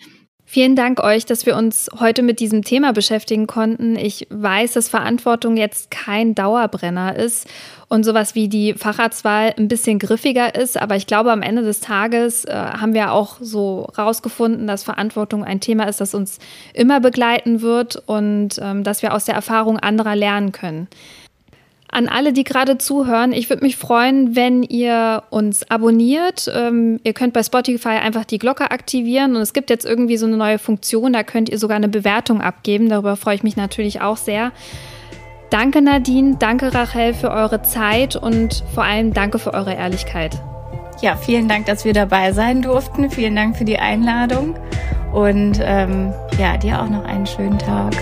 Vielen 0.51 0.75
Dank 0.75 0.99
euch, 1.03 1.27
dass 1.27 1.45
wir 1.45 1.55
uns 1.55 1.91
heute 1.99 2.23
mit 2.23 2.39
diesem 2.39 2.63
Thema 2.63 2.91
beschäftigen 2.91 3.45
konnten. 3.45 3.95
Ich 3.95 4.25
weiß, 4.31 4.73
dass 4.73 4.89
Verantwortung 4.89 5.57
jetzt 5.57 5.91
kein 5.91 6.33
Dauerbrenner 6.33 7.15
ist 7.15 7.47
und 7.87 8.03
sowas 8.03 8.33
wie 8.33 8.49
die 8.49 8.73
Facharztwahl 8.73 9.53
ein 9.59 9.67
bisschen 9.67 9.99
griffiger 9.99 10.55
ist. 10.55 10.81
Aber 10.81 10.95
ich 10.95 11.05
glaube, 11.05 11.31
am 11.31 11.43
Ende 11.43 11.61
des 11.61 11.81
Tages 11.81 12.45
äh, 12.45 12.51
haben 12.51 12.95
wir 12.95 13.11
auch 13.11 13.37
so 13.39 13.81
rausgefunden, 13.95 14.65
dass 14.65 14.83
Verantwortung 14.83 15.43
ein 15.43 15.59
Thema 15.59 15.83
ist, 15.83 16.01
das 16.01 16.15
uns 16.15 16.39
immer 16.73 16.99
begleiten 16.99 17.61
wird 17.61 18.01
und 18.07 18.59
ähm, 18.59 18.83
dass 18.83 19.03
wir 19.03 19.13
aus 19.13 19.25
der 19.25 19.35
Erfahrung 19.35 19.77
anderer 19.77 20.15
lernen 20.15 20.51
können. 20.51 20.87
An 21.91 22.07
alle, 22.07 22.33
die 22.33 22.43
gerade 22.43 22.77
zuhören, 22.77 23.31
ich 23.31 23.49
würde 23.49 23.63
mich 23.63 23.75
freuen, 23.75 24.35
wenn 24.35 24.61
ihr 24.61 25.23
uns 25.31 25.69
abonniert. 25.71 26.49
Ähm, 26.53 26.99
ihr 27.03 27.13
könnt 27.13 27.33
bei 27.33 27.41
Spotify 27.41 27.89
einfach 27.89 28.25
die 28.25 28.37
Glocke 28.37 28.69
aktivieren 28.69 29.35
und 29.35 29.41
es 29.41 29.53
gibt 29.53 29.71
jetzt 29.71 29.85
irgendwie 29.85 30.17
so 30.17 30.27
eine 30.27 30.37
neue 30.37 30.59
Funktion, 30.59 31.13
da 31.13 31.23
könnt 31.23 31.49
ihr 31.49 31.57
sogar 31.57 31.77
eine 31.77 31.89
Bewertung 31.89 32.41
abgeben. 32.41 32.89
Darüber 32.89 33.15
freue 33.15 33.35
ich 33.35 33.43
mich 33.43 33.57
natürlich 33.57 34.01
auch 34.01 34.17
sehr. 34.17 34.51
Danke 35.49 35.81
Nadine, 35.81 36.35
danke 36.37 36.75
Rachel 36.75 37.15
für 37.15 37.31
eure 37.31 37.63
Zeit 37.63 38.15
und 38.15 38.63
vor 38.75 38.83
allem 38.83 39.13
danke 39.13 39.39
für 39.39 39.55
eure 39.55 39.73
Ehrlichkeit. 39.73 40.39
Ja, 41.01 41.15
vielen 41.15 41.47
Dank, 41.47 41.65
dass 41.65 41.85
wir 41.85 41.93
dabei 41.93 42.33
sein 42.33 42.61
durften. 42.61 43.09
Vielen 43.09 43.35
Dank 43.35 43.57
für 43.57 43.65
die 43.65 43.79
Einladung 43.79 44.55
und 45.11 45.59
ähm, 45.63 46.13
ja, 46.37 46.57
dir 46.57 46.81
auch 46.81 46.89
noch 46.89 47.05
einen 47.05 47.25
schönen 47.25 47.57
Tag. 47.57 47.95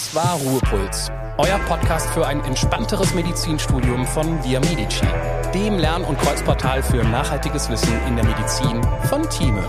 Das 0.00 0.14
war 0.14 0.38
Ruhepuls, 0.38 1.12
euer 1.36 1.58
Podcast 1.68 2.08
für 2.08 2.26
ein 2.26 2.42
entspannteres 2.44 3.12
Medizinstudium 3.12 4.06
von 4.06 4.42
Via 4.42 4.58
Medici, 4.60 5.04
dem 5.52 5.78
Lern- 5.78 6.04
und 6.04 6.18
Kreuzportal 6.18 6.82
für 6.82 7.04
nachhaltiges 7.04 7.68
Wissen 7.68 7.92
in 8.08 8.16
der 8.16 8.24
Medizin 8.24 8.80
von 9.10 9.28
Thieme. 9.28 9.62